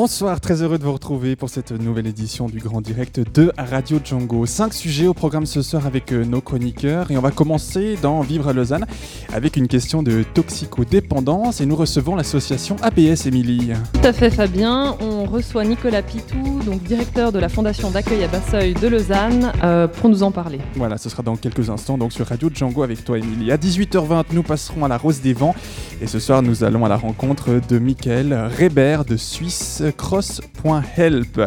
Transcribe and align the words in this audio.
Bonsoir, 0.00 0.40
très 0.40 0.62
heureux 0.62 0.78
de 0.78 0.84
vous 0.84 0.92
retrouver 0.92 1.34
pour 1.34 1.50
cette 1.50 1.72
nouvelle 1.72 2.06
édition 2.06 2.46
du 2.46 2.60
Grand 2.60 2.80
Direct 2.80 3.18
de 3.34 3.50
Radio 3.58 3.98
Django. 4.02 4.46
Cinq 4.46 4.72
sujets 4.72 5.08
au 5.08 5.12
programme 5.12 5.44
ce 5.44 5.60
soir 5.60 5.86
avec 5.86 6.12
euh, 6.12 6.24
nos 6.24 6.40
chroniqueurs 6.40 7.10
et 7.10 7.18
on 7.18 7.20
va 7.20 7.32
commencer 7.32 7.98
dans 8.00 8.20
Vivre 8.20 8.46
à 8.46 8.52
Lausanne 8.52 8.86
avec 9.34 9.56
une 9.56 9.66
question 9.66 10.04
de 10.04 10.22
toxicodépendance 10.22 11.60
et 11.60 11.66
nous 11.66 11.74
recevons 11.74 12.14
l'association 12.14 12.76
ABS 12.80 13.26
Émilie. 13.26 13.72
Tout 13.92 14.06
à 14.06 14.12
fait 14.12 14.30
Fabien, 14.30 14.94
on 15.00 15.24
reçoit 15.24 15.64
Nicolas 15.64 16.02
Pitou, 16.02 16.60
donc 16.64 16.80
directeur 16.84 17.32
de 17.32 17.40
la 17.40 17.48
fondation 17.48 17.90
d'accueil 17.90 18.22
à 18.22 18.28
Basseuil 18.28 18.74
de 18.74 18.86
Lausanne, 18.86 19.50
euh, 19.64 19.88
pour 19.88 20.10
nous 20.10 20.22
en 20.22 20.30
parler. 20.30 20.60
Voilà, 20.76 20.96
ce 20.96 21.08
sera 21.08 21.24
dans 21.24 21.34
quelques 21.34 21.70
instants 21.70 21.98
donc 21.98 22.12
sur 22.12 22.24
Radio 22.24 22.48
Django 22.54 22.84
avec 22.84 23.04
toi 23.04 23.18
Émilie. 23.18 23.50
À 23.50 23.56
18h20, 23.56 24.26
nous 24.32 24.44
passerons 24.44 24.84
à 24.84 24.88
la 24.88 24.96
Rose 24.96 25.20
des 25.22 25.32
Vents 25.32 25.56
et 26.00 26.06
ce 26.06 26.20
soir 26.20 26.40
nous 26.42 26.62
allons 26.62 26.84
à 26.84 26.88
la 26.88 26.96
rencontre 26.96 27.60
de 27.68 27.80
Michael 27.80 28.48
Reber 28.60 28.98
de 29.04 29.16
Suisse 29.16 29.82
cross.help. 29.98 31.42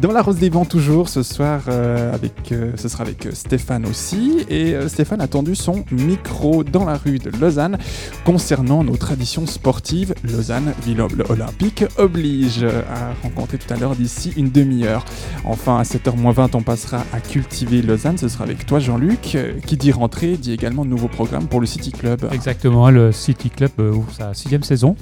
Dans 0.00 0.12
la 0.12 0.22
Rose 0.22 0.36
des 0.36 0.48
Vents 0.48 0.64
toujours 0.64 1.10
ce 1.10 1.22
soir 1.22 1.62
euh, 1.68 2.14
avec 2.14 2.52
euh, 2.52 2.72
ce 2.76 2.88
sera 2.88 3.02
avec 3.02 3.26
euh, 3.26 3.32
Stéphane 3.34 3.84
aussi 3.84 4.46
et 4.48 4.74
Stéphane 4.88 5.20
a 5.20 5.26
tendu 5.26 5.54
son 5.54 5.84
micro 5.90 6.64
dans 6.64 6.84
la 6.84 6.96
rue 6.96 7.18
de 7.18 7.30
Lausanne 7.38 7.76
concernant 8.24 8.84
nos 8.84 8.96
traditions 8.96 9.46
sportives. 9.46 10.14
Lausanne 10.24 10.72
ville 10.84 11.02
olympique 11.28 11.84
oblige 11.98 12.64
à 12.64 13.12
rencontrer 13.22 13.58
tout 13.58 13.72
à 13.74 13.76
l'heure 13.76 13.96
d'ici 13.96 14.32
une 14.36 14.50
demi-heure. 14.50 15.04
Enfin 15.44 15.78
à 15.78 15.82
7h20 15.82 16.50
on 16.54 16.62
passera 16.62 17.02
à 17.12 17.20
cultiver 17.20 17.82
Lausanne, 17.82 18.16
ce 18.16 18.28
sera 18.28 18.44
avec 18.44 18.64
toi 18.64 18.78
Jean-Luc 18.78 19.36
qui 19.66 19.76
dit 19.76 19.92
rentrée 19.92 20.36
dit 20.36 20.52
également 20.52 20.84
de 20.84 20.90
nouveaux 20.90 21.08
programmes 21.08 21.48
pour 21.48 21.60
le 21.60 21.66
City 21.66 21.90
Club. 21.90 22.28
Exactement, 22.32 22.90
le 22.90 23.10
City 23.12 23.50
Club 23.50 23.72
ouvre 23.78 24.12
sa 24.12 24.32
sixième 24.32 24.62
saison. 24.62 24.96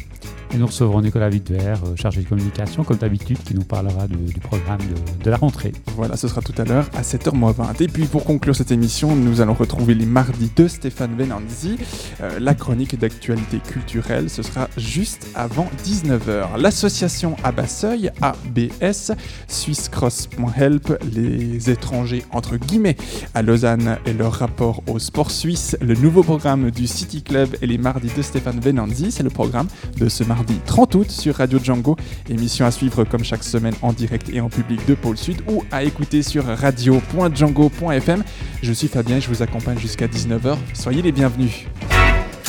Et 0.54 0.56
nous 0.56 0.66
recevrons 0.66 1.00
Nicolas 1.00 1.28
Wittwer, 1.28 1.58
euh, 1.58 1.96
chargé 1.96 2.22
de 2.22 2.28
communication, 2.28 2.84
comme 2.84 2.98
d'habitude, 2.98 3.38
qui 3.42 3.54
nous 3.54 3.64
parlera 3.64 4.06
du 4.06 4.40
programme 4.40 4.78
de, 5.24 5.30
la 5.30 5.36
rentrée. 5.36 5.72
Voilà, 5.96 6.16
ce 6.16 6.28
sera 6.28 6.42
tout 6.42 6.54
à 6.58 6.64
l'heure 6.64 6.88
à 6.94 7.02
7h20. 7.02 7.82
Et 7.82 7.88
puis 7.88 8.04
pour 8.04 8.24
conclure 8.24 8.54
cette 8.54 8.70
émission, 8.70 9.16
nous 9.16 9.40
allons 9.40 9.54
retrouver 9.54 9.94
les 9.94 10.06
mardis 10.06 10.50
de 10.54 10.68
Stéphane 10.68 11.16
Venanzi. 11.16 11.76
Euh, 12.20 12.38
la 12.38 12.54
chronique 12.54 12.98
d'actualité 12.98 13.58
culturelle, 13.58 14.30
ce 14.30 14.42
sera 14.42 14.68
juste 14.76 15.26
avant 15.34 15.68
19h. 15.84 16.58
L'association 16.58 17.36
Abasseuil, 17.42 18.10
ABS, 18.20 19.12
SwissCross.help, 19.48 20.98
les 21.12 21.70
étrangers 21.70 22.24
entre 22.30 22.56
guillemets 22.56 22.96
à 23.34 23.42
Lausanne 23.42 23.98
et 24.06 24.12
leur 24.12 24.32
rapport 24.32 24.82
au 24.86 24.98
sport 24.98 25.30
suisse, 25.30 25.76
le 25.80 25.94
nouveau 25.94 26.22
programme 26.22 26.70
du 26.70 26.86
City 26.86 27.22
Club 27.22 27.56
et 27.60 27.66
les 27.66 27.78
mardis 27.78 28.10
de 28.16 28.22
Stéphane 28.22 28.60
Venanzi, 28.60 29.10
c'est 29.10 29.22
le 29.22 29.30
programme 29.30 29.66
de 29.96 30.08
ce 30.14 30.22
mardi 30.22 30.60
30 30.64 30.94
août 30.94 31.10
sur 31.10 31.34
Radio 31.34 31.58
Django. 31.58 31.96
Émission 32.28 32.64
à 32.64 32.70
suivre 32.70 33.02
comme 33.02 33.24
chaque 33.24 33.42
semaine 33.42 33.74
en 33.82 33.92
direct 33.92 34.30
et 34.32 34.40
en 34.40 34.48
public 34.48 34.80
de 34.86 34.94
Pôle 34.94 35.16
Sud 35.16 35.42
ou 35.48 35.64
à 35.72 35.82
écouter 35.82 36.22
sur 36.22 36.44
radio.django.fm. 36.44 38.22
Je 38.62 38.72
suis 38.72 38.86
Fabien 38.86 39.16
et 39.16 39.20
je 39.20 39.28
vous 39.28 39.42
accompagne 39.42 39.78
jusqu'à 39.78 40.06
19h. 40.06 40.56
Soyez 40.72 41.02
les 41.02 41.10
bienvenus. 41.10 41.64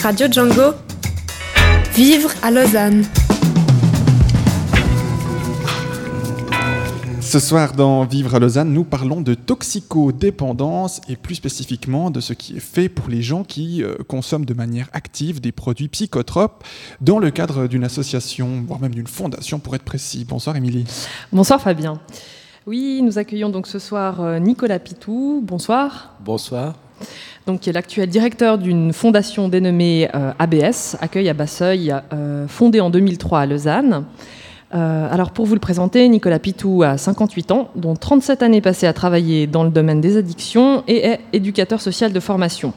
Radio 0.03 0.27
Django, 0.31 0.75
vivre 1.95 2.29
à 2.43 2.51
Lausanne. 2.51 3.03
Ce 7.25 7.39
soir 7.39 7.73
dans 7.73 8.05
Vivre 8.05 8.35
à 8.35 8.39
Lausanne, 8.39 8.71
nous 8.71 8.83
parlons 8.83 9.19
de 9.19 9.33
toxicodépendance 9.33 11.01
et 11.09 11.15
plus 11.15 11.33
spécifiquement 11.33 12.11
de 12.11 12.19
ce 12.19 12.33
qui 12.33 12.57
est 12.57 12.59
fait 12.59 12.87
pour 12.87 13.09
les 13.09 13.23
gens 13.23 13.43
qui 13.43 13.81
euh, 13.81 13.95
consomment 14.07 14.45
de 14.45 14.53
manière 14.53 14.89
active 14.93 15.41
des 15.41 15.51
produits 15.51 15.87
psychotropes 15.87 16.63
dans 17.01 17.17
le 17.17 17.31
cadre 17.31 17.65
d'une 17.65 17.83
association, 17.83 18.63
voire 18.67 18.79
même 18.79 18.93
d'une 18.93 19.07
fondation 19.07 19.57
pour 19.57 19.75
être 19.75 19.83
précis. 19.83 20.23
Bonsoir 20.23 20.55
Émilie. 20.55 20.85
Bonsoir 21.33 21.59
Fabien. 21.59 21.99
Oui, 22.67 23.01
nous 23.01 23.17
accueillons 23.17 23.49
donc 23.49 23.65
ce 23.65 23.79
soir 23.79 24.21
euh, 24.21 24.37
Nicolas 24.37 24.77
Pitou. 24.77 25.41
Bonsoir. 25.43 26.13
Bonsoir. 26.23 26.75
Donc, 27.47 27.61
qui 27.61 27.71
est 27.71 27.73
l'actuel 27.73 28.07
directeur 28.07 28.59
d'une 28.59 28.93
fondation 28.93 29.49
dénommée 29.49 30.09
euh, 30.13 30.31
ABS, 30.37 30.95
Accueil 31.01 31.27
à 31.29 31.33
Basseuil, 31.33 31.93
euh, 32.13 32.47
fondée 32.47 32.81
en 32.81 32.91
2003 32.91 33.39
à 33.39 33.45
Lausanne. 33.47 34.05
Euh, 34.75 35.07
alors, 35.09 35.31
pour 35.31 35.45
vous 35.45 35.53
le 35.53 35.59
présenter, 35.59 36.07
Nicolas 36.09 36.39
Pitou 36.39 36.83
a 36.83 36.97
58 36.97 37.51
ans, 37.51 37.69
dont 37.75 37.95
37 37.95 38.43
années 38.43 38.61
passées 38.61 38.87
à 38.87 38.93
travailler 38.93 39.47
dans 39.47 39.63
le 39.63 39.69
domaine 39.69 40.01
des 40.01 40.17
addictions 40.17 40.83
et 40.87 41.05
est 41.05 41.19
éducateur 41.33 41.79
social 41.79 42.11
de 42.11 42.19
formation. 42.19 42.73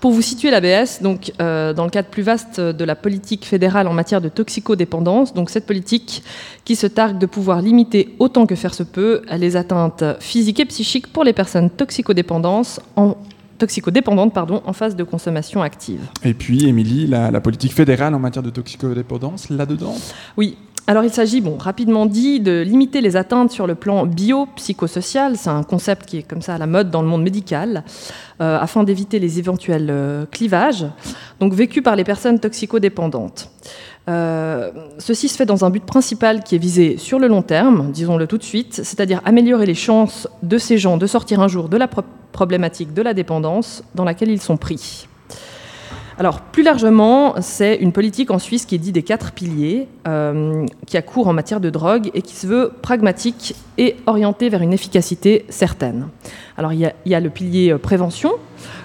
Pour 0.00 0.12
vous 0.12 0.22
situer 0.22 0.50
l'ABS, 0.50 1.02
donc 1.02 1.32
euh, 1.40 1.72
dans 1.72 1.84
le 1.84 1.90
cadre 1.90 2.08
plus 2.08 2.22
vaste 2.22 2.60
de 2.60 2.84
la 2.84 2.94
politique 2.94 3.44
fédérale 3.44 3.88
en 3.88 3.92
matière 3.92 4.20
de 4.20 4.28
toxicodépendance, 4.28 5.34
donc 5.34 5.50
cette 5.50 5.66
politique 5.66 6.22
qui 6.64 6.76
se 6.76 6.86
targue 6.86 7.18
de 7.18 7.26
pouvoir 7.26 7.62
limiter 7.62 8.14
autant 8.18 8.46
que 8.46 8.54
faire 8.54 8.74
se 8.74 8.84
peut 8.84 9.22
les 9.36 9.56
atteintes 9.56 10.04
physiques 10.20 10.60
et 10.60 10.66
psychiques 10.66 11.12
pour 11.12 11.24
les 11.24 11.32
personnes 11.32 11.70
toxicodépendantes 11.70 12.80
en 12.96 13.16
pardon, 14.32 14.62
en 14.64 14.72
phase 14.72 14.94
de 14.96 15.02
consommation 15.02 15.62
active. 15.62 16.00
Et 16.22 16.34
puis 16.34 16.68
Émilie, 16.68 17.06
la, 17.06 17.30
la 17.30 17.40
politique 17.40 17.72
fédérale 17.72 18.14
en 18.14 18.18
matière 18.18 18.42
de 18.42 18.50
toxicodépendance, 18.50 19.50
là-dedans? 19.50 19.94
Oui. 20.36 20.56
Alors 20.88 21.02
il 21.02 21.10
s'agit, 21.10 21.40
bon, 21.40 21.56
rapidement 21.58 22.06
dit, 22.06 22.38
de 22.38 22.62
limiter 22.62 23.00
les 23.00 23.16
atteintes 23.16 23.50
sur 23.50 23.66
le 23.66 23.74
plan 23.74 24.06
bio-psychosocial. 24.06 25.36
C'est 25.36 25.50
un 25.50 25.64
concept 25.64 26.06
qui 26.06 26.18
est 26.18 26.22
comme 26.22 26.42
ça 26.42 26.54
à 26.54 26.58
la 26.58 26.66
mode 26.68 26.90
dans 26.90 27.02
le 27.02 27.08
monde 27.08 27.24
médical, 27.24 27.82
euh, 28.40 28.56
afin 28.60 28.84
d'éviter 28.84 29.18
les 29.18 29.40
éventuels 29.40 29.88
euh, 29.90 30.26
clivages, 30.30 30.86
donc 31.40 31.54
vécus 31.54 31.82
par 31.82 31.96
les 31.96 32.04
personnes 32.04 32.38
toxicodépendantes. 32.38 33.50
Euh, 34.08 34.70
ceci 34.98 35.28
se 35.28 35.36
fait 35.36 35.46
dans 35.46 35.64
un 35.64 35.70
but 35.70 35.84
principal 35.84 36.44
qui 36.44 36.54
est 36.54 36.58
visé 36.58 36.98
sur 36.98 37.18
le 37.18 37.26
long 37.26 37.42
terme, 37.42 37.90
disons-le 37.90 38.28
tout 38.28 38.38
de 38.38 38.44
suite, 38.44 38.74
c'est-à-dire 38.74 39.20
améliorer 39.24 39.66
les 39.66 39.74
chances 39.74 40.28
de 40.44 40.56
ces 40.56 40.78
gens 40.78 40.98
de 40.98 41.06
sortir 41.08 41.40
un 41.40 41.48
jour 41.48 41.68
de 41.68 41.76
la 41.76 41.88
pro- 41.88 42.02
problématique 42.30 42.94
de 42.94 43.02
la 43.02 43.12
dépendance 43.12 43.82
dans 43.96 44.04
laquelle 44.04 44.30
ils 44.30 44.40
sont 44.40 44.56
pris. 44.56 45.08
Alors, 46.18 46.40
plus 46.40 46.62
largement, 46.62 47.34
c'est 47.42 47.76
une 47.76 47.92
politique 47.92 48.30
en 48.30 48.38
Suisse 48.38 48.64
qui 48.64 48.74
est 48.74 48.78
dite 48.78 48.94
des 48.94 49.02
quatre 49.02 49.32
piliers, 49.32 49.86
euh, 50.08 50.64
qui 50.86 50.96
a 50.96 51.02
cours 51.02 51.28
en 51.28 51.34
matière 51.34 51.60
de 51.60 51.68
drogue 51.68 52.10
et 52.14 52.22
qui 52.22 52.34
se 52.34 52.46
veut 52.46 52.72
pragmatique 52.80 53.54
et 53.76 53.96
orientée 54.06 54.48
vers 54.48 54.62
une 54.62 54.72
efficacité 54.72 55.44
certaine. 55.50 56.08
Alors, 56.56 56.72
il 56.72 56.90
y 57.04 57.14
a, 57.14 57.20
le 57.20 57.28
pilier 57.28 57.70
euh, 57.70 57.78
prévention, 57.78 58.32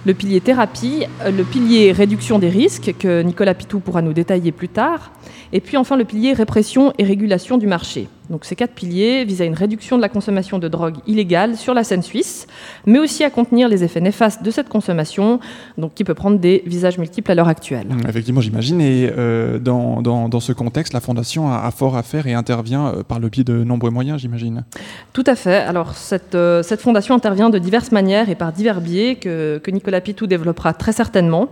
le 0.06 0.14
pilier 0.14 0.42
thérapie, 0.42 1.06
euh, 1.24 1.32
le 1.32 1.44
pilier 1.44 1.92
réduction 1.92 2.40
des 2.40 2.50
risques, 2.50 2.94
que 3.00 3.22
Nicolas 3.22 3.54
Pitou 3.54 3.80
pourra 3.80 4.02
nous 4.02 4.14
détailler 4.14 4.52
plus 4.52 4.70
tard, 4.70 5.12
et 5.54 5.60
puis 5.60 5.78
enfin 5.78 5.98
le 5.98 6.06
pilier 6.06 6.34
répression 6.34 6.94
et 6.98 7.04
régulation 7.04 7.58
du 7.58 7.68
marché. 7.68 8.08
Donc 8.30 8.46
ces 8.46 8.56
quatre 8.56 8.72
piliers 8.74 9.26
visent 9.26 9.42
à 9.42 9.46
une 9.46 9.56
réduction 9.56 9.98
de 9.98 10.02
la 10.02 10.08
consommation 10.08 10.58
de 10.58 10.70
drogue 10.70 10.96
illégale 11.06 11.58
sur 11.58 11.74
la 11.74 11.84
scène 11.84 12.02
suisse, 12.02 12.48
mais 12.86 12.98
aussi 12.98 13.26
à 13.26 13.30
contenir 13.30 13.68
les 13.68 13.84
effets 13.84 14.00
néfastes 14.00 14.42
de 14.42 14.50
cette 14.52 14.70
consommation, 14.70 15.42
donc 15.78 15.94
qui 15.94 16.06
peut 16.06 16.14
prendre 16.14 16.40
des 16.40 16.64
visages 16.66 16.98
multiples 16.98 17.30
à 17.30 17.36
l'heure 17.36 17.50
actuelle. 17.50 17.88
Mmh, 17.90 18.08
Effectivement, 18.08 18.40
j'imagine. 18.40 18.80
Et 18.80 19.12
euh, 19.18 19.60
dans, 19.60 20.02
dans, 20.02 20.30
dans 20.30 20.40
ce 20.40 20.54
contexte, 20.54 20.94
la 20.94 21.02
Fondation 21.02 21.52
a, 21.52 21.58
a 21.58 21.72
fort 21.72 21.98
à 21.98 22.04
faire 22.04 22.26
et 22.26 22.34
intervient 22.34 22.88
euh, 22.88 23.04
par 23.04 23.20
le 23.20 23.28
biais 23.28 23.44
de 23.44 23.66
nombreux 23.66 23.90
moyens, 23.92 24.22
j'imagine. 24.22 24.64
Tout 25.12 25.26
à 25.28 25.36
fait. 25.36 25.58
Alors 25.58 25.94
cette, 25.96 26.34
euh, 26.36 26.64
cette 26.64 26.80
fondation 26.80 27.14
intervient 27.16 27.50
de 27.50 27.58
diverses 27.58 27.92
manières 27.92 28.30
et 28.30 28.36
par 28.36 28.54
divers 28.54 28.80
biais 28.80 29.16
que, 29.16 29.61
que 29.62 29.72
Nicolas 29.72 30.02
Pitou 30.02 30.28
développera 30.28 30.74
très 30.74 30.92
certainement. 30.92 31.50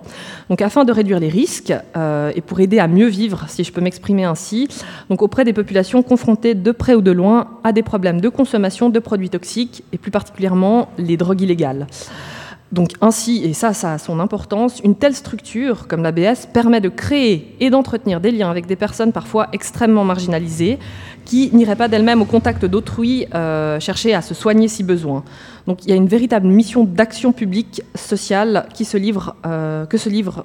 Donc 0.49 0.61
afin 0.61 0.85
de 0.85 0.91
réduire 0.91 1.19
les 1.19 1.29
risques 1.29 1.73
euh, 1.95 2.31
et 2.35 2.41
pour 2.41 2.59
aider 2.59 2.79
à 2.79 2.87
mieux 2.87 3.07
vivre, 3.07 3.45
si 3.47 3.63
je 3.63 3.71
peux 3.71 3.81
m'exprimer 3.81 4.23
ainsi, 4.23 4.67
auprès 5.09 5.43
des 5.43 5.53
populations 5.53 6.01
confrontées 6.03 6.55
de 6.55 6.71
près 6.71 6.95
ou 6.95 7.01
de 7.01 7.11
loin 7.11 7.47
à 7.63 7.71
des 7.71 7.83
problèmes 7.83 8.21
de 8.21 8.29
consommation 8.29 8.89
de 8.89 8.99
produits 8.99 9.29
toxiques 9.29 9.83
et 9.91 9.97
plus 9.97 10.11
particulièrement 10.11 10.89
les 10.97 11.17
drogues 11.17 11.41
illégales. 11.41 11.87
Donc 12.71 12.91
ainsi, 13.01 13.43
et 13.43 13.53
ça, 13.53 13.73
ça 13.73 13.93
a 13.93 13.97
son 13.97 14.19
importance, 14.19 14.79
une 14.83 14.95
telle 14.95 15.15
structure 15.15 15.87
comme 15.87 16.03
l'ABS 16.03 16.45
permet 16.53 16.81
de 16.81 16.89
créer 16.89 17.55
et 17.59 17.71
d'entretenir 17.71 18.21
des 18.21 18.31
liens 18.31 18.51
avec 18.51 18.67
des 18.67 18.75
personnes 18.75 19.11
parfois 19.11 19.47
extrêmement 19.53 20.03
marginalisées 20.03 20.77
qui 21.29 21.51
n'iraient 21.53 21.75
pas 21.75 21.87
d'elles-mêmes 21.87 22.23
au 22.23 22.25
contact 22.25 22.65
d'autrui 22.65 23.27
euh, 23.35 23.79
chercher 23.79 24.15
à 24.15 24.23
se 24.23 24.33
soigner 24.33 24.67
si 24.67 24.81
besoin. 24.81 25.23
Donc 25.67 25.85
il 25.85 25.91
y 25.91 25.93
a 25.93 25.95
une 25.95 26.07
véritable 26.07 26.47
mission 26.47 26.85
d'action 26.85 27.33
publique 27.33 27.83
sociale 27.93 28.65
euh, 29.45 29.85
que, 29.85 29.97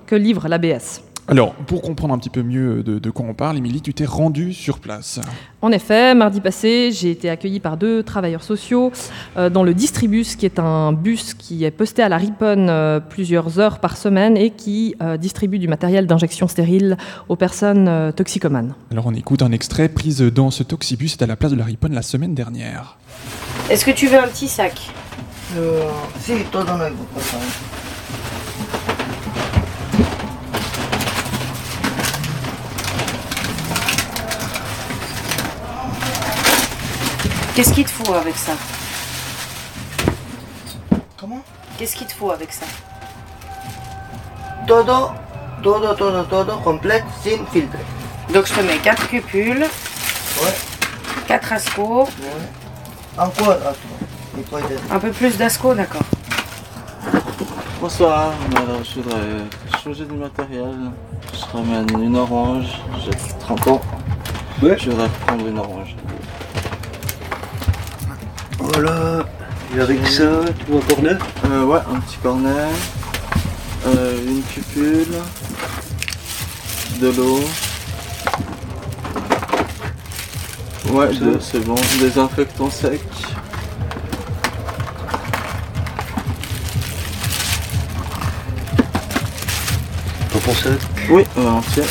que 0.07 0.15
livre 0.15 0.47
l'ABS. 0.47 1.01
Alors, 1.27 1.55
pour 1.55 1.81
comprendre 1.81 2.13
un 2.13 2.19
petit 2.19 2.29
peu 2.29 2.43
mieux 2.43 2.83
de, 2.83 2.99
de 2.99 3.11
quoi 3.11 3.25
on 3.27 3.33
parle, 3.33 3.57
Émilie, 3.57 3.81
tu 3.81 3.95
t'es 3.95 4.05
rendue 4.05 4.53
sur 4.53 4.79
place. 4.79 5.21
En 5.63 5.73
effet, 5.73 6.15
mardi 6.15 6.43
passé, 6.43 6.91
j'ai 6.93 7.11
été 7.11 7.31
accueillie 7.31 7.61
par 7.61 7.79
deux 7.79 8.03
travailleurs 8.03 8.43
sociaux 8.43 8.93
euh, 9.39 9.49
dans 9.49 9.63
le 9.63 9.73
Distribus, 9.73 10.37
qui 10.37 10.45
est 10.45 10.59
un 10.59 10.93
bus 10.93 11.33
qui 11.33 11.65
est 11.65 11.71
posté 11.71 12.03
à 12.03 12.11
la 12.11 12.19
Riponne 12.19 12.69
euh, 12.69 13.01
plusieurs 13.01 13.59
heures 13.59 13.79
par 13.79 13.97
semaine 13.97 14.37
et 14.37 14.51
qui 14.51 14.97
euh, 15.03 15.17
distribue 15.17 15.59
du 15.59 15.67
matériel 15.67 16.07
d'injection 16.07 16.47
stérile 16.47 16.99
aux 17.31 17.37
personnes 17.37 17.89
euh, 17.89 18.13
toxicomanes. 18.13 18.75
Alors, 18.91 19.07
on 19.07 19.15
écoute 19.15 19.41
un 19.41 19.53
extrait 19.53 19.89
prise 19.89 20.21
dans 20.21 20.51
ce 20.51 20.63
toxibus, 20.63 21.13
c'était 21.13 21.25
à 21.25 21.29
la 21.29 21.37
place 21.37 21.53
de 21.53 21.57
la 21.57 21.65
Riponne 21.65 21.95
la 21.95 22.03
semaine 22.03 22.35
dernière. 22.35 22.99
Est-ce 23.71 23.87
que 23.87 23.93
tu 23.93 24.09
veux 24.09 24.19
un 24.19 24.29
petit 24.29 24.49
sac? 24.49 24.79
Eh, 25.57 25.89
sì, 26.21 26.45
todo 26.51 26.77
nuevo, 26.77 27.07
Qu'est-ce 37.55 37.73
qu'il 37.73 37.85
te 37.85 37.91
faut 37.91 38.13
avec 38.15 38.35
ça 38.37 38.53
Comment 41.17 41.41
Qu'est-ce 41.79 41.95
qu'il 41.95 42.07
te 42.09 42.13
faut 42.13 42.33
avec 42.33 42.53
ça 42.53 42.67
Todo, 44.67 45.13
todo, 45.63 45.95
todo, 45.95 46.25
todo, 46.25 46.57
complète, 46.65 47.05
sin 47.23 47.47
filtre. 47.53 47.79
Donc 48.33 48.47
je 48.47 48.55
te 48.55 48.61
mets 48.61 48.79
4 48.79 49.07
cupules, 49.07 49.67
Ouais, 50.43 50.55
4 51.29 51.53
ascos, 51.53 52.09
ouais. 52.09 53.19
Encore, 53.19 53.51
attends. 53.51 53.79
Il 54.37 54.93
un 54.93 54.99
peu 54.99 55.13
plus 55.13 55.37
d'ascos, 55.37 55.77
d'accord. 55.77 56.03
Bonsoir, 57.81 58.33
alors 58.57 58.83
je 58.83 59.01
voudrais 59.01 59.21
changer 59.85 60.07
du 60.07 60.15
matériel. 60.15 60.91
Je 61.33 61.57
ramène 61.57 61.87
une 62.03 62.17
orange, 62.17 62.67
j'ai 63.05 63.13
30 63.39 63.69
ans. 63.69 63.81
Ouais. 64.61 64.77
Je 64.77 64.91
voudrais 64.91 65.09
prendre 65.25 65.47
une 65.47 65.59
orange. 65.59 65.95
Voilà, 68.73 69.27
et 69.77 69.81
avec 69.81 70.07
ça, 70.07 70.41
tu 70.59 70.65
vois 70.71 70.79
encore 70.79 71.03
neuf 71.03 71.19
Euh, 71.45 71.65
ouais, 71.65 71.79
un 71.95 72.01
petit 72.01 72.17
cornet, 72.23 72.49
euh, 73.87 74.17
une 74.27 74.43
cupule, 74.43 75.07
de 76.99 77.09
l'eau. 77.11 77.41
Ouais, 80.91 81.11
c'est 81.41 81.61
bon. 81.65 81.75
Désinfectant 82.01 82.71
sec. 82.71 83.03
T'en 90.33 90.39
penses 90.39 90.67
Oui, 91.11 91.25
euh, 91.37 91.49
entier. 91.49 91.83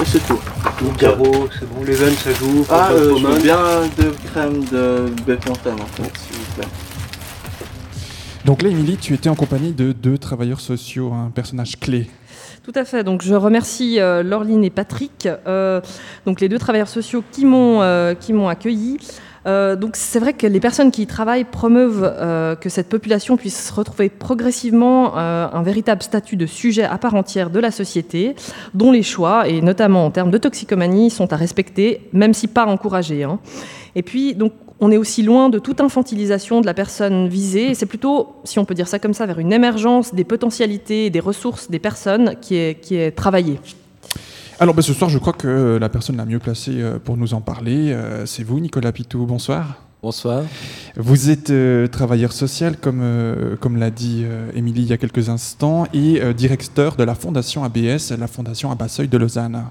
Et 0.00 0.04
c'est 0.06 0.26
tout. 0.26 0.38
Carreau, 0.98 1.48
c'est 1.58 1.68
bon, 1.68 1.84
les 1.84 1.94
veines 1.94 2.14
ça 2.14 2.32
joue, 2.32 2.64
Ah, 2.70 2.90
euh, 2.92 3.16
je 3.18 3.26
veux 3.26 3.40
bien 3.40 3.58
de 3.98 4.10
crème 4.30 4.64
de 4.64 5.06
bépantane 5.26 5.80
en 5.80 5.86
fait, 5.86 6.10
s'il 6.18 6.36
vous 6.36 6.52
plaît. 6.56 6.68
Donc 8.46 8.62
là, 8.62 8.70
Émilie, 8.70 8.96
tu 8.96 9.12
étais 9.12 9.28
en 9.28 9.34
compagnie 9.34 9.72
de 9.72 9.92
deux 9.92 10.16
travailleurs 10.16 10.60
sociaux, 10.60 11.12
un 11.12 11.30
personnage 11.30 11.78
clé. 11.78 12.08
Tout 12.62 12.72
à 12.74 12.84
fait. 12.84 13.04
Donc, 13.04 13.22
je 13.22 13.34
remercie 13.34 14.00
euh, 14.00 14.22
Laureline 14.22 14.64
et 14.64 14.70
Patrick, 14.70 15.28
euh, 15.46 15.80
donc 16.26 16.40
les 16.40 16.48
deux 16.48 16.58
travailleurs 16.58 16.88
sociaux 16.88 17.22
qui 17.32 17.44
m'ont 17.44 17.82
euh, 17.82 18.14
qui 18.14 18.32
m'ont 18.32 18.48
accueilli. 18.48 18.98
Euh, 19.46 19.76
donc, 19.76 19.96
c'est 19.96 20.18
vrai 20.18 20.32
que 20.32 20.46
les 20.46 20.60
personnes 20.60 20.90
qui 20.90 21.02
y 21.02 21.06
travaillent 21.06 21.44
promeuvent 21.44 22.02
euh, 22.04 22.54
que 22.56 22.68
cette 22.68 22.88
population 22.88 23.36
puisse 23.36 23.70
retrouver 23.70 24.08
progressivement 24.08 25.16
euh, 25.16 25.48
un 25.52 25.62
véritable 25.62 26.02
statut 26.02 26.36
de 26.36 26.46
sujet 26.46 26.84
à 26.84 26.98
part 26.98 27.14
entière 27.14 27.50
de 27.50 27.58
la 27.58 27.70
société, 27.70 28.34
dont 28.74 28.92
les 28.92 29.02
choix, 29.02 29.48
et 29.48 29.60
notamment 29.62 30.04
en 30.04 30.10
termes 30.10 30.30
de 30.30 30.38
toxicomanie, 30.38 31.10
sont 31.10 31.32
à 31.32 31.36
respecter, 31.36 32.08
même 32.12 32.34
si 32.34 32.48
pas 32.48 32.66
encouragés. 32.66 33.24
hein. 33.24 33.38
Et 33.94 34.02
puis, 34.02 34.34
donc, 34.34 34.52
on 34.80 34.90
est 34.90 34.96
aussi 34.96 35.22
loin 35.22 35.50
de 35.50 35.58
toute 35.58 35.80
infantilisation 35.80 36.60
de 36.60 36.66
la 36.66 36.74
personne 36.74 37.28
visée, 37.28 37.74
c'est 37.74 37.86
plutôt, 37.86 38.36
si 38.44 38.58
on 38.58 38.64
peut 38.64 38.74
dire 38.74 38.88
ça 38.88 38.98
comme 38.98 39.12
ça, 39.12 39.26
vers 39.26 39.38
une 39.38 39.52
émergence 39.52 40.14
des 40.14 40.24
potentialités 40.24 41.06
et 41.06 41.10
des 41.10 41.20
ressources 41.20 41.70
des 41.70 41.78
personnes 41.78 42.36
qui 42.40 42.56
est, 42.56 42.80
qui 42.80 42.96
est 42.96 43.10
travaillée. 43.10 43.58
Alors 44.62 44.74
ben, 44.74 44.82
ce 44.82 44.92
soir, 44.92 45.08
je 45.08 45.16
crois 45.16 45.32
que 45.32 45.78
la 45.80 45.88
personne 45.88 46.18
la 46.18 46.26
mieux 46.26 46.38
placée 46.38 46.82
euh, 46.82 46.98
pour 47.02 47.16
nous 47.16 47.32
en 47.32 47.40
parler, 47.40 47.92
euh, 47.92 48.26
c'est 48.26 48.42
vous, 48.42 48.60
Nicolas 48.60 48.92
Pitou. 48.92 49.24
Bonsoir. 49.24 49.76
Bonsoir. 50.02 50.42
Vous 50.96 51.30
êtes 51.30 51.48
euh, 51.48 51.86
travailleur 51.86 52.32
social, 52.32 52.76
comme, 52.76 53.00
euh, 53.02 53.56
comme 53.56 53.78
l'a 53.78 53.90
dit 53.90 54.22
euh, 54.24 54.50
Émilie 54.54 54.82
il 54.82 54.88
y 54.88 54.92
a 54.92 54.98
quelques 54.98 55.30
instants, 55.30 55.86
et 55.94 56.20
euh, 56.20 56.34
directeur 56.34 56.96
de 56.96 57.04
la 57.04 57.14
fondation 57.14 57.64
ABS, 57.64 58.12
la 58.18 58.26
fondation 58.26 58.70
Abasseuil 58.70 59.08
de 59.08 59.16
Lausanne. 59.16 59.64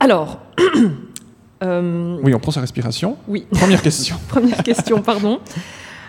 Alors, 0.00 0.40
euh, 1.62 2.18
Oui, 2.22 2.34
on 2.34 2.38
prend 2.38 2.52
sa 2.52 2.62
respiration. 2.62 3.18
oui. 3.28 3.46
Première 3.50 3.82
question. 3.82 4.16
Première 4.28 4.62
question, 4.62 5.02
pardon. 5.02 5.38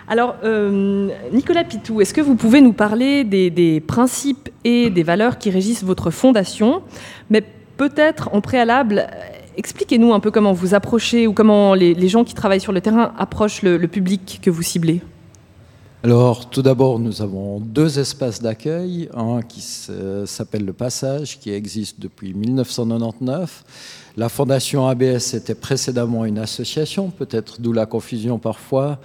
Alors, 0.10 0.36
euh, 0.46 1.10
Nicolas 1.34 1.66
Pitou, 1.66 2.00
est-ce 2.00 2.13
que 2.13 2.22
vous 2.22 2.36
pouvez 2.36 2.62
nous 2.62 2.72
parler 2.72 3.25
des, 3.25 3.50
des 3.50 3.81
principes 3.81 4.50
et 4.63 4.90
des 4.90 5.04
valeurs 5.04 5.38
qui 5.38 5.50
régissent 5.50 5.84
votre 5.84 6.12
fondation? 6.12 6.81
Mais 7.30 7.44
peut-être 7.77 8.29
en 8.33 8.41
préalable, 8.41 9.07
euh, 9.07 9.27
expliquez-nous 9.56 10.13
un 10.13 10.19
peu 10.19 10.31
comment 10.31 10.53
vous 10.53 10.74
approchez 10.74 11.27
ou 11.27 11.33
comment 11.33 11.74
les, 11.74 12.07
gens 12.07 12.24
qui 12.24 12.33
travaillent 12.33 12.62
sur 12.62 12.74
le 12.74 12.81
terrain 12.81 13.13
approchent 13.18 13.62
le, 13.62 13.77
le 13.77 13.88
public 13.88 14.39
que 14.41 14.50
vous 14.50 14.63
ciblez. 14.63 15.01
Alors, 16.03 16.50
tout 16.50 16.62
d'abord, 16.62 17.00
nous 17.00 17.21
avons 17.21 17.59
deux 17.59 18.00
espaces 18.00 18.41
d'accueil. 18.41 19.09
Un 19.13 19.41
qui 19.41 19.62
s'appelle 20.25 20.63
Le 20.63 20.74
Passage, 20.74 21.39
qui 21.39 21.51
existe 21.51 22.00
depuis 22.00 22.33
1999. 22.33 23.63
La 24.18 24.30
fondation 24.30 24.88
ABS 24.88 25.36
était 25.36 25.54
précédemment 25.54 26.25
une 26.25 26.40
association, 26.40 27.12
peut-être 27.12 27.62
d'où 27.62 27.72
la 27.72 27.86
confusion 27.86 28.40
parfois, 28.40 28.98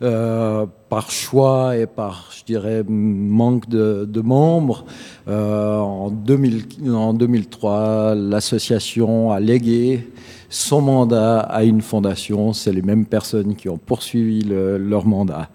euh, 0.00 0.64
par 0.88 1.10
choix 1.10 1.76
et 1.76 1.86
par, 1.86 2.30
je 2.38 2.44
dirais, 2.44 2.84
manque 2.86 3.68
de, 3.68 4.20
membres. 4.20 4.84
Euh, 5.26 5.76
en, 5.76 6.10
2000 6.10 6.92
en 6.94 7.12
2003, 7.14 8.14
l'association 8.14 9.32
a 9.32 9.40
légué 9.40 10.08
son 10.52 10.80
mandat 10.82 11.38
à 11.40 11.62
une 11.64 11.80
fondation. 11.80 12.52
C'est 12.52 12.72
les 12.72 12.82
mêmes 12.82 13.06
personnes 13.06 13.54
qui 13.56 13.68
ont 13.68 13.78
poursuivi 13.78 14.42
le- 14.42 14.76
leur 14.78 15.06
mandat. 15.06 15.48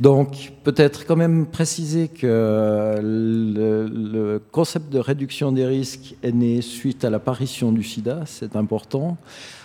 Donc, 0.00 0.52
peut-être 0.64 1.06
quand 1.06 1.16
même 1.16 1.46
préciser 1.46 2.08
que 2.08 2.98
le, 3.00 3.86
le 3.88 4.40
concept 4.50 4.92
de 4.92 4.98
réduction 4.98 5.52
des 5.52 5.66
risques 5.66 6.16
est 6.22 6.32
né 6.32 6.62
suite 6.62 7.04
à 7.04 7.10
l'apparition 7.10 7.72
du 7.72 7.82
sida, 7.82 8.20
c'est 8.26 8.56
important. 8.56 9.16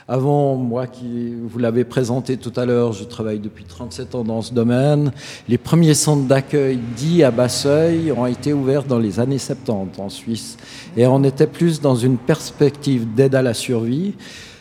Avant, 0.10 0.56
moi 0.56 0.88
qui 0.88 1.34
vous 1.36 1.60
l'avez 1.60 1.84
présenté 1.84 2.38
tout 2.38 2.54
à 2.56 2.66
l'heure, 2.66 2.94
je 2.94 3.04
travaille 3.04 3.40
depuis 3.40 3.66
37 3.66 4.16
ans 4.16 4.24
dans 4.24 4.42
ce 4.42 4.54
domaine. 4.54 5.12
Les 5.50 5.58
premiers 5.58 5.96
centres 5.96 6.26
d'accueil 6.28 6.80
dits 6.96 7.24
à 7.24 7.32
bas 7.32 7.50
seuil 7.50 8.14
ont 8.14 8.26
été 8.26 8.54
ouverts 8.54 8.84
dans 8.86 9.00
les 9.00 9.20
années 9.20 9.38
70 9.38 10.00
en 10.00 10.08
Suisse. 10.10 10.56
Et 10.96 11.06
on 11.08 11.24
était 11.26 11.46
plus 11.48 11.82
dans 11.82 11.96
une 11.96 12.18
perspective 12.18 13.14
d'aide 13.16 13.36
à 13.36 13.42
la 13.42 13.54
survie. 13.54 14.14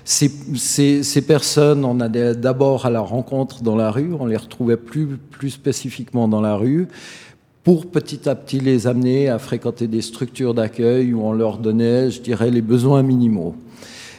Ces, 0.09 0.31
ces- 1.03 1.21
personnes, 1.23 1.85
on 1.85 1.99
allait 1.99 2.37
d'abord 2.37 2.87
à 2.87 2.91
la 2.91 3.01
rencontre 3.01 3.65
dans 3.65 3.75
la 3.75 3.91
rue, 3.91 4.13
on 4.19 4.27
les 4.27 4.37
retrouvait 4.37 4.77
plus, 4.77 5.19
plus 5.33 5.51
spécifiquement 5.51 6.29
dans 6.29 6.41
la 6.41 6.55
rue, 6.55 6.87
pour 7.65 7.87
petit 7.87 8.29
à 8.29 8.37
petit 8.37 8.61
les 8.61 8.87
amener 8.87 9.29
à 9.29 9.41
fréquenter 9.41 9.89
des 9.89 10.03
structures 10.03 10.55
d'accueil 10.55 11.13
où 11.13 11.25
on 11.25 11.33
leur 11.33 11.59
donnait, 11.59 12.13
je 12.13 12.21
dirais, 12.21 12.53
les 12.53 12.63
besoins 12.63 13.03
minimaux. 13.03 13.57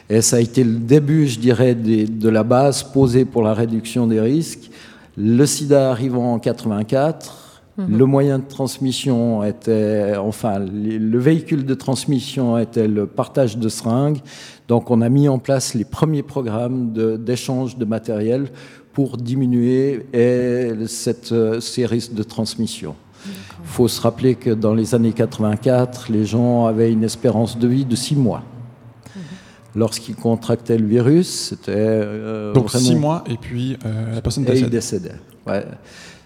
Et 0.10 0.22
ça 0.22 0.36
a 0.36 0.40
été 0.42 0.66
le 0.66 0.76
début, 0.76 1.26
je 1.26 1.40
dirais, 1.40 1.74
de 1.74 2.30
la 2.30 2.44
base 2.44 2.84
posée 2.84 3.24
pour 3.24 3.42
la 3.42 3.54
réduction 3.54 4.08
des 4.08 4.20
risques. 4.20 4.70
Le 5.16 5.46
sida 5.46 5.90
arrivant 5.90 6.34
en 6.34 6.40
84, 6.40 7.47
le 7.78 8.06
moyen 8.06 8.40
de 8.40 8.48
transmission 8.48 9.44
était, 9.44 10.16
enfin, 10.18 10.58
le 10.60 11.20
véhicule 11.20 11.64
de 11.66 11.74
transmission 11.76 12.58
était 12.58 12.88
le 12.88 13.06
partage 13.06 13.58
de 13.58 13.70
seringues. 13.70 14.20
Donc, 14.68 14.90
on 14.90 15.02
a 15.02 15.10
mis 15.10 15.28
en 15.30 15.38
place 15.38 15.76
les 15.76 15.86
premiers 15.86 16.24
programmes 16.24 16.92
d'échange 17.20 17.78
de, 17.78 17.86
matériel 17.86 18.50
pour 18.94 19.18
diminuer 19.18 20.08
et 20.12 20.72
cette, 20.88 21.32
euh, 21.32 21.60
ces 21.60 21.86
risques 21.86 22.14
de 22.14 22.24
transmission. 22.24 22.96
Il 23.26 23.68
faut 23.68 23.88
se 23.88 24.02
rappeler 24.02 24.36
que 24.36 24.50
dans 24.50 24.74
les 24.74 24.96
années 24.96 25.14
84, 25.14 26.12
les 26.12 26.26
gens 26.26 26.66
avaient 26.66 26.92
une 26.92 27.04
espérance 27.04 27.60
de 27.60 27.68
vie 27.68 27.86
de 27.86 27.96
six 27.96 28.16
mois. 28.16 28.44
Lorsqu'ils 29.76 30.16
contractaient 30.16 30.78
le 30.78 30.88
virus, 30.88 31.28
c'était 31.50 31.72
euh, 31.76 32.54
Donc 32.54 32.70
vraiment- 32.70 32.86
six 32.86 32.96
mois 32.96 33.24
et 33.30 33.38
puis 33.38 33.78
euh, 33.86 34.16
la 34.16 34.22
personne 34.22 34.46
et 34.48 34.58
il 34.58 34.70
décédait. 34.70 35.16
Ouais. 35.46 35.64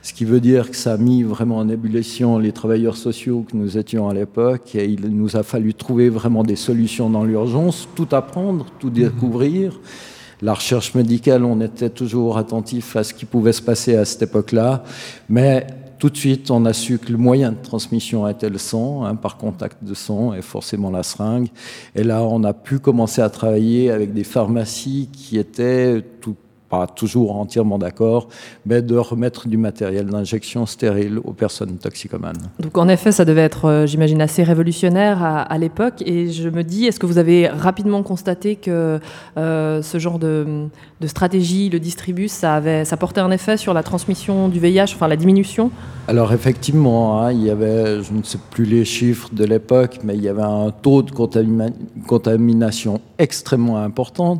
Ce 0.03 0.13
qui 0.13 0.25
veut 0.25 0.39
dire 0.39 0.71
que 0.71 0.75
ça 0.75 0.93
a 0.93 0.97
mis 0.97 1.21
vraiment 1.21 1.57
en 1.57 1.69
ébullition 1.69 2.39
les 2.39 2.51
travailleurs 2.51 2.97
sociaux 2.97 3.45
que 3.47 3.55
nous 3.55 3.77
étions 3.77 4.09
à 4.09 4.13
l'époque 4.15 4.73
et 4.73 4.85
il 4.85 5.07
nous 5.09 5.37
a 5.37 5.43
fallu 5.43 5.75
trouver 5.75 6.09
vraiment 6.09 6.43
des 6.43 6.55
solutions 6.55 7.09
dans 7.09 7.23
l'urgence, 7.23 7.87
tout 7.95 8.07
apprendre, 8.11 8.65
tout 8.79 8.89
découvrir. 8.89 9.79
La 10.41 10.55
recherche 10.55 10.95
médicale, 10.95 11.45
on 11.45 11.61
était 11.61 11.91
toujours 11.91 12.39
attentif 12.39 12.95
à 12.95 13.03
ce 13.03 13.13
qui 13.13 13.25
pouvait 13.25 13.53
se 13.53 13.61
passer 13.61 13.95
à 13.95 14.05
cette 14.05 14.23
époque-là, 14.23 14.83
mais 15.29 15.67
tout 15.99 16.09
de 16.09 16.17
suite, 16.17 16.49
on 16.49 16.65
a 16.65 16.73
su 16.73 16.97
que 16.97 17.11
le 17.11 17.19
moyen 17.19 17.51
de 17.51 17.61
transmission 17.61 18.27
était 18.27 18.49
le 18.49 18.57
sang, 18.57 19.05
hein, 19.05 19.13
par 19.13 19.37
contact 19.37 19.83
de 19.83 19.93
sang, 19.93 20.33
et 20.33 20.41
forcément 20.41 20.89
la 20.89 21.03
seringue. 21.03 21.49
Et 21.93 22.03
là, 22.03 22.23
on 22.23 22.43
a 22.43 22.53
pu 22.53 22.79
commencer 22.79 23.21
à 23.21 23.29
travailler 23.29 23.91
avec 23.91 24.11
des 24.11 24.23
pharmacies 24.23 25.09
qui 25.13 25.37
étaient 25.37 26.03
tout 26.19 26.35
pas 26.71 26.87
toujours 26.87 27.35
entièrement 27.35 27.77
d'accord, 27.77 28.29
mais 28.65 28.81
de 28.81 28.95
remettre 28.95 29.49
du 29.49 29.57
matériel 29.57 30.05
d'injection 30.05 30.65
stérile 30.65 31.19
aux 31.23 31.33
personnes 31.33 31.77
toxicomanes. 31.77 32.49
Donc 32.59 32.77
en 32.77 32.87
effet, 32.87 33.11
ça 33.11 33.25
devait 33.25 33.41
être, 33.41 33.65
euh, 33.65 33.85
j'imagine, 33.85 34.21
assez 34.21 34.41
révolutionnaire 34.43 35.21
à, 35.21 35.57
l'époque. 35.57 36.01
Et 36.05 36.29
je 36.29 36.47
me 36.47 36.63
dis, 36.63 36.85
est-ce 36.85 36.99
que 36.99 37.05
vous 37.05 37.17
avez 37.17 37.49
rapidement 37.49 38.03
constaté 38.03 38.55
que 38.55 38.99
euh, 39.37 39.81
ce 39.81 39.99
genre 39.99 40.17
de, 40.17 40.67
stratégie, 41.05 41.69
le 41.69 41.79
distribus, 41.79 42.31
ça, 42.31 42.55
avait, 42.55 42.85
ça 42.85 42.95
portait 42.95 43.21
un 43.21 43.31
effet 43.31 43.57
sur 43.57 43.73
la 43.73 43.83
transmission 43.83 44.47
du 44.47 44.59
VIH, 44.59 44.93
enfin 44.95 45.09
la 45.09 45.17
diminution? 45.17 45.71
Alors 46.07 46.31
effectivement, 46.33 47.21
hein, 47.21 47.31
il 47.33 47.43
y 47.43 47.49
avait, 47.49 48.01
je 48.01 48.13
ne 48.13 48.23
sais 48.23 48.39
plus 48.49 48.65
les 48.65 48.85
chiffres 48.85 49.29
de 49.33 49.43
l'époque, 49.43 49.99
mais 50.03 50.15
il 50.15 50.23
y 50.23 50.29
avait 50.29 50.41
un 50.41 50.71
taux 50.71 51.01
de 51.03 51.11
contamination 52.07 53.01
extrêmement 53.19 53.77
important 53.77 54.39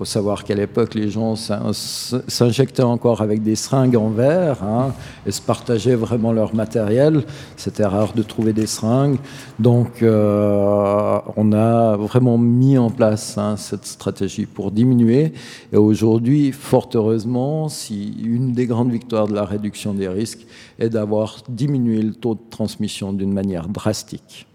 faut 0.00 0.06
savoir 0.06 0.44
qu'à 0.44 0.54
l'époque, 0.54 0.94
les 0.94 1.10
gens 1.10 1.34
s'injectaient 1.36 2.82
encore 2.82 3.20
avec 3.20 3.42
des 3.42 3.54
seringues 3.54 3.96
en 3.96 4.08
verre 4.08 4.62
hein, 4.62 4.94
et 5.26 5.30
se 5.30 5.42
partageaient 5.42 5.94
vraiment 5.94 6.32
leur 6.32 6.54
matériel. 6.54 7.22
C'était 7.58 7.84
rare 7.84 8.14
de 8.14 8.22
trouver 8.22 8.54
des 8.54 8.66
seringues. 8.66 9.18
Donc, 9.58 10.02
euh, 10.02 11.18
on 11.36 11.52
a 11.52 11.98
vraiment 11.98 12.38
mis 12.38 12.78
en 12.78 12.88
place 12.88 13.36
hein, 13.36 13.58
cette 13.58 13.84
stratégie 13.84 14.46
pour 14.46 14.70
diminuer. 14.70 15.34
Et 15.70 15.76
aujourd'hui, 15.76 16.52
fort 16.52 16.88
heureusement, 16.94 17.68
si 17.68 18.22
une 18.24 18.52
des 18.52 18.64
grandes 18.64 18.92
victoires 18.92 19.28
de 19.28 19.34
la 19.34 19.44
réduction 19.44 19.92
des 19.92 20.08
risques 20.08 20.46
est 20.78 20.88
d'avoir 20.88 21.42
diminué 21.46 22.00
le 22.00 22.14
taux 22.14 22.36
de 22.36 22.48
transmission 22.48 23.12
d'une 23.12 23.34
manière 23.34 23.68
drastique. 23.68 24.46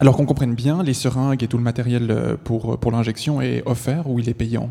Alors 0.00 0.16
qu'on 0.16 0.26
comprenne 0.26 0.54
bien, 0.54 0.84
les 0.84 0.94
seringues 0.94 1.42
et 1.42 1.48
tout 1.48 1.56
le 1.56 1.64
matériel 1.64 2.10
euh, 2.10 2.36
pour, 2.42 2.78
pour 2.78 2.92
l'injection 2.92 3.40
est 3.40 3.64
offert 3.66 4.08
ou 4.08 4.20
il 4.20 4.28
est 4.28 4.34
payant? 4.34 4.70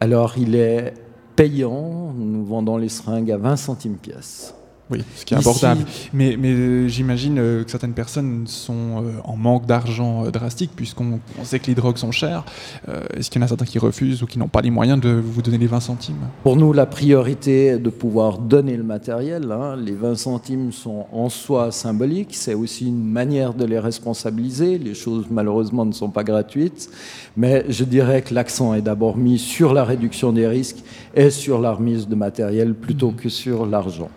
Alors 0.00 0.38
il 0.38 0.54
est 0.54 0.94
payant, 1.36 2.14
nous 2.16 2.44
vendons 2.46 2.78
les 2.78 2.88
seringues 2.88 3.30
à 3.30 3.36
20 3.36 3.56
centimes 3.56 3.96
pièce. 3.96 4.54
Oui, 4.90 5.02
ce 5.16 5.24
qui 5.24 5.32
est 5.32 5.38
abordable. 5.38 5.84
Mais, 6.12 6.36
mais 6.38 6.52
euh, 6.52 6.88
j'imagine 6.88 7.38
euh, 7.38 7.64
que 7.64 7.70
certaines 7.70 7.94
personnes 7.94 8.44
sont 8.46 9.02
euh, 9.02 9.12
en 9.24 9.34
manque 9.34 9.64
d'argent 9.64 10.30
drastique, 10.30 10.72
puisqu'on 10.76 11.20
sait 11.42 11.58
que 11.58 11.68
les 11.68 11.74
drogues 11.74 11.96
sont 11.96 12.12
chères. 12.12 12.44
Est-ce 13.16 13.30
qu'il 13.30 13.40
y 13.40 13.42
en 13.42 13.46
a 13.46 13.48
certains 13.48 13.64
qui 13.64 13.78
refusent 13.78 14.22
ou 14.22 14.26
qui 14.26 14.38
n'ont 14.38 14.48
pas 14.48 14.60
les 14.60 14.70
moyens 14.70 15.00
de 15.00 15.10
vous 15.10 15.40
donner 15.40 15.56
les 15.56 15.66
20 15.66 15.80
centimes? 15.80 16.16
Pour 16.42 16.56
nous, 16.56 16.72
la 16.72 16.84
priorité 16.84 17.66
est 17.66 17.78
de 17.78 17.88
pouvoir 17.88 18.38
donner 18.38 18.76
le 18.76 18.82
matériel. 18.82 19.50
Hein. 19.50 19.76
Les 19.76 19.94
20 19.94 20.16
centimes 20.16 20.72
sont 20.72 21.06
en 21.12 21.30
soi 21.30 21.72
symboliques. 21.72 22.34
C'est 22.34 22.54
aussi 22.54 22.86
une 22.86 23.04
manière 23.04 23.54
de 23.54 23.64
les 23.64 23.78
responsabiliser. 23.78 24.78
Les 24.78 24.94
choses, 24.94 25.26
malheureusement, 25.30 25.86
ne 25.86 25.92
sont 25.92 26.10
pas 26.10 26.24
gratuites. 26.24 26.90
Mais 27.36 27.64
je 27.68 27.84
dirais 27.84 28.22
que 28.22 28.34
l'accent 28.34 28.74
est 28.74 28.82
d'abord 28.82 29.16
mis 29.16 29.38
sur 29.38 29.72
la 29.72 29.84
réduction 29.84 30.32
des 30.32 30.46
risques 30.46 30.82
et 31.14 31.30
sur 31.30 31.60
la 31.60 31.72
remise 31.72 32.06
de 32.06 32.14
matériel 32.14 32.74
plutôt 32.74 33.10
mmh. 33.10 33.16
que 33.16 33.28
sur 33.28 33.66
l'argent. 33.66 34.10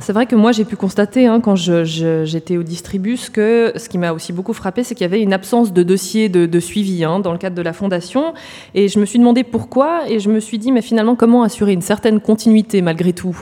C'est 0.00 0.12
vrai 0.12 0.26
que 0.26 0.34
moi, 0.34 0.52
j'ai 0.52 0.64
pu 0.64 0.76
constater, 0.76 1.26
hein, 1.26 1.40
quand 1.40 1.54
j'étais 1.56 2.56
au 2.56 2.62
distribus, 2.62 3.30
que 3.30 3.72
ce 3.76 3.88
qui 3.88 3.98
m'a 3.98 4.12
aussi 4.12 4.32
beaucoup 4.32 4.52
frappé, 4.52 4.82
c'est 4.82 4.94
qu'il 4.94 5.04
y 5.04 5.06
avait 5.06 5.22
une 5.22 5.32
absence 5.32 5.72
de 5.72 5.82
dossier 5.82 6.28
de, 6.28 6.60
suivi 6.60 7.04
hein, 7.04 7.20
dans 7.20 7.32
le 7.32 7.38
cadre 7.38 7.56
de 7.56 7.62
la 7.62 7.72
fondation. 7.72 8.34
Et 8.74 8.88
je 8.88 8.98
me 8.98 9.06
suis 9.06 9.18
demandé 9.18 9.44
pourquoi, 9.44 10.08
et 10.08 10.18
je 10.18 10.30
me 10.30 10.40
suis 10.40 10.58
dit, 10.58 10.72
mais 10.72 10.82
finalement, 10.82 11.14
comment 11.14 11.42
assurer 11.42 11.72
une 11.72 11.82
certaine 11.82 12.20
continuité 12.20 12.82
malgré 12.82 13.12
tout, 13.12 13.40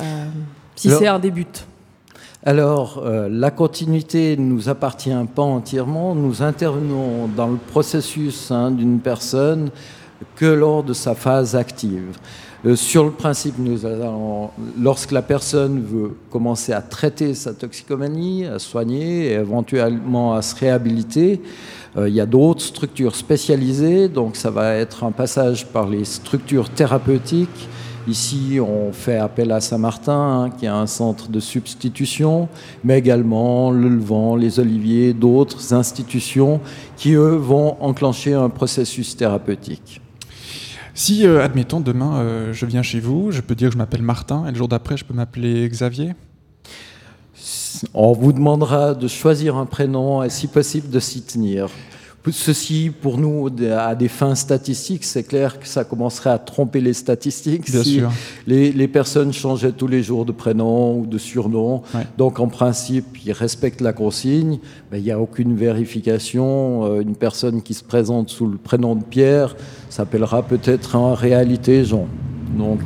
euh, 0.00 0.04
si 0.76 0.90
c'est 0.90 1.08
un 1.08 1.18
début 1.18 1.46
alors, 2.44 3.00
euh, 3.04 3.28
la 3.30 3.52
continuité 3.52 4.36
ne 4.36 4.42
nous 4.42 4.68
appartient 4.68 5.14
pas 5.32 5.42
entièrement. 5.42 6.16
Nous 6.16 6.42
intervenons 6.42 7.28
dans 7.28 7.46
le 7.46 7.56
processus 7.56 8.50
hein, 8.50 8.72
d'une 8.72 8.98
personne 8.98 9.70
que 10.34 10.46
lors 10.46 10.82
de 10.82 10.92
sa 10.92 11.14
phase 11.14 11.54
active. 11.54 12.18
Euh, 12.64 12.76
sur 12.76 13.04
le 13.04 13.10
principe, 13.10 13.56
nous 13.58 13.84
allons, 13.86 14.50
lorsque 14.80 15.10
la 15.10 15.22
personne 15.22 15.82
veut 15.82 16.16
commencer 16.30 16.72
à 16.72 16.80
traiter 16.80 17.34
sa 17.34 17.52
toxicomanie, 17.54 18.46
à 18.46 18.60
soigner 18.60 19.26
et 19.26 19.32
éventuellement 19.32 20.34
à 20.34 20.42
se 20.42 20.54
réhabiliter, 20.54 21.42
euh, 21.96 22.08
il 22.08 22.14
y 22.14 22.20
a 22.20 22.26
d'autres 22.26 22.60
structures 22.62 23.16
spécialisées, 23.16 24.08
donc 24.08 24.36
ça 24.36 24.50
va 24.50 24.74
être 24.74 25.02
un 25.02 25.10
passage 25.10 25.66
par 25.66 25.88
les 25.88 26.04
structures 26.04 26.70
thérapeutiques. 26.70 27.68
Ici, 28.06 28.58
on 28.60 28.92
fait 28.92 29.18
appel 29.18 29.50
à 29.50 29.60
Saint-Martin, 29.60 30.12
hein, 30.44 30.50
qui 30.50 30.66
est 30.66 30.68
un 30.68 30.86
centre 30.86 31.28
de 31.28 31.40
substitution, 31.40 32.48
mais 32.84 32.98
également 32.98 33.72
le 33.72 33.88
Levant, 33.88 34.36
les 34.36 34.60
Oliviers, 34.60 35.12
d'autres 35.14 35.72
institutions 35.74 36.60
qui, 36.96 37.14
eux, 37.14 37.36
vont 37.36 37.76
enclencher 37.80 38.34
un 38.34 38.48
processus 38.48 39.16
thérapeutique. 39.16 40.01
Si, 40.94 41.26
euh, 41.26 41.42
admettons, 41.42 41.80
demain, 41.80 42.20
euh, 42.20 42.52
je 42.52 42.66
viens 42.66 42.82
chez 42.82 43.00
vous, 43.00 43.32
je 43.32 43.40
peux 43.40 43.54
dire 43.54 43.68
que 43.68 43.74
je 43.74 43.78
m'appelle 43.78 44.02
Martin, 44.02 44.46
et 44.46 44.50
le 44.50 44.56
jour 44.56 44.68
d'après, 44.68 44.96
je 44.96 45.04
peux 45.04 45.14
m'appeler 45.14 45.68
Xavier 45.68 46.14
On 47.94 48.12
vous 48.12 48.32
demandera 48.32 48.94
de 48.94 49.08
choisir 49.08 49.56
un 49.56 49.66
prénom 49.66 50.22
et, 50.22 50.28
si 50.28 50.48
possible, 50.48 50.90
de 50.90 51.00
s'y 51.00 51.22
tenir. 51.22 51.68
Ceci, 52.30 52.92
pour 53.00 53.18
nous, 53.18 53.48
à 53.76 53.96
des 53.96 54.06
fins 54.06 54.36
statistiques, 54.36 55.02
c'est 55.02 55.24
clair 55.24 55.58
que 55.58 55.66
ça 55.66 55.82
commencerait 55.82 56.30
à 56.30 56.38
tromper 56.38 56.80
les 56.80 56.92
statistiques 56.92 57.66
si 57.66 58.00
Les, 58.46 58.86
personnes 58.86 59.32
changeaient 59.32 59.72
tous 59.72 59.88
les 59.88 60.04
jours 60.04 60.24
de 60.24 60.30
prénom 60.30 61.00
ou 61.00 61.06
de 61.06 61.18
surnom. 61.18 61.82
Donc, 62.18 62.38
en 62.38 62.46
principe, 62.46 63.24
ils 63.24 63.32
respectent 63.32 63.80
la 63.80 63.92
consigne, 63.92 64.60
mais 64.92 65.00
il 65.00 65.04
n'y 65.04 65.10
a 65.10 65.18
aucune 65.18 65.56
vérification. 65.56 66.84
Euh, 66.84 67.00
une 67.00 67.16
personne 67.16 67.60
qui 67.60 67.74
se 67.74 67.82
présente 67.82 68.28
sous 68.30 68.46
le 68.46 68.56
prénom 68.56 68.94
de 68.94 69.02
Pierre 69.02 69.56
s'appellera 69.92 70.42
peut-être 70.42 70.96
en 70.96 71.12
réalité 71.12 71.84
Jean. 71.84 72.06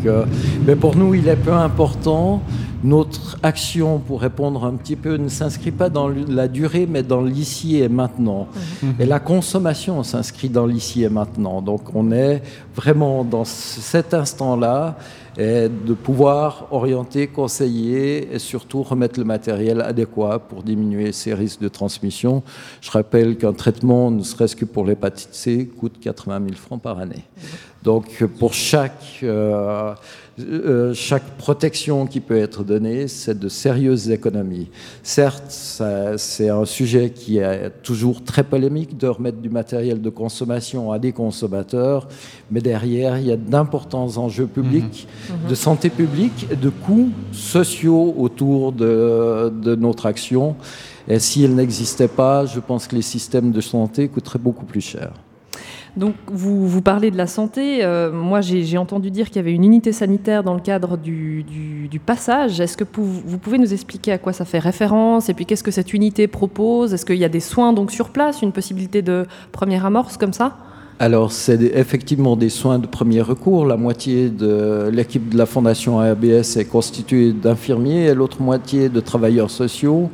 Euh, 0.07 0.25
mais 0.67 0.75
pour 0.75 0.97
nous, 0.97 1.15
il 1.15 1.29
est 1.29 1.37
peu 1.37 1.53
important. 1.53 2.43
Notre 2.85 3.39
action, 3.43 3.99
pour 3.99 4.21
répondre 4.21 4.65
un 4.65 4.75
petit 4.75 4.97
peu, 4.97 5.17
ne 5.17 5.29
s'inscrit 5.29 5.71
pas 5.71 5.89
dans 5.89 6.09
la 6.09 6.49
durée, 6.49 6.87
mais 6.89 7.03
dans 7.03 7.23
l'ici 7.23 7.77
et 7.79 7.89
maintenant. 7.89 8.49
Mhm. 8.83 8.95
Et 9.01 9.07
la 9.07 9.19
consommation 9.19 10.03
s'inscrit 10.03 10.49
dans 10.49 10.67
l'ici 10.67 11.03
et 11.03 11.09
maintenant. 11.09 11.63
Donc, 11.63 11.95
on 11.95 12.13
est 12.13 12.43
vraiment 12.75 13.25
dans 13.25 13.45
cet 13.45 14.15
instant-là 14.15 14.97
et 15.39 15.69
de 15.69 15.93
pouvoir 15.93 16.69
orienter, 16.71 17.27
conseiller 17.27 18.35
et 18.35 18.39
surtout 18.39 18.83
remettre 18.83 19.19
le 19.19 19.25
matériel 19.27 19.83
adéquat 19.83 20.39
pour 20.39 20.63
diminuer 20.63 21.13
ces 21.13 21.35
risques 21.35 21.61
de 21.61 21.69
transmission. 21.69 22.43
Je 22.81 22.91
rappelle 22.91 23.37
qu'un 23.37 23.53
traitement, 23.53 24.11
ne 24.11 24.23
serait-ce 24.23 24.57
que 24.57 24.65
pour 24.65 24.87
l'hépatite 24.87 25.31
C, 25.33 25.71
coûte 25.79 25.99
80 26.01 26.41
000 26.47 26.55
francs 26.55 26.81
par 26.81 26.99
année. 26.99 27.25
Donc 27.83 28.25
pour 28.39 28.55
chaque, 28.55 29.21
euh, 29.23 29.95
euh, 30.39 30.93
chaque 30.93 31.39
protection 31.39 32.07
qui 32.07 32.21
peut 32.21 32.37
être 32.37 32.63
donnée, 32.63 33.09
c'est 33.09 33.39
de 33.39 33.49
sérieuses 33.49 34.11
économies. 34.11 34.69
Certes, 35.03 35.45
c'est 35.49 36.51
un 36.51 36.65
sujet 36.67 37.11
qui 37.11 37.39
est 37.39 37.71
toujours 37.83 38.23
très 38.23 38.45
polémique 38.45 38.99
de 38.99 39.07
remettre 39.07 39.39
du 39.39 39.49
matériel 39.49 40.03
de 40.03 40.11
consommation 40.11 40.93
à 40.93 40.99
des 40.99 41.13
consommateurs, 41.13 42.09
mais 42.51 42.61
derrière, 42.61 43.19
il 43.19 43.27
y 43.27 43.33
a 43.33 43.37
d'importants 43.37 44.19
enjeux 44.19 44.47
publics, 44.47 45.09
mhm. 45.31 45.49
de 45.49 45.55
santé 45.55 45.89
publique 45.89 46.47
et 46.51 46.57
de 46.57 46.69
coûts 46.69 47.11
sociaux 47.33 48.15
autour 48.19 48.73
de, 48.73 49.51
de 49.63 49.75
notre 49.75 50.07
action. 50.07 50.57
Et 51.09 51.19
s'ils 51.19 51.55
n'existaient 51.55 52.09
pas, 52.09 52.47
je 52.47 52.61
pense 52.61 52.87
que 52.87 52.97
les 52.97 53.03
systèmes 53.03 53.53
de 53.53 53.61
santé 53.61 54.09
coûteraient 54.09 54.39
beaucoup 54.39 54.67
plus 54.67 54.81
cher. 54.81 55.13
Donc, 55.97 56.15
vous, 56.31 56.83
parlez 56.83 57.11
de 57.11 57.17
la 57.17 57.27
santé. 57.27 57.83
Euh, 57.83 58.13
moi, 58.13 58.43
j'ai 58.43 58.77
entendu 58.77 59.11
dire 59.11 59.29
qu'il 59.29 59.37
y 59.37 59.39
avait 59.39 59.53
une 59.53 59.65
unité 59.65 59.93
sanitaire 59.93 60.45
dans 60.45 60.53
le 60.53 60.61
cadre 60.61 60.99
du, 60.99 61.45
passage. 62.05 62.61
Est-ce 62.61 62.77
que 62.77 62.85
vous, 62.93 63.39
pouvez 63.39 63.57
nous 63.57 63.73
expliquer 63.73 64.13
à 64.13 64.19
quoi 64.19 64.35
ça 64.35 64.45
fait 64.45 64.59
référence? 64.59 65.31
Et 65.31 65.35
puis, 65.35 65.47
qu'est-ce 65.47 65.65
que 65.65 65.71
cette 65.71 65.95
unité 65.95 66.27
propose? 66.27 66.93
Est-ce 66.93 67.07
qu'il 67.07 67.17
y 67.17 67.25
a 67.25 67.31
des 67.31 67.41
soins 67.41 67.73
donc 67.73 67.91
sur 67.91 68.11
place, 68.11 68.43
une 68.43 68.53
possibilité 68.53 69.01
de 69.01 69.27
première 69.53 69.87
amorce 69.87 70.19
comme 70.19 70.35
ça? 70.35 70.59
Alors, 70.99 71.33
c'est 71.33 71.61
effectivement 71.63 72.37
des 72.37 72.49
soins 72.51 72.79
de 72.79 72.87
premier 72.87 73.23
recours. 73.23 73.67
La 73.67 73.77
moitié 73.77 74.29
de 74.29 74.91
l'équipe 74.93 75.31
de 75.31 75.39
la 75.39 75.47
Fondation 75.47 75.99
ABS 75.99 76.57
est 76.57 76.69
constituée 76.69 77.33
d'infirmiers 77.33 78.07
et 78.07 78.15
l'autre 78.15 78.41
moitié 78.41 78.89
de 78.91 79.01
travailleurs 79.01 79.51
sociaux. 79.51 80.11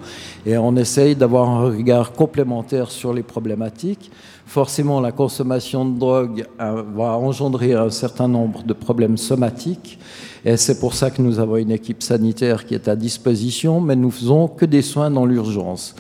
Et 0.47 0.57
on 0.57 0.77
essaye 0.77 1.15
d'avoir 1.17 1.49
un 1.51 1.67
regard 1.67 2.13
complémentaire 2.13 2.91
sur 2.91 3.13
les 3.13 3.23
problématiques 3.23 4.11
forcément 4.53 5.01
la 5.01 5.13
consommation 5.13 5.87
de 5.87 5.99
drogue 5.99 6.45
euh, 6.61 6.83
va 6.95 7.17
engendrer 7.17 7.73
un 7.73 7.89
certain 7.89 8.29
nombre 8.29 8.63
de 8.65 8.75
problèmes 8.75 9.17
somatiques. 9.17 9.99
Et 10.45 10.59
c'est 10.59 10.79
pour 10.79 10.93
ça 10.93 11.11
que 11.11 11.23
nous 11.23 11.39
avons 11.39 11.57
une 11.57 11.71
équipe 11.71 12.03
sanitaire 12.03 12.67
qui 12.67 12.75
est 12.75 12.87
à 12.87 12.95
disposition, 12.95 13.81
mais 13.81 13.97
nous 13.97 14.11
faisons 14.11 14.49
que 14.49 14.67
des 14.67 14.83
soins 14.83 15.11
dans 15.11 15.25
l'urgence. 15.25 15.95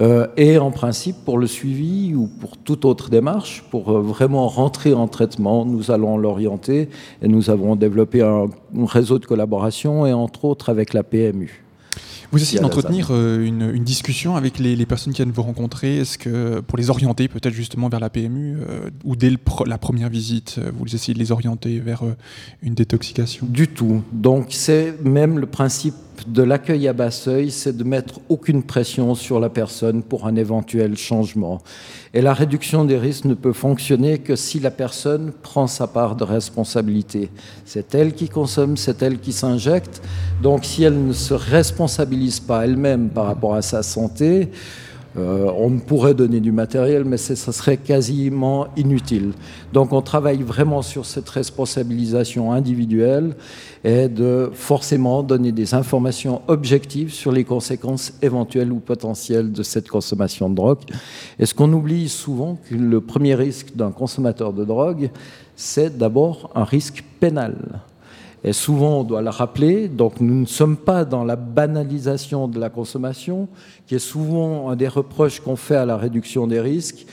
euh, 0.00 0.28
et 0.36 0.58
en 0.58 0.70
principe 0.70 1.16
pour 1.24 1.38
le 1.38 1.48
suivi 1.48 2.14
ou 2.14 2.28
pour 2.40 2.56
toute 2.56 2.84
autre 2.84 3.10
démarche, 3.10 3.64
pour 3.68 3.90
euh, 3.90 4.00
vraiment 4.00 4.46
rentrer 4.46 4.94
en 4.94 5.08
traitement, 5.08 5.64
nous 5.64 5.90
allons 5.90 6.16
l'orienter 6.18 6.88
et 7.20 7.26
nous 7.26 7.50
avons 7.50 7.74
développé 7.74 8.22
un, 8.22 8.46
un 8.78 8.86
réseau 8.86 9.18
de 9.18 9.26
collaboration 9.26 10.06
et 10.06 10.12
entre 10.12 10.44
autres 10.44 10.68
avec 10.68 10.94
la 10.94 11.02
PMU. 11.02 11.67
Vous 12.30 12.42
essayez 12.42 12.60
d'entretenir 12.60 13.08
euh, 13.10 13.42
une, 13.42 13.70
une 13.74 13.84
discussion 13.84 14.36
avec 14.36 14.58
les, 14.58 14.76
les 14.76 14.86
personnes 14.86 15.14
qui 15.14 15.22
viennent 15.22 15.32
vous 15.32 15.42
rencontrer. 15.42 15.98
Est-ce 15.98 16.18
que 16.18 16.60
pour 16.60 16.76
les 16.76 16.90
orienter 16.90 17.26
peut-être 17.26 17.54
justement 17.54 17.88
vers 17.88 18.00
la 18.00 18.10
PMU 18.10 18.58
euh, 18.58 18.90
ou 19.04 19.16
dès 19.16 19.30
le 19.30 19.38
la 19.66 19.78
première 19.78 20.10
visite, 20.10 20.56
euh, 20.58 20.70
vous 20.78 20.94
essayez 20.94 21.14
de 21.14 21.18
les 21.18 21.32
orienter 21.32 21.78
vers 21.80 22.04
euh, 22.04 22.16
une 22.62 22.74
détoxication? 22.74 23.46
Du 23.48 23.68
tout. 23.68 24.02
Donc 24.12 24.48
c'est 24.50 25.02
même 25.02 25.38
le 25.38 25.46
principe 25.46 25.94
de 26.26 26.42
l'accueil 26.42 26.88
à 26.88 26.92
bas 26.92 27.10
seuil, 27.10 27.50
c'est 27.50 27.76
de 27.76 27.84
mettre 27.84 28.20
aucune 28.28 28.62
pression 28.62 29.14
sur 29.14 29.38
la 29.38 29.48
personne 29.48 30.02
pour 30.02 30.26
un 30.26 30.36
éventuel 30.36 30.96
changement. 30.96 31.62
Et 32.14 32.20
la 32.20 32.34
réduction 32.34 32.84
des 32.84 32.98
risques 32.98 33.26
ne 33.26 33.34
peut 33.34 33.52
fonctionner 33.52 34.18
que 34.18 34.34
si 34.34 34.58
la 34.60 34.70
personne 34.70 35.32
prend 35.42 35.66
sa 35.66 35.86
part 35.86 36.16
de 36.16 36.24
responsabilité. 36.24 37.30
C'est 37.64 37.94
elle 37.94 38.14
qui 38.14 38.28
consomme, 38.28 38.76
c'est 38.76 39.02
elle 39.02 39.18
qui 39.18 39.32
s'injecte. 39.32 40.02
Donc 40.42 40.64
si 40.64 40.82
elle 40.84 41.06
ne 41.06 41.12
se 41.12 41.34
responsabilise 41.34 42.40
pas 42.40 42.64
elle-même 42.64 43.10
par 43.10 43.26
rapport 43.26 43.54
à 43.54 43.62
sa 43.62 43.82
santé, 43.82 44.50
euh, 45.16 45.50
on 45.56 45.78
pourrait 45.78 46.14
donner 46.14 46.40
du 46.40 46.52
matériel, 46.52 47.04
mais 47.04 47.16
ça 47.16 47.52
serait 47.52 47.78
quasiment 47.78 48.66
inutile. 48.76 49.32
Donc 49.72 49.92
on 49.92 50.02
travaille 50.02 50.42
vraiment 50.42 50.82
sur 50.82 51.06
cette 51.06 51.28
responsabilisation 51.28 52.52
individuelle 52.52 53.34
et 53.84 54.08
de 54.08 54.50
forcément 54.52 55.22
donner 55.22 55.50
des 55.50 55.74
informations 55.74 56.42
objectives 56.46 57.12
sur 57.12 57.32
les 57.32 57.44
conséquences 57.44 58.12
éventuelles 58.20 58.70
ou 58.70 58.80
potentielles 58.80 59.50
de 59.50 59.62
cette 59.62 59.88
consommation 59.88 60.50
de 60.50 60.54
drogue. 60.54 60.80
Et 61.38 61.46
ce 61.46 61.54
qu'on 61.54 61.72
oublie 61.72 62.08
souvent, 62.08 62.58
que 62.68 62.74
le 62.74 63.00
premier 63.00 63.34
risque 63.34 63.74
d'un 63.74 63.90
consommateur 63.90 64.52
de 64.52 64.64
drogue, 64.64 65.10
c'est 65.56 65.96
d'abord 65.96 66.50
un 66.54 66.64
risque 66.64 67.02
pénal. 67.18 67.80
Et 68.44 68.52
souvent, 68.52 69.00
on 69.00 69.04
doit 69.04 69.22
le 69.22 69.30
rappeler, 69.30 69.88
donc 69.88 70.20
nous 70.20 70.40
ne 70.40 70.46
sommes 70.46 70.76
pas 70.76 71.04
dans 71.04 71.24
la 71.24 71.36
banalisation 71.36 72.46
de 72.46 72.60
la 72.60 72.70
consommation, 72.70 73.48
qui 73.86 73.96
est 73.96 73.98
souvent 73.98 74.70
un 74.70 74.76
des 74.76 74.88
reproches 74.88 75.40
qu'on 75.40 75.56
fait 75.56 75.76
à 75.76 75.84
la 75.84 75.96
réduction 75.96 76.46
des 76.46 76.60
risques. 76.60 77.06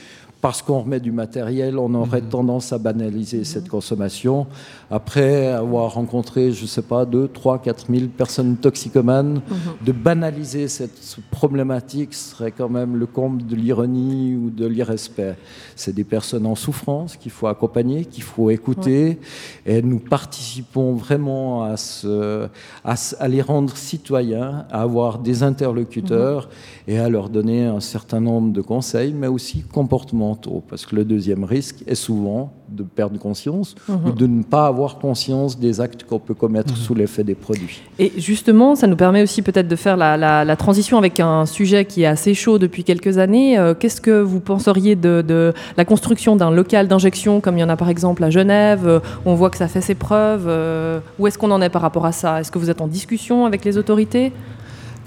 Parce 0.46 0.62
qu'on 0.62 0.82
remet 0.82 1.00
du 1.00 1.10
matériel, 1.10 1.76
on 1.76 1.92
aurait 1.94 2.20
tendance 2.20 2.72
à 2.72 2.78
banaliser 2.78 3.42
cette 3.42 3.68
consommation. 3.68 4.46
Après 4.92 5.48
avoir 5.48 5.94
rencontré, 5.94 6.52
je 6.52 6.62
ne 6.62 6.66
sais 6.68 6.82
pas, 6.82 7.04
2, 7.04 7.26
3, 7.26 7.58
4 7.58 7.86
000 7.92 8.06
personnes 8.16 8.56
toxicomanes, 8.56 9.40
de 9.84 9.90
banaliser 9.90 10.68
cette 10.68 11.16
problématique 11.32 12.14
serait 12.14 12.52
quand 12.52 12.68
même 12.68 12.94
le 12.94 13.06
comble 13.06 13.44
de 13.44 13.56
l'ironie 13.56 14.36
ou 14.36 14.50
de 14.50 14.66
l'irrespect. 14.66 15.36
C'est 15.74 15.92
des 15.92 16.04
personnes 16.04 16.46
en 16.46 16.54
souffrance 16.54 17.16
qu'il 17.16 17.32
faut 17.32 17.48
accompagner, 17.48 18.04
qu'il 18.04 18.22
faut 18.22 18.48
écouter, 18.50 19.18
et 19.66 19.82
nous 19.82 19.98
participons 19.98 20.94
vraiment 20.94 21.64
à, 21.64 21.76
ce, 21.76 22.46
à, 22.84 23.26
les 23.26 23.42
rendre 23.42 23.76
citoyens, 23.76 24.64
à 24.70 24.82
avoir 24.82 25.18
des 25.18 25.42
interlocuteurs 25.42 26.48
et 26.86 27.00
à 27.00 27.08
leur 27.08 27.30
donner 27.30 27.64
un 27.64 27.80
certain 27.80 28.20
nombre 28.20 28.52
de 28.52 28.60
conseils, 28.60 29.12
mais 29.12 29.26
aussi 29.26 29.64
parce 30.68 30.86
que 30.86 30.94
le 30.96 31.04
deuxième 31.04 31.44
risque 31.44 31.82
est 31.86 31.94
souvent 31.94 32.52
de 32.68 32.82
perdre 32.82 33.18
conscience 33.18 33.74
ou 33.88 34.10
de 34.10 34.26
ne 34.26 34.42
pas 34.42 34.66
avoir 34.66 34.98
conscience 34.98 35.58
des 35.58 35.80
actes 35.80 36.04
qu'on 36.04 36.18
peut 36.18 36.34
commettre 36.34 36.76
sous 36.76 36.94
l'effet 36.94 37.22
des 37.24 37.34
produits. 37.34 37.80
Et 37.98 38.12
justement, 38.18 38.74
ça 38.74 38.86
nous 38.86 38.96
permet 38.96 39.22
aussi 39.22 39.42
peut-être 39.42 39.68
de 39.68 39.76
faire 39.76 39.96
la, 39.96 40.16
la- 40.16 40.44
la 40.44 40.56
transition 40.56 40.98
avec 40.98 41.20
un 41.20 41.46
sujet 41.46 41.84
qui 41.84 42.02
est 42.02 42.06
assez 42.06 42.34
chaud 42.34 42.58
depuis 42.58 42.82
quelques 42.84 43.18
années. 43.18 43.56
Euh, 43.58 43.74
Qu'est-ce 43.74 44.00
que 44.00 44.20
vous 44.20 44.40
penseriez 44.40 44.96
de, 44.96 45.22
de 45.26 45.52
la 45.76 45.84
construction 45.84 46.34
d'un 46.36 46.50
local 46.50 46.88
d'injection, 46.88 47.40
comme 47.40 47.56
il 47.56 47.60
y 47.60 47.64
en 47.64 47.68
a 47.68 47.76
par 47.76 47.88
exemple 47.88 48.24
à 48.24 48.30
Genève 48.30 48.86
euh, 48.86 48.98
où 49.24 49.30
On 49.30 49.34
voit 49.34 49.50
que 49.50 49.56
ça 49.58 49.68
fait 49.68 49.80
ses 49.80 49.94
preuves. 49.94 50.46
euh, 50.48 50.98
Où 51.18 51.26
est-ce 51.26 51.38
qu'on 51.38 51.50
en 51.52 51.62
est 51.62 51.68
par 51.70 51.82
rapport 51.82 52.04
à 52.06 52.12
ça? 52.12 52.40
Est-ce 52.40 52.50
que 52.50 52.58
vous 52.58 52.70
êtes 52.70 52.80
en 52.80 52.88
discussion 52.88 53.46
avec 53.46 53.64
les 53.64 53.78
autorités? 53.78 54.32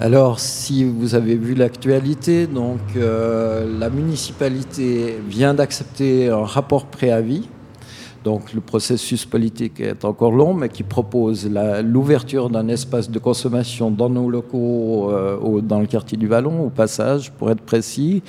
Alors, 0.02 0.40
si 0.40 0.82
vous 0.82 1.14
avez 1.14 1.34
vu 1.34 1.54
l'actualité, 1.54 2.46
donc 2.46 2.80
euh, 2.96 3.78
la 3.78 3.90
municipalité 3.90 5.18
vient 5.28 5.52
d'accepter 5.52 6.30
un 6.30 6.46
rapport 6.46 6.86
préavis. 6.86 7.46
Donc, 8.24 8.54
le 8.54 8.62
processus 8.62 9.26
politique 9.26 9.78
est 9.80 10.06
encore 10.06 10.32
long, 10.32 10.54
mais 10.54 10.70
qui 10.70 10.84
propose 10.84 11.50
l'ouverture 11.84 12.48
d'un 12.48 12.68
espace 12.68 13.10
de 13.10 13.18
consommation 13.18 13.90
dans 13.90 14.08
nos 14.08 14.30
locaux, 14.30 15.10
euh, 15.10 15.60
dans 15.60 15.80
le 15.80 15.86
quartier 15.86 16.16
du 16.16 16.26
Vallon, 16.26 16.64
au 16.64 16.70
passage, 16.70 17.30
pour 17.32 17.50
être 17.50 17.62
précis, 17.62 18.22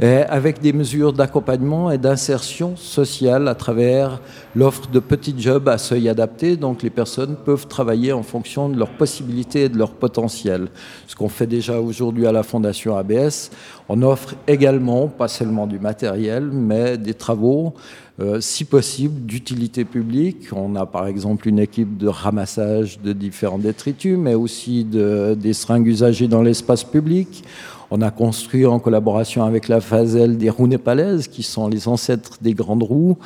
avec 0.00 0.60
des 0.60 0.72
mesures 0.72 1.12
d'accompagnement 1.12 1.90
et 1.90 1.98
d'insertion 1.98 2.76
sociale 2.76 3.48
à 3.48 3.56
travers 3.56 4.20
l'offre 4.54 4.90
de 4.90 4.98
petits 4.98 5.34
jobs 5.38 5.68
à 5.68 5.78
seuil 5.78 6.08
adapté. 6.08 6.56
Donc, 6.56 6.82
les 6.82 6.90
personnes 6.90 7.36
peuvent 7.36 7.66
travailler 7.66 8.12
en 8.12 8.22
fonction 8.22 8.68
de 8.68 8.78
leurs 8.78 8.90
possibilités 8.90 9.64
et 9.64 9.68
de 9.68 9.78
leur 9.78 9.92
potentiel. 9.92 10.68
Ce 11.06 11.14
qu'on 11.14 11.28
fait 11.28 11.46
déjà 11.46 11.80
aujourd'hui 11.80 12.26
à 12.26 12.32
la 12.32 12.42
Fondation 12.42 12.96
ABS, 12.96 13.50
on 13.88 14.02
offre 14.02 14.34
également, 14.46 15.08
pas 15.08 15.28
seulement 15.28 15.66
du 15.66 15.78
matériel, 15.78 16.50
mais 16.52 16.98
des 16.98 17.14
travaux, 17.14 17.74
euh, 18.20 18.40
si 18.40 18.64
possible, 18.64 19.26
d'utilité 19.26 19.84
publique. 19.84 20.48
On 20.52 20.74
a 20.76 20.86
par 20.86 21.06
exemple 21.06 21.48
une 21.48 21.58
équipe 21.58 21.96
de 21.96 22.08
ramassage 22.08 23.00
de 23.00 23.12
différents 23.12 23.58
détritus, 23.58 24.18
mais 24.18 24.34
aussi 24.34 24.84
de, 24.84 25.36
des 25.38 25.52
seringues 25.52 25.86
usagées 25.86 26.28
dans 26.28 26.42
l'espace 26.42 26.84
public. 26.84 27.44
On 27.90 28.02
a 28.02 28.10
construit 28.10 28.66
en 28.66 28.78
collaboration 28.78 29.44
avec 29.44 29.66
la 29.66 29.80
FASEL 29.80 30.36
des 30.36 30.50
roues 30.50 30.66
népalaises, 30.66 31.26
qui 31.26 31.42
sont 31.42 31.68
les 31.68 31.88
ancêtres 31.88 32.36
des 32.42 32.52
grandes 32.52 32.82
roues. 32.82 33.16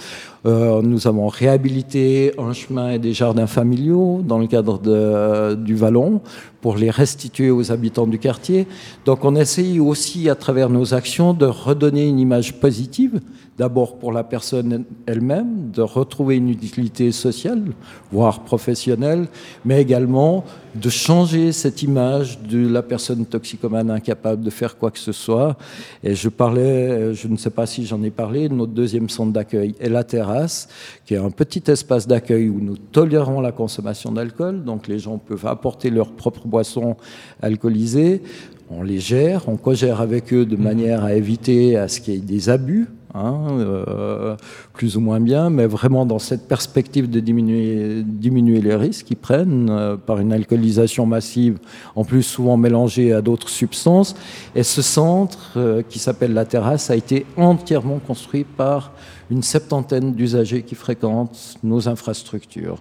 Euh, 0.47 0.83
nous 0.83 1.09
avons 1.09 1.27
réhabilité 1.27 2.33
un 2.39 2.53
chemin 2.53 2.93
et 2.93 2.99
des 3.01 3.13
jardins 3.13 3.49
familiaux 3.49 4.23
dans 4.25 4.39
le 4.39 4.47
cadre 4.47 5.57
du 5.57 5.75
Vallon 5.75 6.21
pour 6.61 6.77
les 6.77 6.91
restituer 6.91 7.51
aux 7.51 7.73
habitants 7.73 8.07
du 8.07 8.19
quartier. 8.19 8.69
Donc 9.05 9.25
on 9.25 9.35
essaye 9.35 9.81
aussi 9.81 10.31
à 10.31 10.37
travers 10.37 10.71
nos 10.71 10.95
actions 10.95 11.35
de 11.35 11.47
redonner 11.47 12.07
une 12.07 12.21
image 12.21 12.61
positive, 12.61 13.21
d'abord 13.59 13.97
pour 13.97 14.13
la 14.13 14.25
personne 14.25 14.85
elle-même, 15.07 15.71
de 15.71 15.83
retrouver 15.83 16.37
une 16.37 16.49
utilité 16.49 17.13
sociale, 17.13 17.63
voire 18.11 18.45
professionnelle, 18.45 19.27
mais 19.65 19.81
également 19.81 20.45
de 20.75 20.89
changer 20.89 21.53
cette 21.53 21.83
image 21.83 22.41
de 22.41 22.67
la 22.67 22.83
personne 22.83 23.27
toxicomane 23.27 23.91
incapable 23.91 24.43
de 24.43 24.51
faire 24.51 24.79
quoi 24.79 24.91
que 24.91 24.99
ce 24.99 25.13
soit. 25.13 25.57
Et 26.03 26.15
je 26.15 26.29
parlais, 26.31 27.13
je 27.15 27.29
ne 27.29 27.37
sais 27.37 27.51
pas 27.51 27.67
si 27.67 27.85
j'en 27.85 28.03
ai 28.03 28.11
parlé, 28.11 28.49
notre 28.49 28.73
deuxième 28.73 29.11
centre 29.11 29.33
d'accueil 29.33 29.75
est 29.81 29.91
la 29.91 30.05
terrasse, 30.05 30.69
qui 31.05 31.15
est 31.15 31.19
un 31.19 31.31
petit 31.31 31.71
espace 31.71 32.07
d'accueil 32.07 32.49
où 32.49 32.59
nous 32.61 32.77
tolérons 32.77 33.41
la 33.41 33.53
consommation 33.53 34.13
d'alcool. 34.13 34.65
Donc 34.65 34.89
les 34.89 34.99
gens 34.99 35.19
peuvent 35.19 35.47
apporter 35.47 35.91
leurs 35.91 36.13
propres 36.13 36.47
boissons 36.47 36.97
alcoolisées. 37.43 38.23
On 38.71 38.83
les 38.83 39.01
gère, 39.01 39.49
on 39.49 39.57
co-gère 39.57 40.01
avec 40.01 40.33
eux 40.33 40.47
de 40.47 40.57
manière 40.57 41.05
à 41.05 41.15
éviter 41.15 41.77
à 41.77 41.89
ce 41.89 42.01
qu'il 42.01 42.15
y 42.15 42.17
ait 42.17 42.21
des 42.21 42.49
abus. 42.49 42.89
Hein, 43.15 43.59
euh, 43.59 44.37
plus 44.73 44.97
ou 44.97 45.01
moins 45.01 45.21
bien, 45.21 45.51
mais 45.51 45.67
vraiment 45.67 46.07
dans 46.07 46.19
cette 46.19 46.49
perspective 46.49 47.11
de 47.11 47.21
diminuer, 47.21 48.61
les 48.61 48.75
risques 48.75 49.07
qu'ils 49.07 49.17
prennent 49.17 49.69
euh, 49.71 49.97
par 49.97 50.19
une 50.19 50.33
alcoolisation 50.33 51.07
massive, 51.07 51.59
en 51.97 52.05
plus 52.05 52.23
souvent 52.23 52.57
mélangée 52.57 53.13
à 53.13 53.23
d'autres 53.23 53.49
substances. 53.49 54.15
Et 54.55 54.63
ce 54.63 54.83
centre, 54.83 55.53
euh, 55.57 55.83
qui 55.89 55.99
s'appelle 55.99 56.33
La 56.33 56.45
Terrasse, 56.45 56.91
a 56.91 56.97
été 56.97 57.27
entièrement 57.37 57.99
construit 57.99 58.45
par 58.45 58.93
une 59.33 59.43
septantaine 59.43 60.13
d'usagers 60.13 60.63
qui 60.63 60.75
fréquentent 60.75 61.57
nos 61.63 61.89
infrastructures. 61.89 62.79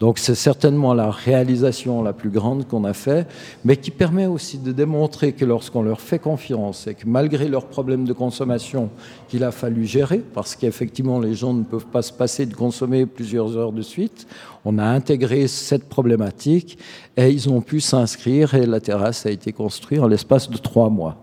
Donc 0.00 0.18
c'est 0.18 0.34
certainement 0.34 0.92
la 0.92 1.10
réalisation 1.10 2.02
la 2.02 2.12
plus 2.12 2.28
grande 2.28 2.68
qu'on 2.68 2.84
a 2.84 2.92
fait, 2.92 3.26
mais 3.64 3.78
qui 3.78 3.90
permet 3.90 4.26
aussi 4.26 4.58
de 4.58 4.70
démontrer 4.70 5.32
que 5.32 5.46
lorsqu'on 5.46 5.82
leur 5.82 6.02
fait 6.02 6.18
confiance 6.18 6.86
et 6.86 6.94
que 6.94 7.06
malgré 7.06 7.48
leurs 7.48 7.66
problèmes 7.66 8.04
de 8.04 8.12
consommation 8.12 8.90
qu'il 9.28 9.44
a 9.44 9.50
fallu 9.50 9.73
gérer, 9.82 10.22
parce 10.32 10.54
qu'effectivement 10.54 11.18
les 11.18 11.34
gens 11.34 11.52
ne 11.52 11.64
peuvent 11.64 11.86
pas 11.86 12.02
se 12.02 12.12
passer 12.12 12.46
de 12.46 12.54
consommer 12.54 13.04
plusieurs 13.06 13.56
heures 13.56 13.72
de 13.72 13.82
suite, 13.82 14.28
on 14.64 14.78
a 14.78 14.84
intégré 14.84 15.48
cette 15.48 15.88
problématique 15.88 16.78
et 17.16 17.28
ils 17.30 17.48
ont 17.48 17.60
pu 17.60 17.80
s'inscrire 17.80 18.54
et 18.54 18.66
la 18.66 18.78
terrasse 18.78 19.26
a 19.26 19.30
été 19.30 19.52
construite 19.52 20.00
en 20.00 20.06
l'espace 20.06 20.48
de 20.48 20.56
trois 20.56 20.88
mois. 20.88 21.16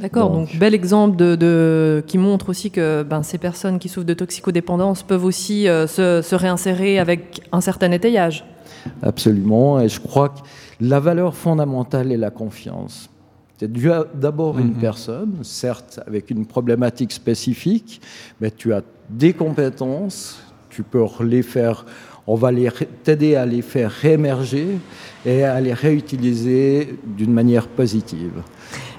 D'accord, 0.00 0.30
donc, 0.30 0.50
Donc. 0.50 0.58
bel 0.58 0.74
exemple 0.74 1.16
de, 1.16 1.34
de- 1.34 2.04
qui 2.06 2.18
montre 2.18 2.50
aussi 2.50 2.70
que 2.70 3.02
ben, 3.02 3.22
ces 3.22 3.38
personnes 3.38 3.78
qui 3.78 3.88
souffrent 3.88 4.06
de 4.06 4.14
toxicodépendance 4.14 5.02
peuvent 5.02 5.24
aussi 5.24 5.66
euh, 5.66 5.86
se, 5.86 6.20
se 6.22 6.34
réinsérer 6.34 6.98
avec 6.98 7.40
un 7.52 7.60
certain 7.60 7.90
étayage. 7.90 8.44
Absolument. 9.02 9.80
Et 9.80 9.88
je 9.88 9.98
crois 10.00 10.28
que 10.28 10.40
la 10.80 11.00
valeur 11.00 11.34
fondamentale 11.34 12.12
est 12.12 12.16
la 12.18 12.30
confiance. 12.30 13.08
C'est 13.62 13.70
d'abord 14.18 14.58
une 14.58 14.72
personne, 14.72 15.36
certes 15.42 16.00
avec 16.04 16.30
une 16.30 16.46
problématique 16.46 17.12
spécifique, 17.12 18.00
mais 18.40 18.50
tu 18.50 18.72
as 18.72 18.82
des 19.08 19.34
compétences, 19.34 20.42
tu 20.68 20.82
peux 20.82 21.04
les 21.22 21.44
faire, 21.44 21.86
on 22.26 22.34
va 22.34 22.50
t'aider 23.04 23.36
à 23.36 23.46
les 23.46 23.62
faire 23.62 23.92
réémerger 23.92 24.66
et 25.24 25.44
à 25.44 25.60
les 25.60 25.74
réutiliser 25.74 26.98
d'une 27.06 27.32
manière 27.32 27.68
positive. 27.68 28.42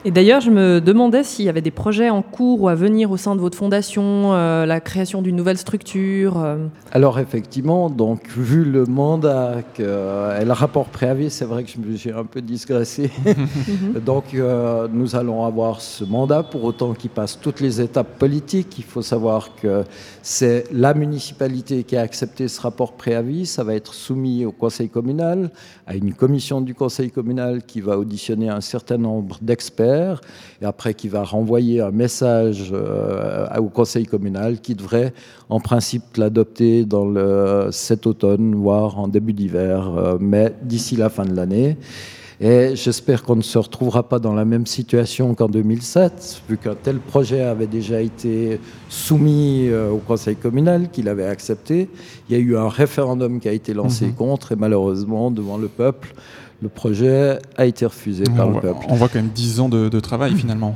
Et 0.05 0.11
d'ailleurs, 0.11 0.41
je 0.41 0.49
me 0.51 0.81
demandais 0.81 1.23
s'il 1.23 1.45
y 1.45 1.49
avait 1.49 1.61
des 1.61 1.71
projets 1.71 2.09
en 2.09 2.21
cours 2.21 2.61
ou 2.63 2.67
à 2.67 2.75
venir 2.75 3.09
au 3.09 3.15
sein 3.15 3.37
de 3.37 3.39
votre 3.39 3.57
fondation, 3.57 4.33
euh, 4.33 4.65
la 4.65 4.81
création 4.81 5.21
d'une 5.21 5.37
nouvelle 5.37 5.57
structure. 5.57 6.43
euh. 6.43 6.57
Alors 6.91 7.19
effectivement, 7.19 7.89
donc 7.89 8.27
vu 8.35 8.65
le 8.65 8.85
mandat 8.85 9.59
que, 9.73 9.81
euh, 9.81 10.41
et 10.41 10.43
le 10.43 10.51
rapport 10.51 10.87
préavis, 10.87 11.29
c'est 11.29 11.45
vrai 11.45 11.63
que 11.63 11.69
je 11.71 11.77
me- 11.79 11.95
j'ai 11.95 12.11
un 12.11 12.25
peu 12.25 12.41
digressé. 12.41 13.11
donc 14.05 14.33
euh, 14.33 14.89
nous 14.91 15.15
allons 15.15 15.45
avoir 15.45 15.79
ce 15.79 16.03
mandat 16.03 16.43
pour 16.43 16.65
autant 16.65 16.93
qu'il 16.93 17.09
passe 17.09 17.39
toutes 17.41 17.61
les 17.61 17.79
étapes 17.79 18.19
politiques. 18.19 18.77
Il 18.79 18.83
faut 18.83 19.01
savoir 19.01 19.55
que 19.55 19.85
c'est 20.21 20.65
la 20.73 20.93
municipalité 20.93 21.85
qui 21.85 21.95
a 21.95 22.01
accepté 22.01 22.49
ce 22.49 22.59
rapport 22.59 22.91
préavis. 22.93 23.45
Ça 23.45 23.63
va 23.63 23.73
être 23.73 23.93
soumis 23.93 24.43
au 24.43 24.51
conseil 24.51 24.89
communal, 24.89 25.49
à 25.87 25.95
une 25.95 26.13
commission 26.13 26.59
du 26.59 26.75
conseil 26.75 27.09
communal 27.09 27.63
qui 27.63 27.79
va 27.79 27.97
auditionner 27.97 28.49
un 28.49 28.59
certain 28.61 28.97
nombre 28.97 29.37
d'experts 29.41 29.92
et 30.61 30.65
après 30.65 30.93
qui 30.93 31.07
va 31.07 31.23
renvoyer 31.23 31.81
un 31.81 31.91
message 31.91 32.69
euh, 32.71 33.47
au 33.57 33.69
conseil 33.69 34.05
communal 34.05 34.59
qui 34.61 34.75
devrait 34.75 35.13
en 35.49 35.59
principe 35.59 36.17
l'adopter 36.17 36.85
dans 36.85 37.05
le, 37.05 37.67
cet 37.71 38.07
automne, 38.07 38.55
voire 38.55 38.99
en 38.99 39.07
début 39.07 39.33
d'hiver, 39.33 39.93
euh, 39.97 40.17
mais 40.19 40.53
d'ici 40.63 40.95
la 40.95 41.09
fin 41.09 41.25
de 41.25 41.35
l'année. 41.35 41.77
Et 42.41 42.75
j'espère 42.75 43.23
qu'on 43.23 43.35
ne 43.37 43.41
se 43.41 43.57
retrouvera 43.57 44.03
pas 44.03 44.19
dans 44.19 44.33
la 44.33 44.43
même 44.43 44.65
situation 44.65 45.33
qu'en 45.35 45.47
2007, 45.47 46.41
vu 46.49 46.57
qu'un 46.57 46.75
tel 46.75 46.97
projet 46.97 47.41
avait 47.41 47.67
déjà 47.67 48.01
été 48.01 48.59
soumis 48.89 49.67
euh, 49.69 49.89
au 49.91 49.97
conseil 49.99 50.35
communal, 50.35 50.89
qu'il 50.91 51.07
avait 51.07 51.27
accepté. 51.27 51.89
Il 52.27 52.35
y 52.35 52.39
a 52.39 52.41
eu 52.41 52.57
un 52.57 52.67
référendum 52.67 53.39
qui 53.39 53.47
a 53.47 53.53
été 53.53 53.73
lancé 53.73 54.07
Mhm. 54.07 54.15
contre, 54.15 54.51
et 54.51 54.55
malheureusement, 54.57 55.31
devant 55.31 55.57
le 55.57 55.67
peuple, 55.69 56.13
le 56.63 56.69
projet 56.69 57.37
a 57.57 57.65
été 57.65 57.85
refusé 57.85 58.23
par 58.37 58.47
le 58.49 58.59
peuple. 58.61 58.85
on 58.89 58.95
voit 58.95 59.09
quand 59.09 59.19
même 59.19 59.27
10 59.35 59.59
ans 59.59 59.69
de, 59.69 59.89
de 59.89 59.99
travail 59.99 60.33
finalement. 60.33 60.75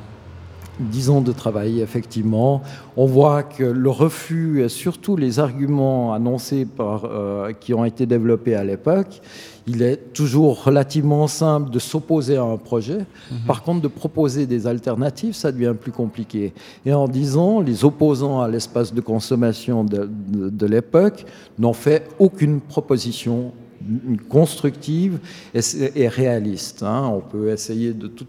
10 0.80 1.10
ans 1.10 1.22
de 1.22 1.32
travail, 1.32 1.80
effectivement. 1.82 2.62
On 2.98 3.08
voit 3.08 3.42
que 3.42 3.64
le 3.64 3.90
refus 3.90 4.62
et 4.64 4.70
surtout 4.70 5.16
les 5.18 5.40
arguments 5.40 6.14
annoncés 6.14 6.66
par, 6.66 7.06
euh, 7.06 7.52
qui 7.60 7.74
ont 7.74 7.84
été 7.84 8.06
développés 8.06 8.54
à 8.54 8.64
l'époque, 8.64 9.22
il 9.66 9.82
est 9.82 10.14
toujours 10.14 10.64
relativement 10.64 11.26
simple 11.28 11.72
de 11.72 11.80
s'opposer 11.80 12.38
à 12.38 12.44
un 12.44 12.58
projet. 12.58 13.00
Par 13.48 13.64
contre, 13.64 13.82
de 13.82 13.88
proposer 13.88 14.46
des 14.46 14.68
alternatives, 14.68 15.34
ça 15.34 15.52
devient 15.52 15.74
plus 15.80 15.92
compliqué. 15.92 16.54
Et 16.86 16.94
en 16.94 17.08
10 17.08 17.38
ans, 17.38 17.60
les 17.62 17.84
opposants 17.84 18.42
à 18.42 18.48
l'espace 18.48 18.94
de 18.94 19.02
consommation 19.02 19.84
de, 19.84 20.08
de- 20.28 20.50
de 20.50 20.66
l'époque 20.68 21.26
n'ont 21.58 21.74
fait 21.74 22.04
aucune 22.20 22.60
proposition 22.62 23.52
constructive 24.30 25.20
et, 25.54 25.60
et 25.96 26.08
réaliste. 26.08 26.84
hein. 26.84 27.10
On 27.14 27.20
peut 27.22 27.50
essayer 27.50 27.94
de 27.94 28.08
tout, 28.08 28.26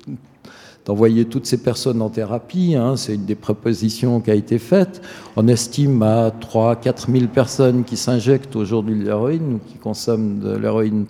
d'envoyer 0.86 1.26
toutes 1.26 1.44
ces 1.44 1.58
personnes 1.58 2.00
en 2.00 2.08
thérapie. 2.08 2.74
hein. 2.74 2.96
C'est 2.96 3.14
une 3.14 3.26
des 3.26 3.34
propositions 3.34 4.20
qui 4.20 4.30
a 4.30 4.34
été 4.34 4.58
faite. 4.58 5.02
On 5.36 5.46
estime 5.46 6.02
à 6.02 6.30
3 6.30 6.76
4 6.76 7.10
000 7.12 7.26
personnes 7.26 7.84
qui 7.84 7.96
s'injectent 7.98 8.56
aujourd'hui 8.56 8.98
de 8.98 9.04
l'héroïne 9.04 9.54
ou 9.54 9.58
qui 9.68 9.74
consomment 9.76 10.38
de 10.38 10.56
l'héroïne 10.56 11.04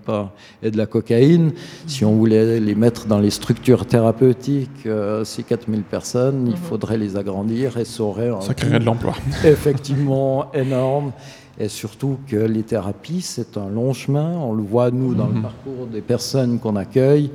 et 0.63 0.71
de 0.73 0.77
la 0.77 0.87
cocaïne. 0.87 1.53
Si 1.87 2.05
on 2.05 2.13
voulait 2.17 2.59
les 2.59 2.75
mettre 2.75 3.07
dans 3.07 3.21
les 3.21 3.31
structures 3.31 3.87
thérapeutiques, 3.87 4.87
euh, 4.87 5.25
ces 5.25 5.45
4 5.45 5.71
000 5.71 5.83
personnes, 5.89 6.47
il 6.49 6.57
faudrait 6.57 6.99
les 6.99 7.17
agrandir 7.17 7.77
et 7.79 7.85
ça 7.85 8.03
aurait 8.03 8.31
Ça 8.41 8.55
créerait 8.55 8.81
de 8.81 8.85
l'emploi. 8.85 9.15
effectivement 9.45 10.51
énorme. 10.55 11.13
Et 11.61 11.69
surtout 11.69 12.19
que 12.29 12.37
les 12.37 12.63
thérapies, 12.63 13.21
c'est 13.21 13.57
un 13.57 13.69
long 13.69 13.93
chemin. 13.93 14.31
On 14.39 14.53
le 14.53 14.63
voit, 14.63 14.93
nous, 14.93 15.15
dans 15.15 15.27
le 15.27 15.35
Mhm. 15.35 15.43
parcours 15.43 15.87
des 15.93 16.01
personnes 16.01 16.61
qu'on 16.61 16.77
accueille. 16.77 17.31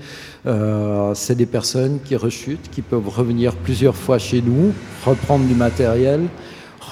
Euh, 0.45 1.13
c'est 1.13 1.35
des 1.35 1.45
personnes 1.45 1.99
qui 2.05 2.15
rechutent, 2.15 2.69
qui 2.71 2.81
peuvent 2.81 3.09
revenir 3.09 3.53
plusieurs 3.55 3.95
fois 3.95 4.17
chez 4.19 4.41
nous, 4.41 4.71
reprendre 5.05 5.45
du 5.45 5.55
matériel, 5.55 6.21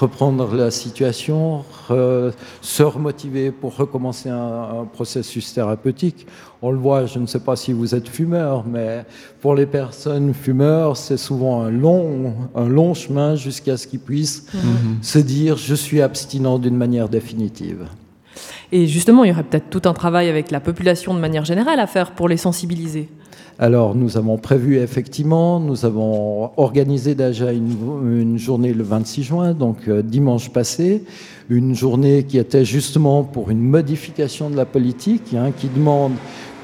reprendre 0.02 0.52
la 0.54 0.70
situation, 0.70 1.64
re- 1.88 2.32
se 2.60 2.82
remotiver 2.82 3.52
pour 3.52 3.76
recommencer 3.76 4.28
un, 4.28 4.80
un 4.80 4.84
processus 4.84 5.54
thérapeutique. 5.54 6.26
On 6.60 6.70
le 6.72 6.78
voit, 6.78 7.06
je 7.06 7.18
ne 7.20 7.26
sais 7.26 7.40
pas 7.40 7.56
si 7.56 7.72
vous 7.72 7.94
êtes 7.94 8.08
fumeur, 8.08 8.64
mais 8.66 9.04
pour 9.40 9.54
les 9.54 9.66
personnes 9.66 10.34
fumeurs, 10.34 10.96
c'est 10.96 11.16
souvent 11.16 11.62
un 11.62 11.70
long, 11.70 12.34
un 12.54 12.68
long 12.68 12.94
chemin 12.94 13.36
jusqu'à 13.36 13.76
ce 13.76 13.86
qu'ils 13.86 14.00
puissent 14.00 14.46
se 15.02 15.18
dire 15.18 15.56
je 15.56 15.74
suis 15.74 16.00
abstinent 16.02 16.58
d'une 16.58 16.76
manière 16.76 17.08
définitive. 17.08 17.86
Et 18.72 18.86
justement, 18.86 19.24
il 19.24 19.28
y 19.28 19.32
aurait 19.32 19.44
peut-être 19.44 19.70
tout 19.70 19.86
un 19.88 19.92
travail 19.92 20.28
avec 20.28 20.50
la 20.50 20.60
population 20.60 21.14
de 21.14 21.20
manière 21.20 21.44
générale 21.44 21.78
à 21.78 21.86
faire 21.86 22.12
pour 22.12 22.28
les 22.28 22.38
sensibiliser. 22.38 23.08
Alors, 23.62 23.94
nous 23.94 24.16
avons 24.16 24.38
prévu 24.38 24.78
effectivement, 24.78 25.60
nous 25.60 25.84
avons 25.84 26.50
organisé 26.56 27.14
déjà 27.14 27.52
une, 27.52 28.36
journée 28.36 28.74
le 28.74 28.82
26 28.82 29.22
juin, 29.22 29.52
donc 29.54 29.86
euh, 29.86 30.02
dimanche 30.02 30.50
passé, 30.50 31.04
une 31.48 31.72
journée 31.72 32.24
qui 32.24 32.38
était 32.38 32.64
justement 32.64 33.22
pour 33.22 33.52
une 33.52 33.60
modification 33.60 34.50
de 34.50 34.56
la 34.56 34.64
politique, 34.64 35.32
hein, 35.34 35.52
qui 35.56 35.68
demande 35.68 36.14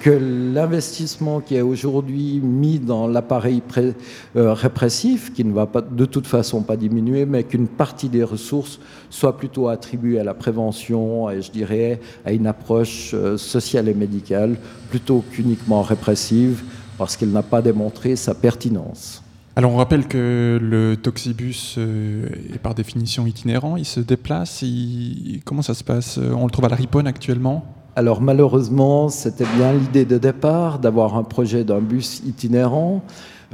que 0.00 0.10
l'investissement 0.10 1.40
qui 1.40 1.56
est 1.56 1.60
aujourd'hui 1.60 2.40
mis 2.42 2.78
dans 2.78 3.06
l'appareil 3.06 3.62
euh, 3.78 4.52
répressif, 4.52 5.32
qui 5.32 5.44
ne 5.44 5.52
va 5.52 5.66
pas, 5.66 5.82
de 5.82 6.04
toute 6.04 6.26
façon 6.26 6.62
pas 6.62 6.76
diminuer, 6.76 7.26
mais 7.26 7.44
qu'une 7.44 7.68
partie 7.68 8.08
des 8.08 8.24
ressources 8.24 8.80
soit 9.10 9.36
plutôt 9.36 9.68
attribuée 9.68 10.18
à 10.18 10.24
la 10.24 10.34
prévention 10.34 11.30
et 11.30 11.42
je 11.42 11.50
dirais 11.50 12.00
à 12.24 12.32
une 12.32 12.46
approche 12.46 13.12
euh, 13.14 13.36
sociale 13.36 13.88
et 13.88 13.94
médicale 13.94 14.56
plutôt 14.90 15.22
qu'uniquement 15.30 15.82
répressive, 15.82 16.62
parce 16.98 17.16
qu'elle 17.16 17.30
n'a 17.30 17.42
pas 17.42 17.62
démontré 17.62 18.16
sa 18.16 18.34
pertinence. 18.34 19.22
Alors 19.56 19.72
on 19.72 19.76
rappelle 19.76 20.06
que 20.06 20.58
le 20.62 20.96
toxibus 20.96 21.76
euh, 21.78 22.28
est 22.54 22.58
par 22.58 22.74
définition 22.74 23.26
itinérant, 23.26 23.76
il 23.76 23.84
se 23.84 24.00
déplace, 24.00 24.62
il- 24.62 25.40
comment 25.44 25.62
ça 25.62 25.74
se 25.74 25.82
passe? 25.82 26.18
On 26.18 26.44
le 26.44 26.50
trouve 26.50 26.66
à 26.66 26.68
la 26.68 26.76
Riponne 26.76 27.06
actuellement? 27.06 27.64
Alors 27.96 28.20
malheureusement, 28.20 29.08
c'était 29.08 29.46
bien 29.56 29.72
l'idée 29.72 30.04
de 30.04 30.18
départ 30.18 30.78
d'avoir 30.78 31.16
un 31.16 31.24
projet 31.24 31.64
d'un 31.64 31.80
bus 31.80 32.22
itinérant, 32.24 33.02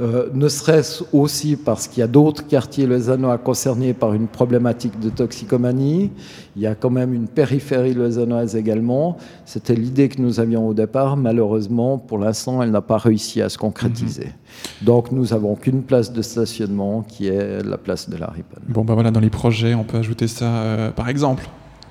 euh, 0.00 0.28
ne 0.34 0.48
serait-ce 0.48 1.04
aussi 1.12 1.54
parce 1.54 1.86
qu'il 1.86 2.00
y 2.00 2.02
a 2.02 2.08
d'autres 2.08 2.44
quartiers 2.46 2.86
lausannois 2.86 3.38
concernés 3.38 3.94
par 3.94 4.12
une 4.12 4.26
problématique 4.26 4.98
de 4.98 5.08
toxicomanie. 5.08 6.10
Il 6.56 6.62
y 6.62 6.66
a 6.66 6.74
quand 6.74 6.90
même 6.90 7.14
une 7.14 7.28
périphérie 7.28 7.94
lausannoise 7.94 8.56
également. 8.56 9.16
C'était 9.44 9.76
l'idée 9.76 10.08
que 10.08 10.20
nous 10.20 10.40
avions 10.40 10.66
au 10.66 10.74
départ. 10.74 11.16
Malheureusement, 11.16 11.98
pour 11.98 12.18
l'instant, 12.18 12.60
elle 12.60 12.72
n'a 12.72 12.80
pas 12.80 12.98
réussi 12.98 13.40
à 13.40 13.48
se 13.48 13.56
concrétiser. 13.56 14.32
Donc 14.82 15.12
nous 15.12 15.26
n'avons 15.26 15.54
qu'une 15.54 15.82
place 15.82 16.12
de 16.12 16.22
stationnement 16.22 17.02
qui 17.02 17.28
est 17.28 17.62
la 17.62 17.78
place 17.78 18.10
de 18.10 18.16
la 18.16 18.26
Riponne. 18.26 18.64
Bon 18.68 18.84
ben 18.84 18.94
voilà, 18.94 19.12
dans 19.12 19.20
les 19.20 19.30
projets, 19.30 19.74
on 19.74 19.84
peut 19.84 19.98
ajouter 19.98 20.26
ça 20.26 20.46
euh, 20.46 20.90
par 20.90 21.08
exemple. 21.08 21.48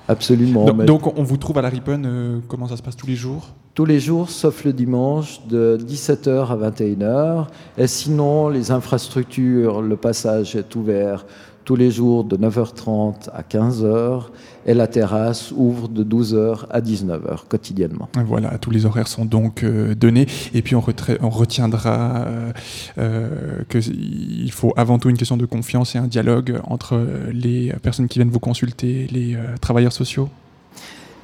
Absolument. 0.08 0.66
donc, 0.72 1.18
on 1.18 1.22
vous 1.22 1.36
trouve 1.36 1.58
à 1.58 1.62
la 1.62 1.68
Riponne, 1.68 2.04
euh, 2.06 2.38
comment 2.48 2.68
ça 2.68 2.76
se 2.76 2.82
passe 2.82 2.96
tous 2.96 3.06
les 3.06 3.16
jours? 3.16 3.54
Tous 3.74 3.84
les 3.84 4.00
jours, 4.00 4.28
sauf 4.28 4.64
le 4.64 4.72
dimanche, 4.72 5.40
de 5.48 5.78
17h 5.80 6.48
à 6.48 6.70
21h. 6.70 7.46
Et 7.78 7.86
sinon, 7.86 8.48
les 8.48 8.70
infrastructures, 8.70 9.82
le 9.82 9.96
passage 9.96 10.54
est 10.56 10.76
ouvert 10.76 11.24
tous 11.64 11.76
les 11.76 11.90
jours 11.90 12.24
de 12.24 12.36
9h30 12.36 13.30
à 13.32 13.42
15h. 13.42 14.24
Et 14.66 14.72
la 14.74 14.86
terrasse 14.86 15.52
ouvre 15.54 15.88
de 15.88 16.02
12h 16.02 16.66
à 16.70 16.80
19h 16.80 17.46
quotidiennement. 17.48 18.08
Voilà, 18.26 18.56
tous 18.58 18.70
les 18.70 18.86
horaires 18.86 19.08
sont 19.08 19.24
donc 19.26 19.62
euh, 19.62 19.94
donnés. 19.94 20.26
Et 20.54 20.62
puis 20.62 20.74
on, 20.74 20.80
retrait- 20.80 21.18
on 21.20 21.28
retiendra 21.28 22.24
euh, 22.26 22.52
euh, 22.98 23.28
qu'il 23.68 24.50
faut 24.52 24.72
avant 24.76 24.98
tout 24.98 25.10
une 25.10 25.18
question 25.18 25.36
de 25.36 25.44
confiance 25.46 25.94
et 25.94 25.98
un 25.98 26.06
dialogue 26.06 26.60
entre 26.64 26.98
les 27.32 27.72
personnes 27.82 28.08
qui 28.08 28.18
viennent 28.18 28.30
vous 28.30 28.40
consulter, 28.40 29.06
les 29.12 29.36
travailleurs 29.60 29.92
sociaux. 29.92 30.28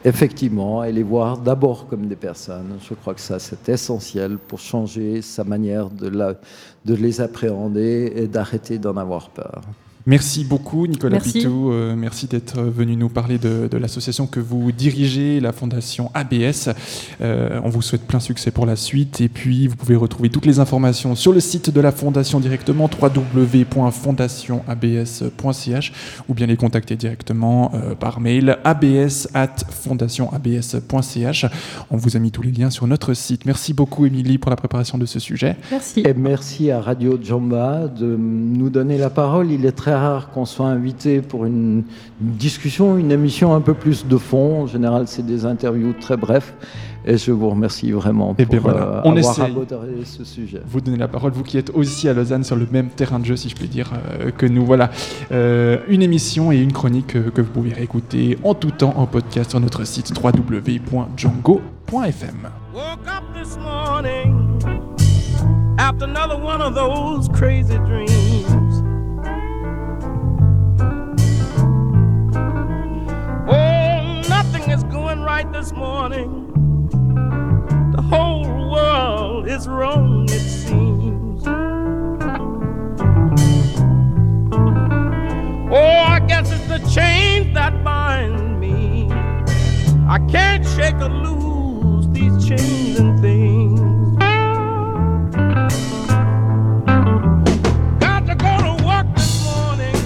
Effectivement, 0.04 0.82
et 0.82 0.92
les 0.92 1.02
voir 1.02 1.36
d'abord 1.36 1.86
comme 1.86 2.06
des 2.06 2.16
personnes. 2.16 2.78
Je 2.88 2.94
crois 2.94 3.12
que 3.12 3.20
ça, 3.20 3.38
c'est 3.38 3.68
essentiel 3.68 4.38
pour 4.38 4.58
changer 4.58 5.20
sa 5.20 5.44
manière 5.44 5.90
de, 5.90 6.08
la- 6.08 6.34
de 6.86 6.94
les 6.94 7.20
appréhender 7.20 8.10
et 8.16 8.26
d'arrêter 8.26 8.78
d'en 8.78 8.96
avoir 8.96 9.28
peur. 9.28 9.60
Merci 10.06 10.44
beaucoup 10.44 10.86
Nicolas 10.86 11.16
Merci. 11.16 11.32
Pitou, 11.40 11.72
Euh, 11.72 11.94
merci 11.96 12.26
d'être 12.26 12.60
venu 12.62 12.96
nous 12.96 13.08
parler 13.08 13.38
de, 13.38 13.68
de 13.70 13.76
l'association 13.76 14.26
que 14.26 14.40
vous 14.40 14.72
dirigez, 14.72 15.40
la 15.40 15.52
fondation 15.52 16.10
ABS. 16.14 16.70
Euh, 17.20 17.60
on 17.64 17.68
vous 17.68 17.82
souhaite 17.82 18.06
plein 18.06 18.20
succès 18.20 18.50
pour 18.50 18.66
la 18.66 18.76
suite 18.76 19.20
et 19.20 19.28
puis 19.28 19.66
vous 19.66 19.76
pouvez 19.76 19.96
retrouver 19.96 20.30
toutes 20.30 20.46
les 20.46 20.58
informations 20.58 21.14
sur 21.14 21.32
le 21.32 21.40
site 21.40 21.70
de 21.70 21.80
la 21.80 21.92
fondation 21.92 22.40
directement 22.40 22.88
www.fondationabs.ch 23.00 25.92
ou 26.28 26.34
bien 26.34 26.46
les 26.46 26.56
contacter 26.56 26.96
directement 26.96 27.70
euh, 27.74 27.94
par 27.94 28.20
mail 28.20 28.58
abs@fondationabs.ch. 28.64 31.46
On 31.90 31.96
vous 31.96 32.16
a 32.16 32.20
mis 32.20 32.30
tous 32.30 32.42
les 32.42 32.52
liens 32.52 32.70
sur 32.70 32.86
notre 32.86 33.12
site. 33.14 33.44
Merci 33.44 33.74
beaucoup 33.74 34.06
Émilie 34.06 34.38
pour 34.38 34.50
la 34.50 34.56
préparation 34.56 34.96
de 34.98 35.06
ce 35.06 35.18
sujet. 35.18 35.56
Merci. 35.70 36.00
Et 36.00 36.14
merci 36.14 36.70
à 36.70 36.80
Radio 36.80 37.18
Jamba 37.22 37.88
de 37.88 38.16
nous 38.16 38.70
donner 38.70 38.96
la 38.98 39.10
parole. 39.10 39.50
Il 39.52 39.66
est 39.66 39.72
très 39.72 39.89
rare 39.94 40.30
qu'on 40.30 40.44
soit 40.44 40.68
invité 40.68 41.20
pour 41.20 41.44
une, 41.46 41.84
discussion, 42.20 42.96
une 42.96 43.12
émission 43.12 43.54
un 43.54 43.60
peu 43.60 43.74
plus 43.74 44.06
de 44.06 44.16
fond. 44.16 44.62
En 44.62 44.66
général, 44.66 45.08
c'est 45.08 45.24
des 45.24 45.44
interviews 45.46 45.94
très 45.98 46.16
brefs. 46.16 46.54
Et 47.06 47.16
je 47.16 47.32
vous 47.32 47.48
remercie 47.48 47.92
vraiment 47.92 48.34
Et 48.38 48.44
pour 48.44 48.52
bien 48.52 48.60
voilà, 48.60 48.82
euh, 48.82 49.00
on 49.04 49.16
avoir 49.16 49.40
abordé 49.40 50.04
ce 50.04 50.22
sujet. 50.22 50.60
Vous 50.66 50.82
donnez 50.82 50.98
la 50.98 51.08
parole, 51.08 51.32
vous 51.32 51.42
qui 51.42 51.56
êtes 51.56 51.70
aussi 51.70 52.10
à 52.10 52.12
Lausanne 52.12 52.44
sur 52.44 52.56
le 52.56 52.66
même 52.70 52.88
terrain 52.88 53.18
de 53.18 53.24
jeu, 53.24 53.36
si 53.36 53.48
je 53.48 53.54
puis 53.54 53.68
dire, 53.68 53.90
euh, 53.94 54.30
que 54.30 54.44
nous. 54.44 54.66
Voilà, 54.66 54.90
Euh, 55.32 55.78
une 55.88 56.02
émission 56.02 56.52
et 56.52 56.58
une 56.58 56.72
chronique 56.72 57.16
euh, 57.16 57.30
que 57.30 57.40
vous 57.40 57.50
pouvez 57.50 57.72
réécouter 57.72 58.36
en 58.44 58.54
tout 58.54 58.70
temps 58.70 58.94
en 58.96 59.06
podcast 59.06 59.50
sur 59.50 59.60
notre 59.60 59.84
site 59.84 60.12
www.django.fm. 60.16 61.60
Woke 62.74 63.06
up 63.06 63.24
this 63.34 63.56
morning 63.56 64.58
after 65.78 66.04
another 66.04 66.36
one 66.36 66.60
of 66.60 66.74
those 66.74 67.28
crazy 67.28 67.78
dreams. 67.86 68.29
Right 75.34 75.52
this 75.52 75.70
morning. 75.72 76.30
The 77.96 78.02
whole 78.02 78.48
world 78.72 79.46
is 79.46 79.68
wrong, 79.68 80.24
it 80.24 80.46
seems. 80.62 81.46
Oh, 85.72 85.98
I 86.14 86.18
guess 86.26 86.50
it's 86.50 86.66
the 86.66 86.80
chains 86.96 87.54
that 87.54 87.72
bind 87.84 88.58
me. 88.58 89.08
I 90.16 90.18
can't 90.34 90.66
shake 90.74 91.00
or 91.06 91.12
lose 91.26 92.08
these 92.08 92.36
chains 92.48 92.98
and 92.98 93.12
things. 93.20 94.18
Got 98.04 98.22
to 98.30 98.34
go 98.46 98.54
to 98.66 98.72
work 98.90 99.08
this 99.14 99.34
morning. 99.48 99.98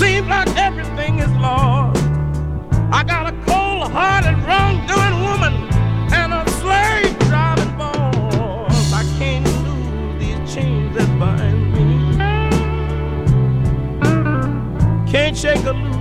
Seems 0.00 0.28
like 0.28 0.48
everything 0.56 1.18
is 1.18 1.32
lost. 1.46 1.79
I 3.00 3.02
got 3.02 3.32
a 3.32 3.36
cold 3.50 3.90
hearted, 3.92 4.36
wrong 4.44 4.86
doing 4.86 5.22
woman 5.22 5.54
and 6.12 6.34
a 6.34 6.44
slave 6.60 7.18
driving 7.30 7.74
boss. 7.78 8.92
I 8.92 9.04
can't 9.16 9.46
lose 9.64 10.18
these 10.20 10.54
chains 10.54 10.94
that 10.94 11.08
bind 11.18 11.72
me. 11.72 11.88
Can't 15.10 15.34
shake 15.34 15.64
or 15.64 15.72
lose 15.72 15.99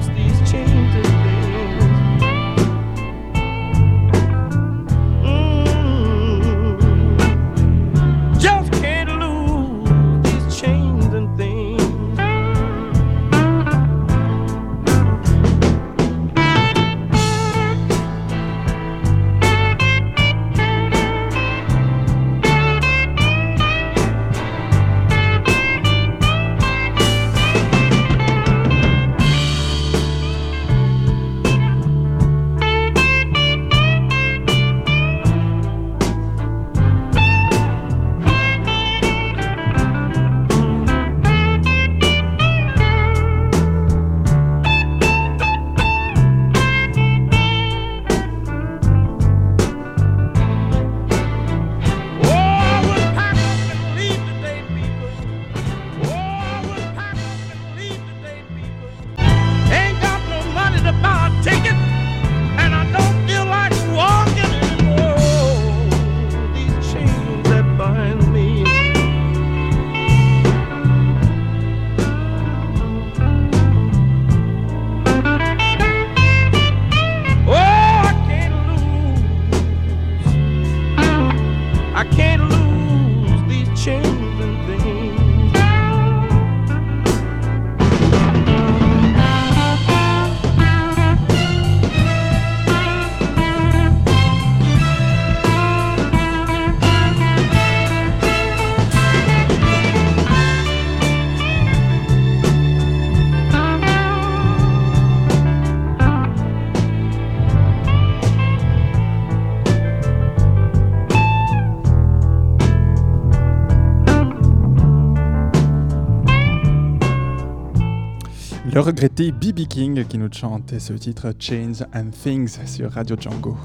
Le 118.80 118.84
regretté 118.84 119.34
B.B. 119.34 119.68
King 119.68 120.06
qui 120.06 120.18
nous 120.18 120.32
chantait 120.32 120.80
ce 120.80 120.94
titre 120.94 121.34
Chains 121.38 121.84
and 121.94 122.12
Things 122.12 122.66
sur 122.66 122.90
Radio 122.90 123.18
Django. 123.20 123.58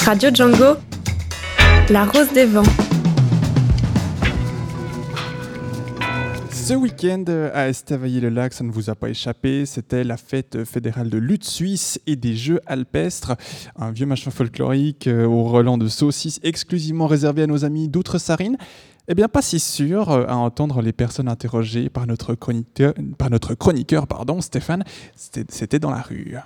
Radio 0.00 0.30
Django, 0.34 0.76
la 1.90 2.04
rose 2.04 2.32
des 2.32 2.46
vents. 2.46 2.64
Ce 6.50 6.74
week-end 6.74 7.24
à 7.52 7.68
Estavayer-le-Lac, 7.68 8.52
ça 8.52 8.64
ne 8.64 8.72
vous 8.72 8.90
a 8.90 8.96
pas 8.96 9.10
échappé, 9.10 9.64
c'était 9.64 10.02
la 10.02 10.16
fête 10.16 10.64
fédérale 10.64 11.10
de 11.10 11.18
lutte 11.18 11.44
suisse 11.44 12.00
et 12.08 12.16
des 12.16 12.34
jeux 12.34 12.60
alpestres. 12.66 13.36
Un 13.76 13.92
vieux 13.92 14.06
machin 14.06 14.32
folklorique 14.32 15.06
euh, 15.06 15.24
au 15.24 15.44
relent 15.44 15.78
de 15.78 15.86
saucisses 15.86 16.40
exclusivement 16.42 17.06
réservé 17.06 17.42
à 17.42 17.46
nos 17.46 17.64
amis 17.64 17.88
d'Outre-Sarine. 17.88 18.56
Eh 19.06 19.14
bien, 19.14 19.28
pas 19.28 19.42
si 19.42 19.60
sûr 19.60 20.10
euh, 20.10 20.24
à 20.26 20.36
entendre 20.36 20.80
les 20.80 20.92
personnes 20.92 21.28
interrogées 21.28 21.90
par 21.90 22.06
notre 22.06 22.34
chroniqueur, 22.34 22.94
par 23.18 23.28
notre 23.28 23.54
chroniqueur 23.54 24.06
pardon, 24.06 24.40
Stéphane. 24.40 24.82
C'était 25.14 25.44
c'était 25.48 25.78
dans 25.78 25.90
la 25.90 26.00
rue. 26.00 26.36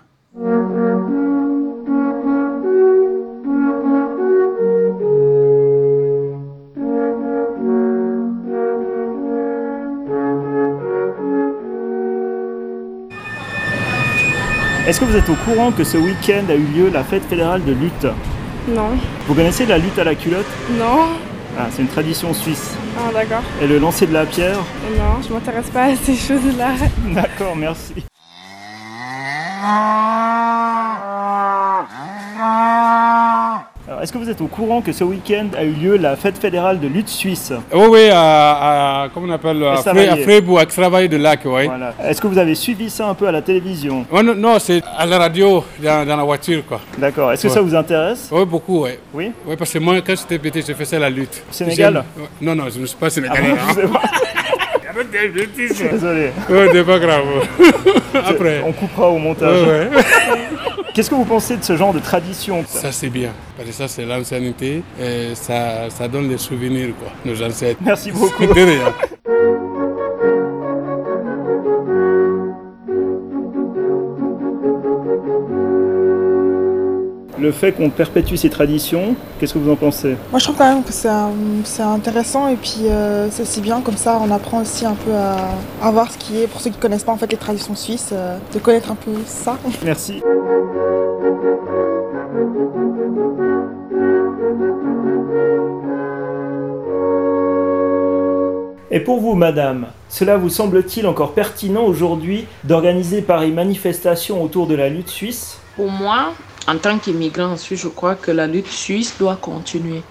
Est-ce 14.89 15.01
que 15.01 15.05
vous 15.05 15.17
êtes 15.17 15.29
au 15.29 15.35
courant 15.45 15.71
que 15.71 15.85
ce 15.85 15.99
week-end 15.99 16.45
a 16.49 16.55
eu 16.55 16.65
lieu 16.65 16.89
la 16.89 17.05
fête 17.05 17.23
fédérale 17.25 17.63
de 17.65 17.73
lutte? 17.73 18.07
Non. 18.69 18.91
Vous 19.29 19.35
connaissez 19.35 19.65
la 19.67 19.79
lutte 19.79 19.99
à 19.99 20.05
la 20.05 20.15
culotte? 20.15 20.47
Non. 20.79 21.28
Ah, 21.61 21.67
c'est 21.73 21.83
une 21.83 21.89
tradition 21.89 22.33
suisse. 22.33 22.77
Ah 22.97 23.13
d'accord. 23.13 23.43
Et 23.61 23.67
le 23.67 23.79
lancer 23.79 24.07
de 24.07 24.13
la 24.13 24.25
pierre 24.27 24.59
Non, 24.97 25.21
je 25.27 25.33
m'intéresse 25.33 25.69
pas 25.71 25.87
à 25.87 25.97
ces 25.97 26.15
choses-là. 26.15 26.69
D'accord, 27.15 27.57
merci. 27.57 27.95
Est-ce 34.09 34.15
que 34.15 34.25
vous 34.25 34.31
êtes 34.31 34.41
au 34.41 34.47
courant 34.47 34.81
que 34.81 34.91
ce 34.91 35.05
week-end 35.05 35.49
a 35.55 35.65
eu 35.65 35.73
lieu 35.73 35.99
la 35.99 36.17
fête 36.17 36.39
fédérale 36.39 36.81
de 36.81 36.89
lutte 36.89 37.11
suisse 37.11 37.53
Oui, 37.75 37.87
oui, 37.91 38.09
à, 38.11 39.03
à- 39.03 39.09
comment 39.13 39.27
on 39.27 39.33
appelle, 39.33 39.63
à, 39.63 39.77
Freiburg, 39.83 40.61
à 40.61 40.65
Travail 40.65 41.11
de 41.11 41.19
Lac, 41.19 41.41
oui. 41.45 41.67
Voilà. 41.67 41.93
Est-ce 42.03 42.19
que 42.19 42.27
vous 42.27 42.39
avez 42.39 42.55
suivi 42.55 42.89
ça 42.89 43.07
un 43.07 43.13
peu 43.13 43.29
à 43.29 43.33
la 43.33 43.43
télévision 43.43 44.07
Oh, 44.11 44.23
non, 44.23 44.35
non, 44.35 44.59
c'est 44.61 44.83
à 44.97 45.05
la 45.05 45.19
radio, 45.19 45.63
dans, 45.79 46.07
dans 46.09 46.17
la 46.17 46.23
voiture, 46.23 46.65
quoi. 46.67 46.81
D'accord. 46.97 47.33
Est-ce 47.33 47.43
que 47.43 47.49
ça 47.51 47.61
vous 47.61 47.75
intéresse 47.75 48.31
Oui, 48.33 48.47
beaucoup, 48.47 48.85
oui. 48.85 48.93
Oui 49.13 49.31
Oui, 49.47 49.57
parce 49.59 49.75
que 49.75 49.79
moi, 49.79 49.97
quand 50.01 50.17
j'étais 50.17 50.39
petit, 50.39 50.65
je 50.67 50.73
faisais 50.73 50.99
la 50.99 51.11
lutte. 51.11 51.43
Sénégal. 51.51 52.03
Non, 52.41 52.55
non, 52.55 52.65
je 52.75 52.81
ne 52.81 52.87
suis 52.87 52.97
pas 52.97 53.11
sénégalais. 53.11 53.57
Ah 53.61 53.75
bon, 53.75 53.95
hein. 53.95 54.09
Désolé. 55.93 56.31
Ouais, 56.49 56.69
c'est 56.73 56.85
pas 56.85 56.99
grave. 56.99 57.25
Après. 58.15 58.63
On 58.67 58.73
coupera 58.73 59.09
au 59.11 59.19
montage. 59.19 59.63
Ouais, 59.63 59.89
ouais. 59.95 60.03
Qu'est-ce 60.95 61.11
que 61.11 61.15
vous 61.15 61.25
pensez 61.25 61.57
de 61.57 61.63
ce 61.65 61.77
genre 61.77 61.93
de 61.93 62.01
tradition 62.01 62.65
Ça, 62.67 62.93
c'est 62.93 63.11
bien. 63.11 63.31
Parce 63.57 63.69
que 63.69 63.75
ça, 63.75 63.89
c'est 63.89 64.05
l'ancienneté. 64.05 64.83
Et 65.01 65.35
ça, 65.35 65.91
ça 65.91 66.09
donne 66.09 66.29
des 66.29 66.39
souvenirs, 66.39 66.95
quoi, 66.99 67.09
nos 67.25 67.41
ancêtres. 67.43 67.81
Merci 67.85 68.11
beaucoup. 68.11 68.47
De 68.47 68.53
rien. 68.53 68.93
Le 77.41 77.53
fait 77.53 77.71
qu'on 77.73 77.89
perpétue 77.89 78.35
ces 78.35 78.51
traditions, 78.51 79.15
qu'est-ce 79.39 79.55
que 79.55 79.59
vous 79.61 79.71
en 79.71 79.77
pensez? 79.77 80.17
Moi 80.31 80.41
je 80.41 80.45
trouve 80.45 80.57
quand 80.57 80.75
même 80.75 80.83
que 80.83 80.93
c'est 80.93 81.83
intéressant 81.83 82.49
et 82.49 82.57
puis 82.57 82.89
euh, 82.89 83.29
c'est 83.31 83.45
si 83.45 83.61
bien 83.61 83.81
comme 83.81 83.97
ça 83.97 84.21
on 84.21 84.31
apprend 84.33 84.61
aussi 84.63 84.85
un 84.85 84.95
peu 84.95 85.13
à, 85.13 85.37
à 85.81 85.91
voir 85.93 86.11
ce 86.11 86.19
qui 86.19 86.43
est, 86.43 86.49
pour 86.49 86.61
ceux 86.61 86.71
qui 86.71 86.79
connaissent 86.79 87.05
pas 87.05 87.13
en 87.13 87.17
fait 87.17 87.31
les 87.31 87.39
traditions 87.39 87.77
suisses, 87.77 88.11
euh, 88.13 88.37
de 88.53 88.59
connaître 88.59 88.91
un 88.91 88.97
peu 88.97 89.13
ça. 89.25 89.57
Merci. 89.85 90.21
Et 98.91 99.01
pour 99.01 99.21
vous, 99.21 99.35
madame, 99.35 99.87
cela 100.09 100.37
vous 100.39 100.49
semble-t-il 100.49 101.07
encore 101.07 101.35
pertinent 101.35 101.85
aujourd'hui 101.85 102.47
d'organiser 102.65 103.23
pareille 103.23 103.53
manifestation 103.53 104.43
autour 104.43 104.67
de 104.67 104.75
la 104.75 104.89
lutte 104.89 105.09
suisse? 105.09 105.59
Pour 105.77 105.91
moi, 105.91 106.33
en 106.69 106.79
tant 106.79 106.99
qu'immigrant 106.99 107.53
en 107.53 107.57
Suisse, 107.57 107.81
je 107.81 107.89
crois 107.89 108.15
que 108.15 108.31
la 108.31 108.47
lutte 108.47 108.71
suisse 108.71 109.17
doit 109.19 109.37
continuer 109.37 110.03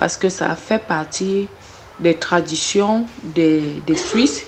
parce 0.00 0.16
que 0.16 0.28
ça 0.28 0.56
fait 0.56 0.84
partie 0.84 1.48
des 2.00 2.18
traditions 2.18 3.06
des, 3.22 3.80
des 3.86 3.96
Suisses 3.96 4.44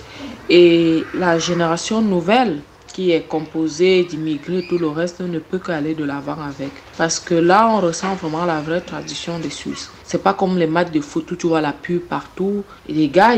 et 0.49 1.07
la 1.13 1.39
génération 1.39 2.01
nouvelle 2.01 2.63
qui 2.87 3.11
est 3.11 3.27
composée 3.27 4.03
d'immigrés, 4.03 4.63
tout 4.63 4.77
le 4.77 4.87
reste 4.89 5.21
ne 5.21 5.39
peut 5.39 5.59
qu'aller 5.59 5.95
de 5.95 6.03
l'avant 6.03 6.41
avec. 6.41 6.82
Parce 6.97 7.19
que 7.19 7.33
là, 7.33 7.69
on 7.69 7.81
ressent 7.81 8.13
vraiment 8.15 8.45
la 8.45 8.61
vraie 8.61 8.81
tradition 8.81 9.39
des 9.39 9.49
Suisses. 9.49 9.89
C'est 10.03 10.21
pas 10.21 10.33
comme 10.33 10.57
les 10.57 10.67
matchs 10.67 10.91
de 10.91 11.01
foot 11.01 11.31
où 11.31 11.35
tu 11.35 11.47
vois 11.47 11.61
la 11.61 11.73
pub 11.73 12.01
partout. 12.01 12.63
Les 12.87 13.07
gars, 13.07 13.35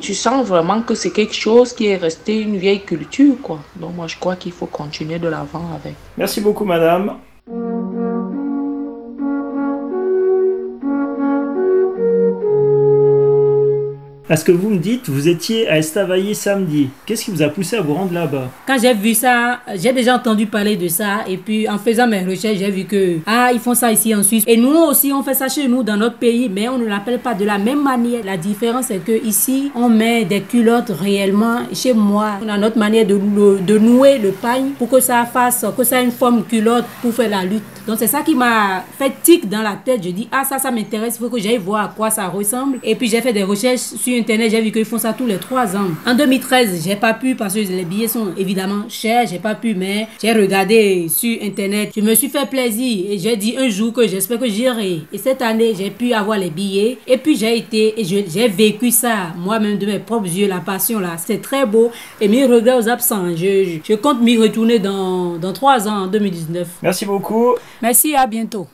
tu 0.00 0.14
sens 0.14 0.46
vraiment 0.46 0.82
que 0.82 0.94
c'est 0.94 1.10
quelque 1.10 1.34
chose 1.34 1.72
qui 1.72 1.86
est 1.86 1.96
resté 1.96 2.40
une 2.40 2.58
vieille 2.58 2.84
culture, 2.84 3.36
quoi. 3.42 3.60
Donc 3.76 3.94
moi, 3.94 4.06
je 4.06 4.18
crois 4.18 4.36
qu'il 4.36 4.52
faut 4.52 4.66
continuer 4.66 5.18
de 5.18 5.28
l'avant 5.28 5.70
avec. 5.74 5.94
Merci 6.16 6.40
beaucoup, 6.40 6.64
madame. 6.64 7.14
À 14.30 14.36
ce 14.36 14.44
que 14.44 14.52
vous 14.52 14.68
me 14.68 14.76
dites, 14.76 15.08
vous 15.08 15.26
étiez 15.26 15.66
à 15.68 15.78
Estavayer 15.78 16.34
samedi. 16.34 16.90
Qu'est-ce 17.06 17.24
qui 17.24 17.30
vous 17.30 17.40
a 17.40 17.48
poussé 17.48 17.76
à 17.76 17.80
vous 17.80 17.94
rendre 17.94 18.12
là-bas? 18.12 18.50
Quand 18.66 18.76
j'ai 18.78 18.92
vu 18.92 19.14
ça, 19.14 19.60
j'ai 19.74 19.90
déjà 19.94 20.16
entendu 20.16 20.44
parler 20.44 20.76
de 20.76 20.86
ça 20.86 21.20
et 21.26 21.38
puis 21.38 21.66
en 21.66 21.78
faisant 21.78 22.06
mes 22.06 22.22
recherches, 22.24 22.58
j'ai 22.58 22.70
vu 22.70 22.84
que 22.84 23.20
ah, 23.24 23.48
ils 23.54 23.58
font 23.58 23.74
ça 23.74 23.90
ici 23.90 24.14
en 24.14 24.22
Suisse 24.22 24.44
et 24.46 24.58
nous 24.58 24.76
aussi 24.76 25.14
on 25.14 25.22
fait 25.22 25.32
ça 25.32 25.48
chez 25.48 25.66
nous 25.66 25.82
dans 25.82 25.96
notre 25.96 26.16
pays 26.16 26.50
mais 26.54 26.68
on 26.68 26.76
ne 26.76 26.84
l'appelle 26.84 27.20
pas 27.20 27.32
de 27.32 27.46
la 27.46 27.56
même 27.56 27.82
manière. 27.82 28.22
La 28.22 28.36
différence 28.36 28.86
c'est 28.88 29.02
que 29.02 29.12
ici 29.24 29.70
on 29.74 29.88
met 29.88 30.26
des 30.26 30.42
culottes 30.42 30.90
réellement. 30.90 31.60
Chez 31.72 31.94
moi, 31.94 32.32
on 32.44 32.48
a 32.50 32.58
notre 32.58 32.76
manière 32.76 33.06
de, 33.06 33.78
nouer 33.78 34.18
le 34.18 34.32
pagne 34.32 34.72
pour 34.78 34.90
que 34.90 35.00
ça 35.00 35.24
fasse 35.24 35.64
que 35.74 35.84
ça 35.84 36.02
ait 36.02 36.04
une 36.04 36.10
forme 36.10 36.44
culotte 36.44 36.84
pour 37.00 37.14
faire 37.14 37.30
la 37.30 37.44
lutte. 37.44 37.62
Donc 37.88 37.96
c'est 37.98 38.06
ça 38.06 38.20
qui 38.20 38.34
m'a 38.34 38.84
fait 38.98 39.14
tic 39.22 39.48
dans 39.48 39.62
la 39.62 39.72
tête. 39.82 40.04
Je 40.04 40.10
dis 40.10 40.28
ah 40.30 40.44
ça 40.44 40.58
ça 40.58 40.70
m'intéresse, 40.70 41.16
il 41.16 41.24
faut 41.24 41.30
que 41.30 41.40
j'aille 41.40 41.56
voir 41.56 41.86
à 41.86 41.88
quoi 41.88 42.10
ça 42.10 42.28
ressemble 42.28 42.78
et 42.84 42.94
puis 42.94 43.08
j'ai 43.08 43.22
fait 43.22 43.32
des 43.32 43.44
recherches 43.44 43.80
sur 43.80 44.14
internet, 44.14 44.50
j'ai 44.50 44.60
vu 44.60 44.70
qu'ils 44.70 44.84
font 44.84 44.98
ça 44.98 45.14
tous 45.14 45.24
les 45.24 45.38
trois 45.38 45.74
ans. 45.74 45.88
En 46.06 46.14
2013, 46.14 46.84
j'ai 46.84 46.96
pas 46.96 47.14
pu 47.14 47.34
parce 47.34 47.54
que 47.54 47.60
les 47.60 47.84
billets 47.84 48.08
sont 48.08 48.34
évidemment 48.36 48.82
chers, 48.90 49.26
j'ai 49.26 49.38
pas 49.38 49.54
pu, 49.54 49.74
mais 49.74 50.06
j'ai 50.22 50.32
regardé 50.32 51.08
sur 51.08 51.42
internet. 51.42 51.92
Je 51.96 52.02
me 52.02 52.14
suis 52.14 52.28
fait 52.28 52.44
plaisir 52.44 53.06
et 53.10 53.18
j'ai 53.18 53.36
dit 53.36 53.56
un 53.56 53.70
jour 53.70 53.94
que 53.94 54.06
j'espère 54.06 54.38
que 54.38 54.48
j'irai. 54.48 55.00
Et 55.10 55.16
cette 55.16 55.40
année, 55.40 55.72
j'ai 55.74 55.90
pu 55.90 56.12
avoir 56.12 56.36
les 56.36 56.50
billets 56.50 56.98
et 57.06 57.16
puis 57.16 57.38
j'ai 57.38 57.56
été 57.56 57.98
et 57.98 58.04
j'ai 58.04 58.48
vécu 58.48 58.90
ça 58.90 59.32
moi-même 59.34 59.78
de 59.78 59.86
mes 59.86 59.98
propres 59.98 60.28
yeux, 60.28 60.46
la 60.46 60.60
passion 60.60 61.00
là. 61.00 61.16
C'est 61.16 61.40
très 61.40 61.64
beau 61.64 61.90
et 62.20 62.28
mes 62.28 62.44
regrets 62.44 62.76
aux 62.76 62.88
absents. 62.88 63.34
Je 63.34 63.94
compte 63.94 64.20
m'y 64.20 64.36
retourner 64.36 64.78
dans, 64.78 65.36
dans 65.38 65.54
trois 65.54 65.88
ans, 65.88 66.02
en 66.02 66.06
2019. 66.06 66.68
Merci 66.82 67.06
beaucoup. 67.06 67.54
Merci, 67.82 68.14
à 68.14 68.26
bientôt. 68.26 68.66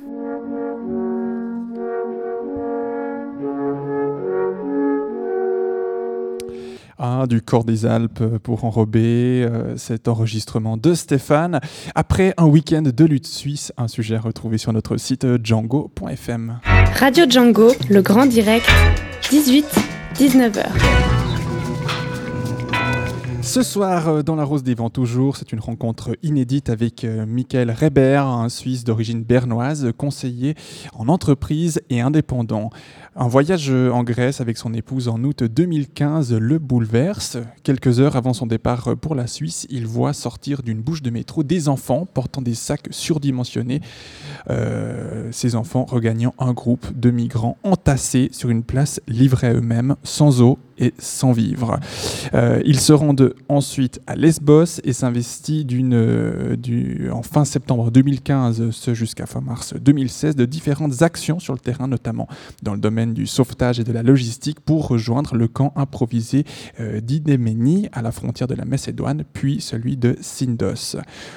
Ah, 6.99 7.27
du 7.29 7.43
corps 7.43 7.65
des 7.65 7.87
Alpes 7.87 8.39
pour 8.43 8.65
enrober 8.65 9.45
euh, 9.45 9.77
cet 9.77 10.09
enregistrement 10.09 10.77
de 10.77 10.95
Stéphane. 10.95 11.61
Après 11.95 12.35
un 12.39 12.47
week-end 12.47 12.83
de 12.83 13.05
lutte 13.05 13.27
suisse, 13.27 13.73
un 13.77 13.89
sujet 13.89 14.17
à 14.17 14.21
retrouver 14.21 14.59
sur 14.59 14.73
notre 14.73 14.97
site 14.97 15.27
django.fm. 15.43 16.61
Radio 16.99 17.25
Django, 17.29 17.73
le 17.91 18.01
grand 18.01 18.27
direct, 18.27 18.67
18-19h. 19.23 21.34
Ce 23.45 23.63
soir, 23.63 24.09
euh, 24.09 24.23
dans 24.23 24.37
la 24.37 24.45
Rose 24.45 24.63
des 24.63 24.75
Vents 24.75 24.89
toujours, 24.89 25.37
c'est 25.37 25.53
une 25.53 25.61
rencontre 25.61 26.17
inédite 26.23 26.71
avec 26.71 27.05
euh, 27.05 27.27
Michael 27.27 27.71
Reber, 27.71 28.27
un 28.27 28.49
Suisse 28.49 28.85
d'origine 28.85 29.23
bernoise, 29.23 29.93
conseiller 29.99 30.55
en 30.95 31.09
entreprise 31.09 31.83
et 31.91 32.01
indépendant. 32.01 32.71
Un 33.17 33.29
voyage 33.29 33.71
euh, 33.71 33.93
en 33.93 34.03
Grèce 34.03 34.41
avec 34.41 34.59
son 34.59 34.75
épouse 34.75 35.07
en 35.07 35.23
août 35.23 35.45
2015 35.45 36.35
le 36.35 36.59
bouleverse. 36.59 37.39
Quelques 37.63 38.01
heures 38.01 38.17
avant 38.17 38.33
son 38.33 38.47
départ 38.47 38.89
euh, 38.89 38.97
pour 38.97 39.15
la 39.15 39.29
Suisse, 39.29 39.69
il 39.71 39.87
voit 39.87 40.13
sortir 40.13 40.65
d'une 40.65 40.81
bouche 40.81 41.01
de 41.01 41.11
métro 41.11 41.45
des 41.45 41.69
enfants 41.69 42.09
portant 42.13 42.43
des 42.43 42.55
sacs 42.55 42.89
surdimensionnés. 42.91 43.83
Euh, 44.51 45.29
ces 45.31 45.55
enfants 45.55 45.85
regagnant 45.85 46.35
un 46.41 46.53
groupe 46.53 46.87
de 46.99 47.13
migrants 47.13 47.57
entassés 47.63 48.31
sur 48.33 48.51
une 48.51 48.65
place 48.65 49.01
livrée 49.07 49.47
à 49.47 49.55
eux-mêmes, 49.55 49.95
sans 50.03 50.43
eau 50.43 50.59
et 50.79 50.93
sans 50.99 51.33
vivre. 51.33 51.79
Euh, 52.35 52.61
ils 52.65 52.81
se 52.81 52.93
rendent 52.93 53.35
ensuite 53.49 54.01
à 54.07 54.17
Lesbos 54.17 54.81
et 54.83 54.93
s'investit 54.93 55.67
euh, 55.73 57.11
en 57.13 57.23
fin 57.23 57.45
septembre 57.45 57.91
2015, 57.91 58.71
ce 58.71 58.95
jusqu'à 58.95 59.27
fin 59.27 59.41
mars 59.41 59.75
2016, 59.75 60.37
de 60.37 60.45
différentes 60.45 61.03
actions 61.03 61.39
sur 61.39 61.53
le 61.53 61.59
terrain, 61.59 61.87
notamment 61.87 62.29
dans 62.63 62.75
le 62.75 62.81
domaine 62.81 63.04
du 63.13 63.27
sauvetage 63.27 63.81
et 63.81 63.85
de 63.85 63.93
la 63.93 64.03
logistique, 64.03 64.61
pour 64.61 64.89
rejoindre 64.89 65.35
le 65.35 65.49
camp 65.49 65.73
improvisé 65.77 66.45
euh, 66.81 67.01
d'Idéménie 67.01 67.89
à 67.93 68.03
la 68.03 68.13
frontière 68.13 68.49
de 68.49 68.55
la 68.55 68.65
Macédoine, 68.65 69.25
puis 69.33 69.61
celui 69.61 69.97
de 69.97 70.17
Sindos. 70.21 70.97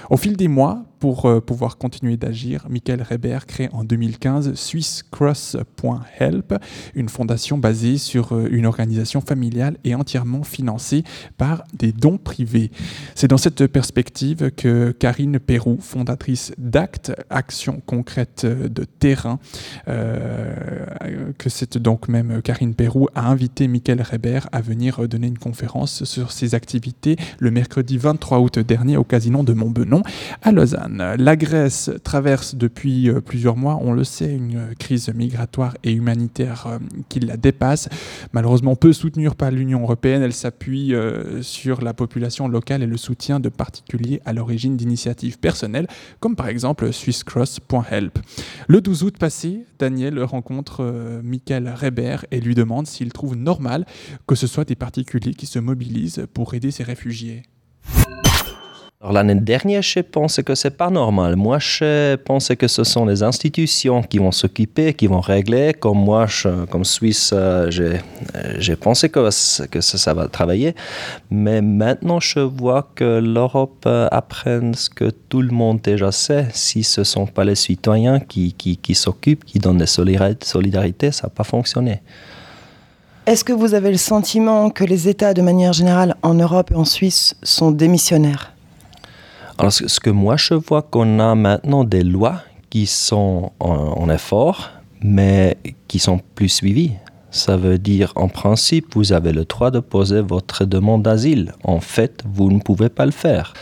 Au 0.10 0.17
fil 0.17 0.38
des 0.38 0.47
mois, 0.47 0.86
pour 0.99 1.25
euh, 1.25 1.39
pouvoir 1.39 1.77
continuer 1.77 2.17
d'agir, 2.17 2.65
Michael 2.69 3.03
Reber 3.03 3.45
crée 3.45 3.69
en 3.71 3.84
2015 3.84 4.53
SwissCross.help, 4.56 6.56
une 6.95 7.10
fondation 7.10 7.58
basée 7.58 7.97
sur 7.97 8.34
euh, 8.34 8.47
une 8.51 8.65
organisation 8.65 9.21
familiale 9.21 9.77
et 9.84 9.95
entièrement 9.95 10.43
financée 10.43 11.03
par 11.38 11.63
des 11.73 11.91
dons 11.91 12.17
privés. 12.17 12.71
C'est 13.15 13.27
dans 13.27 13.38
cette 13.38 13.67
perspective 13.67 14.51
que 14.51 14.91
Karine 14.91 15.39
Perrou, 15.39 15.77
fondatrice 15.80 16.53
d'ACT, 16.58 17.13
Action 17.30 17.82
concrète 17.86 18.45
de 18.45 18.84
terrain, 18.84 19.39
euh, 19.88 21.32
que 21.38 21.49
c'est 21.58 21.80
donc 21.80 22.08
même 22.08 22.43
Karine 22.43 22.76
Perrou 22.76 23.08
a 23.15 23.28
invité 23.28 23.67
Michael 23.67 24.04
Reber 24.04 24.41
à 24.52 24.62
venir 24.62 25.08
donner 25.08 25.26
une 25.26 25.39
conférence 25.39 26.04
sur 26.04 26.32
ses 26.32 26.54
activités 26.54 27.15
le 27.39 27.50
mercredi 27.50 27.98
23 27.98 28.39
août 28.39 28.60
dernier 28.60 28.96
au 28.96 29.04
Casino 29.04 29.41
de 29.41 29.54
Montbenon 29.54 30.04
à 30.43 30.52
Lausanne. 30.52 31.15
La 31.17 31.36
Grèce 31.36 31.89
traverse 32.04 32.54
depuis 32.54 33.10
euh, 33.10 33.22
plusieurs 33.22 33.58
mois, 33.58 33.80
on 33.82 33.91
le 33.91 34.04
sait, 34.04 34.32
une 34.32 34.76
crise 34.78 35.12
migratoire 35.15 35.76
et 35.84 35.93
humanitaire 35.93 36.67
euh, 36.67 36.78
qui 37.10 37.22
la 37.22 37.38
dépasse. 37.38 37.89
Malheureusement 38.34 38.76
peu 38.76 38.93
soutenue 38.93 39.32
par 39.32 39.50
l'Union 39.50 39.82
européenne, 39.82 40.22
elle 40.22 40.34
s'appuie 40.34 40.93
euh, 40.93 41.41
sur 41.41 41.82
la 41.82 41.96
population 41.96 42.48
locale 42.48 42.84
et 42.84 42.88
le 42.88 42.98
soutien 42.98 43.39
de 43.39 43.50
particuliers 43.50 44.22
à 44.26 44.34
l'origine 44.34 44.78
d'initiatives 44.78 45.39
personnelles, 45.39 45.88
comme 46.20 46.36
par 46.36 46.50
exemple 46.50 46.93
SwissCross.help. 46.93 48.20
Le 48.67 48.82
12 48.82 49.04
août 49.04 49.17
passé, 49.17 49.65
Daniel 49.80 50.22
rencontre 50.24 50.82
euh, 50.82 51.22
Michael 51.47 51.73
Reber 51.81 52.17
et 52.31 52.41
lui 52.41 52.55
demande 52.55 52.88
s'il 52.88 53.13
trouve 53.13 53.36
normal 53.36 53.86
que 54.27 54.36
ce 54.36 54.47
soit 54.47 54.65
des 54.65 54.75
particuliers 54.75 55.33
qui 55.33 55.45
se 55.45 55.60
mobilisent 55.60 56.27
pour 56.33 56.53
aider 56.53 56.71
ces 56.71 56.83
réfugiés. 56.83 57.43
Alors, 58.99 59.13
L'année 59.13 59.36
dernière, 59.36 59.83
je 59.83 59.99
pense 59.99 60.41
que 60.41 60.55
c'est 60.55 60.75
pas 60.75 60.89
normal. 60.89 61.36
Moi, 61.36 61.60
je 61.60 62.15
pense 62.15 62.47
que 62.57 62.67
ce 62.67 62.83
sont 62.83 63.05
les 63.05 63.21
institutions 63.21 64.01
qui 64.01 64.17
vont 64.17 64.31
s'occuper, 64.31 64.95
qui 64.95 65.05
vont 65.05 65.19
régler. 65.19 65.75
Comme 65.75 65.99
moi, 65.99 66.25
comme 66.71 66.83
Suisse, 66.83 67.29
euh, 67.31 67.69
j'ai 67.69 67.99
euh, 68.36 68.55
j'ai 68.57 68.75
pensé 68.75 69.10
que, 69.10 69.19
que 69.67 69.81
ça, 69.81 70.13
va 70.15 70.27
travailler. 70.27 70.73
Mais 71.29 71.62
maintenant, 71.62 72.19
je 72.19 72.39
vois 72.39 72.89
que 72.95 73.19
l'Europe 73.19 73.83
euh, 73.86 74.07
apprend 74.10 74.73
ce 74.73 74.89
que 74.89 75.12
tout 75.29 75.43
le 75.43 75.51
monde 75.51 75.79
déjà 75.83 76.12
sait. 76.12 76.47
Si 76.53 76.81
ce 76.81 77.01
ne 77.01 77.05
sont 77.05 77.27
pas 77.27 77.43
les 77.43 77.53
citoyens 77.53 78.19
qui, 78.19 78.53
qui, 78.53 78.77
qui 78.77 78.95
s'occupent, 78.95 79.45
qui 79.45 79.60
donnent 79.60 79.77
des 79.77 79.86
solidari- 79.86 80.43
solidarités, 80.43 81.12
ça 81.12 81.27
n'a 81.27 81.29
pas 81.29 81.43
fonctionné. 81.43 82.01
Est-ce 83.27 83.43
que 83.43 83.53
vous 83.53 83.75
avez 83.75 83.91
le 83.91 83.97
sentiment 83.97 84.72
que 84.72 84.84
les 84.84 85.07
États, 85.07 85.36
de 85.36 85.43
manière 85.43 85.74
générale, 85.74 86.15
en 86.24 86.34
Europe 86.34 86.72
et 86.72 86.76
en 86.76 86.86
Suisse, 86.86 87.36
sont 87.43 87.69
démissionnaires? 87.69 88.57
Alors, 89.58 89.74
ce 89.74 89.99
que 89.99 90.10
moi 90.12 90.38
je 90.38 90.53
vois 90.53 90.84
qu'on 90.84 91.20
a 91.20 91.34
maintenant 91.34 91.84
des 91.84 92.03
lois 92.03 92.41
qui 92.70 92.86
sont 92.86 93.51
en, 93.60 94.10
effort, 94.10 94.70
mais 95.01 95.58
qui 95.88 95.99
sont 95.99 96.20
plus 96.36 96.49
suivies. 96.49 96.91
Ça 97.32 97.58
veut 97.58 97.78
dire, 97.78 98.14
en 98.16 98.30
principe, 98.30 98.95
vous 98.95 99.14
avez 99.14 99.32
le 99.32 99.45
droit 99.45 99.72
de 99.72 99.80
poser 99.80 100.22
votre 100.22 100.66
demande 100.66 101.03
d'asile. 101.03 101.53
En 101.64 101.80
fait, 101.80 102.24
vous 102.26 102.51
ne 102.51 102.60
pouvez 102.60 102.89
pas 102.89 103.05
le 103.05 103.12
faire. 103.12 103.53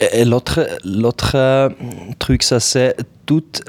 Et, 0.00 0.24
l'autre, 0.24 0.66
l'autre 0.84 1.32
euh, 1.34 1.70
truc, 2.18 2.42
ça 2.42 2.60
c'est 2.60 2.96
toutes 3.24 3.62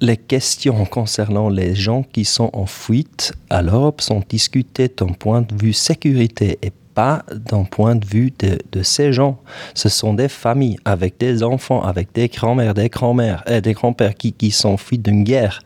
les 0.00 0.16
questions 0.16 0.84
concernant 0.86 1.48
les 1.48 1.74
gens 1.74 2.02
qui 2.02 2.24
sont 2.24 2.50
en 2.52 2.66
fuite 2.66 3.32
à 3.48 3.62
l'Europe 3.62 4.00
sont 4.00 4.22
discutées 4.28 4.88
d'un 4.88 5.12
point 5.12 5.42
de 5.42 5.54
vue 5.54 5.72
sécurité 5.72 6.58
et 6.62 6.72
pas 6.94 7.24
d'un 7.32 7.64
point 7.64 7.96
de 7.96 8.06
vue 8.06 8.32
de, 8.38 8.58
de, 8.72 8.82
ces 8.82 9.12
gens. 9.12 9.40
Ce 9.74 9.88
sont 9.88 10.14
des 10.14 10.28
familles 10.28 10.78
avec 10.84 11.18
des 11.18 11.42
enfants, 11.42 11.82
avec 11.82 12.12
des 12.14 12.28
grands-mères, 12.28 12.74
des 12.74 12.88
grands-mères 12.88 13.42
et 13.46 13.60
des 13.60 13.72
grands-pères 13.72 14.14
qui, 14.14 14.32
qui 14.32 14.50
sont 14.50 14.76
fuis 14.76 14.98
d'une 14.98 15.24
guerre. 15.24 15.60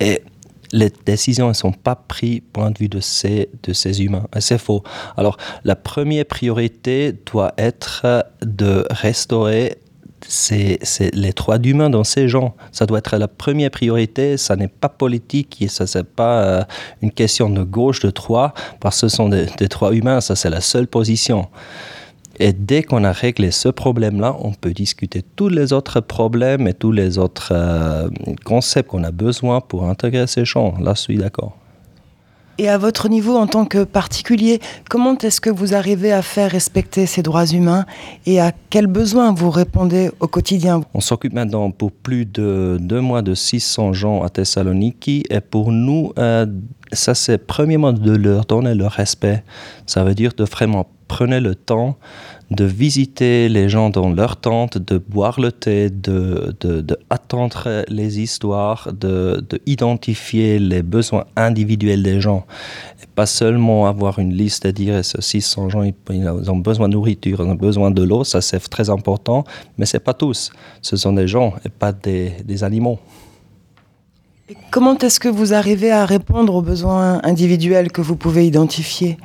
Et 0.00 0.22
les 0.72 0.92
décisions 1.04 1.48
ne 1.48 1.52
sont 1.52 1.72
pas 1.72 1.94
prises 1.94 2.40
point 2.52 2.70
de 2.70 2.78
vue 2.78 2.88
de 2.88 3.00
ces, 3.00 3.48
de 3.62 3.72
ces 3.72 4.02
humains. 4.02 4.26
C'est 4.38 4.58
faux. 4.58 4.82
Alors, 5.16 5.36
la 5.64 5.76
première 5.76 6.24
priorité 6.24 7.12
doit 7.12 7.54
être 7.58 8.26
de 8.42 8.84
restaurer 8.90 9.78
c'est 10.28 10.78
les 11.14 11.32
droits 11.32 11.58
d'humains 11.58 11.90
dans 11.90 12.04
ces 12.04 12.28
gens. 12.28 12.54
Ça 12.72 12.86
doit 12.86 12.98
être 12.98 13.16
la 13.16 13.28
première 13.28 13.70
priorité. 13.70 14.36
Ça 14.36 14.56
n'est 14.56 14.68
pas 14.68 14.88
politique 14.88 15.60
et 15.62 15.68
ça 15.68 15.84
n'est 15.94 16.04
pas 16.04 16.42
euh, 16.42 16.64
une 17.02 17.10
question 17.10 17.50
de 17.50 17.62
gauche, 17.62 18.00
de 18.00 18.10
droit, 18.10 18.54
parce 18.80 19.00
que 19.00 19.08
ce 19.08 19.16
sont 19.16 19.28
des, 19.28 19.46
droits 19.68 19.94
humains. 19.94 20.20
Ça, 20.20 20.36
c'est 20.36 20.50
la 20.50 20.60
seule 20.60 20.86
position. 20.86 21.48
Et 22.38 22.52
dès 22.52 22.82
qu'on 22.82 23.04
a 23.04 23.12
réglé 23.12 23.50
ce 23.50 23.68
problème-là, 23.68 24.36
on 24.40 24.52
peut 24.52 24.72
discuter 24.72 25.22
tous 25.36 25.48
les 25.48 25.72
autres 25.72 26.00
problèmes 26.00 26.68
et 26.68 26.74
tous 26.74 26.92
les 26.92 27.16
autres 27.18 27.48
euh, 27.52 28.08
concepts 28.44 28.90
qu'on 28.90 29.04
a 29.04 29.10
besoin 29.10 29.60
pour 29.60 29.88
intégrer 29.88 30.26
ces 30.26 30.44
champs. 30.44 30.74
Là, 30.80 30.92
je 30.94 31.00
suis 31.00 31.16
d'accord. 31.16 31.56
Et 32.58 32.70
à 32.70 32.78
votre 32.78 33.10
niveau, 33.10 33.36
en 33.36 33.46
tant 33.46 33.66
que 33.66 33.84
particulier, 33.84 34.60
comment 34.88 35.16
est-ce 35.18 35.42
que 35.42 35.50
vous 35.50 35.74
arrivez 35.74 36.10
à 36.10 36.22
faire 36.22 36.50
respecter 36.50 37.04
ces 37.04 37.22
droits 37.22 37.46
humains 37.46 37.84
et 38.24 38.40
à 38.40 38.52
quels 38.70 38.86
besoins 38.86 39.34
vous 39.34 39.50
répondez 39.50 40.10
au 40.20 40.26
quotidien? 40.26 40.80
On 40.94 41.00
s'occupe 41.00 41.34
maintenant 41.34 41.70
pour 41.70 41.92
plus 41.92 42.24
de 42.24 42.78
deux 42.80 43.00
mois 43.00 43.20
de 43.20 43.34
600 43.34 43.92
gens 43.92 44.22
à 44.22 44.30
Thessaloniki 44.30 45.24
et 45.28 45.40
pour 45.40 45.70
nous, 45.70 46.12
euh, 46.18 46.46
ça 46.92 47.14
c'est 47.14 47.38
premièrement 47.38 47.92
de 47.92 48.16
leur 48.16 48.46
donner 48.46 48.74
le 48.74 48.86
respect. 48.86 49.44
Ça 49.84 50.02
veut 50.02 50.14
dire 50.14 50.32
de 50.34 50.44
vraiment 50.44 50.86
prendre 51.08 51.38
le 51.38 51.54
temps 51.54 51.96
de 52.50 52.64
visiter 52.64 53.48
les 53.48 53.68
gens 53.68 53.90
dans 53.90 54.08
leur 54.10 54.36
tente, 54.36 54.78
de 54.78 54.98
boire 54.98 55.40
le 55.40 55.50
thé, 55.50 55.90
de, 55.90 56.54
de, 56.60 56.80
de 56.80 56.96
attendre 57.10 57.84
les 57.88 58.20
histoires, 58.20 58.92
de, 58.92 59.44
de, 59.48 59.60
identifier 59.66 60.60
les 60.60 60.82
besoins 60.82 61.24
individuels 61.34 62.04
des 62.04 62.20
gens. 62.20 62.46
Et 63.02 63.06
pas 63.14 63.26
seulement 63.26 63.88
avoir 63.88 64.20
une 64.20 64.32
liste 64.32 64.64
et 64.64 64.72
dire 64.72 65.04
ce 65.04 65.20
600 65.20 65.70
gens, 65.70 65.82
ils 65.82 66.50
ont 66.50 66.56
besoin 66.56 66.88
de 66.88 66.94
nourriture, 66.94 67.40
ils 67.40 67.50
ont 67.50 67.54
besoin 67.54 67.90
de 67.90 68.02
l'eau, 68.04 68.22
ça 68.22 68.40
c'est 68.40 68.60
très 68.60 68.90
important, 68.90 69.42
mais 69.76 69.86
c'est 69.86 70.00
pas 70.00 70.14
tous. 70.14 70.52
Ce 70.82 70.96
sont 70.96 71.14
des 71.14 71.26
gens 71.26 71.54
et 71.64 71.68
pas 71.68 71.92
des, 71.92 72.32
des 72.44 72.62
animaux. 72.62 73.00
Comment 74.70 74.96
est-ce 74.98 75.18
que 75.18 75.28
vous 75.28 75.54
arrivez 75.54 75.90
à 75.90 76.06
répondre 76.06 76.54
aux 76.54 76.62
besoins 76.62 77.20
individuels 77.24 77.90
que 77.90 78.00
vous 78.00 78.14
pouvez 78.14 78.46
identifier? 78.46 79.18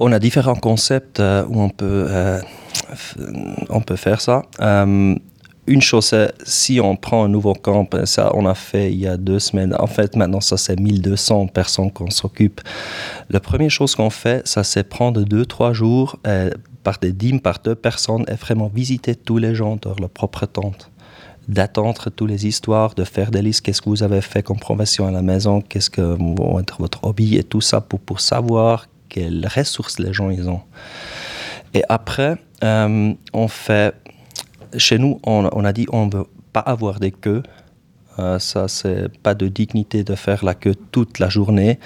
On 0.00 0.12
a 0.12 0.18
différents 0.18 0.56
concepts 0.56 1.20
euh, 1.20 1.44
où 1.48 1.60
on 1.60 1.68
peut, 1.68 2.06
euh, 2.08 2.40
on 3.68 3.82
peut 3.82 3.96
faire 3.96 4.20
ça. 4.20 4.42
Euh, 4.60 5.14
une 5.66 5.82
chose, 5.82 6.06
c'est 6.06 6.32
si 6.42 6.80
on 6.80 6.96
prend 6.96 7.22
un 7.22 7.28
nouveau 7.28 7.52
camp, 7.52 7.86
ça 8.06 8.32
on 8.34 8.46
a 8.46 8.54
fait 8.54 8.90
il 8.90 8.98
y 8.98 9.06
a 9.06 9.16
deux 9.18 9.38
semaines. 9.38 9.76
En 9.78 9.86
fait, 9.86 10.16
maintenant, 10.16 10.40
ça 10.40 10.56
c'est 10.56 10.80
1200 10.80 11.48
personnes 11.48 11.92
qu'on 11.92 12.10
s'occupe. 12.10 12.62
La 13.28 13.40
première 13.40 13.70
chose 13.70 13.94
qu'on 13.94 14.10
fait, 14.10 14.44
ça 14.48 14.64
c'est 14.64 14.84
prendre 14.84 15.22
deux, 15.22 15.44
trois 15.44 15.72
jours 15.72 16.16
par 16.82 16.98
des 16.98 17.12
dîmes, 17.12 17.40
par 17.40 17.58
deux 17.62 17.76
personnes 17.76 18.24
et 18.26 18.34
vraiment 18.34 18.68
visiter 18.74 19.14
tous 19.14 19.36
les 19.36 19.54
gens 19.54 19.76
dans 19.80 19.94
leur 20.00 20.10
propre 20.10 20.46
tente 20.46 20.90
d'attendre 21.48 22.10
toutes 22.10 22.30
les 22.30 22.46
histoires, 22.46 22.94
de 22.94 23.02
faire 23.02 23.32
des 23.32 23.42
listes, 23.42 23.62
qu'est-ce 23.62 23.82
que 23.82 23.88
vous 23.88 24.04
avez 24.04 24.20
fait 24.20 24.42
comme 24.42 24.58
profession 24.58 25.06
à 25.06 25.10
la 25.10 25.22
maison, 25.22 25.60
qu'est-ce 25.60 25.90
que 25.90 26.00
vont 26.00 26.60
être 26.60 26.80
votre 26.80 27.04
hobby? 27.04 27.36
Et 27.36 27.42
tout 27.42 27.60
ça 27.60 27.80
pour, 27.80 27.98
pour 27.98 28.20
savoir 28.20 28.86
quelles 29.10 29.46
ressources 29.54 29.98
les 29.98 30.14
gens 30.14 30.30
ils 30.30 30.48
ont. 30.48 30.62
Et 31.74 31.82
après, 31.88 32.36
euh, 32.64 33.12
on 33.32 33.48
fait, 33.48 33.94
chez 34.76 34.98
nous, 34.98 35.20
on, 35.24 35.64
a 35.64 35.72
dit 35.72 35.86
on 35.92 36.06
ne 36.06 36.12
veut 36.12 36.26
pas 36.52 36.60
avoir 36.60 36.98
des 36.98 37.10
queues. 37.10 37.42
Euh, 38.18 38.38
ça, 38.38 38.66
c'est 38.66 39.08
pas 39.18 39.34
de 39.34 39.46
dignité 39.48 40.02
de 40.02 40.14
faire 40.14 40.44
la 40.44 40.54
queue 40.54 40.74
toute 40.90 41.18
la 41.20 41.28
journée. 41.28 41.78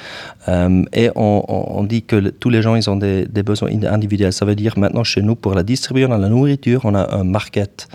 Euh, 0.48 0.82
et 0.92 1.10
on, 1.16 1.84
dit 1.84 2.02
que 2.02 2.30
tous 2.30 2.50
les 2.50 2.62
gens, 2.62 2.76
ils 2.76 2.88
ont 2.88 2.96
des, 2.96 3.26
des, 3.26 3.42
besoins 3.42 3.70
individuels. 3.84 4.32
Ça 4.32 4.44
veut 4.44 4.56
dire 4.56 4.78
maintenant 4.78 5.04
chez 5.04 5.22
nous, 5.22 5.36
pour 5.36 5.54
la 5.54 5.62
distribution 5.62 6.08
de 6.16 6.22
la 6.22 6.28
nourriture, 6.28 6.80
on 6.84 6.94
a 6.94 7.14
un 7.14 7.24
market, 7.24 7.88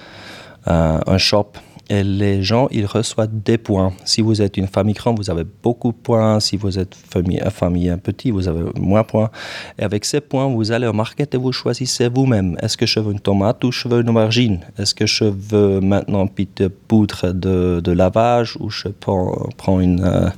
un 0.66 1.18
shop 1.18 1.54
et 1.90 2.04
les 2.04 2.44
gens, 2.44 2.68
ils 2.70 2.86
reçoivent 2.86 3.32
des 3.32 3.58
points. 3.58 3.94
Si 4.06 4.22
vous 4.22 4.44
êtes 4.44 4.58
une 4.58 4.68
famille 4.68 4.94
grande, 4.94 5.18
vous 5.18 5.32
avez 5.32 5.44
beaucoup 5.44 5.92
de 5.92 5.98
points. 5.98 6.40
Si 6.40 6.56
vous 6.56 6.78
êtes 6.78 6.94
famille, 6.94 7.42
famille 7.50 7.92
petit, 8.04 8.30
vous 8.30 8.48
avez 8.48 8.62
moins 8.80 9.02
de 9.02 9.08
points. 9.08 9.32
Et 9.80 9.84
avec 9.84 10.06
ces 10.06 10.22
points, 10.22 10.48
vous 10.48 10.72
allez 10.72 10.86
au 10.86 10.94
market 10.94 11.34
et 11.34 11.38
vous 11.38 11.52
choisissez 11.52 12.08
vous-même. 12.08 12.56
Est-ce 12.62 12.78
que 12.78 12.86
je 12.86 13.00
veux 13.00 13.12
une 13.12 13.20
tomate 13.20 13.64
ou 13.64 13.72
je 13.72 13.88
veux 13.88 14.02
une 14.02 14.10
aubergine? 14.10 14.60
Est-ce 14.78 14.94
que 14.94 15.08
je 15.08 15.24
veux 15.24 15.80
maintenant 15.80 16.22
une 16.22 16.30
petite 16.30 16.68
poudre 16.68 17.32
de, 17.32 17.82
de 17.84 17.92
lavage 17.92 18.56
ou 18.60 18.70
je 18.70 18.90
prends, 18.90 19.50
prends 19.58 19.80
une, 19.80 20.04
euh, 20.04 20.30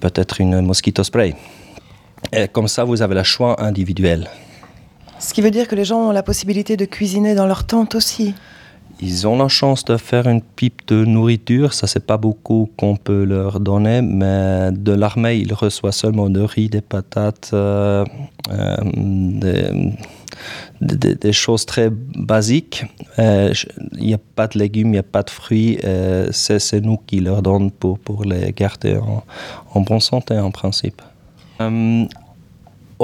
peut-être 0.00 0.42
une 0.42 0.60
mosquito 0.60 1.02
spray? 1.02 1.34
Et 2.30 2.46
comme 2.46 2.68
ça, 2.68 2.84
vous 2.84 3.00
avez 3.00 3.14
le 3.14 3.22
choix 3.22 3.58
individuel. 3.62 4.28
Ce 5.18 5.32
qui 5.32 5.40
veut 5.40 5.50
dire 5.50 5.66
que 5.66 5.74
les 5.74 5.86
gens 5.86 6.08
ont 6.08 6.12
la 6.12 6.22
possibilité 6.22 6.76
de 6.76 6.84
cuisiner 6.84 7.34
dans 7.34 7.46
leur 7.46 7.64
tente 7.64 7.94
aussi 7.94 8.34
ils 9.02 9.26
ont 9.26 9.36
la 9.36 9.48
chance 9.48 9.84
de 9.84 9.96
faire 9.96 10.28
une 10.28 10.40
pipe 10.40 10.82
de 10.86 11.04
nourriture, 11.04 11.74
ça 11.74 11.88
c'est 11.88 12.06
pas 12.06 12.16
beaucoup 12.16 12.70
qu'on 12.76 12.94
peut 12.94 13.24
leur 13.24 13.58
donner, 13.58 14.00
mais 14.00 14.70
de 14.70 14.92
l'armée 14.92 15.38
ils 15.38 15.52
reçoivent 15.52 15.92
seulement 15.92 16.30
de 16.30 16.40
riz, 16.40 16.68
des 16.68 16.80
patates, 16.80 17.50
euh, 17.52 18.04
euh, 18.52 19.90
des, 20.80 21.32
choses 21.32 21.66
très 21.66 21.90
basiques. 21.90 22.84
Il 23.18 23.24
euh, 23.24 23.52
n'y 24.00 24.14
a 24.14 24.20
pas 24.36 24.46
de 24.46 24.56
légumes, 24.60 24.88
il 24.88 24.92
n'y 24.92 24.98
a 24.98 25.02
pas 25.02 25.24
de 25.24 25.30
fruits, 25.30 25.78
c'est 26.30 26.80
nous 26.80 26.96
qui 26.96 27.18
leur 27.18 27.42
donnons 27.42 27.70
pour, 27.70 27.98
pour 27.98 28.24
les 28.24 28.52
garder 28.52 28.96
en, 28.98 29.24
en 29.74 29.80
bonne 29.80 30.00
santé 30.00 30.38
en 30.38 30.52
principe. 30.52 31.02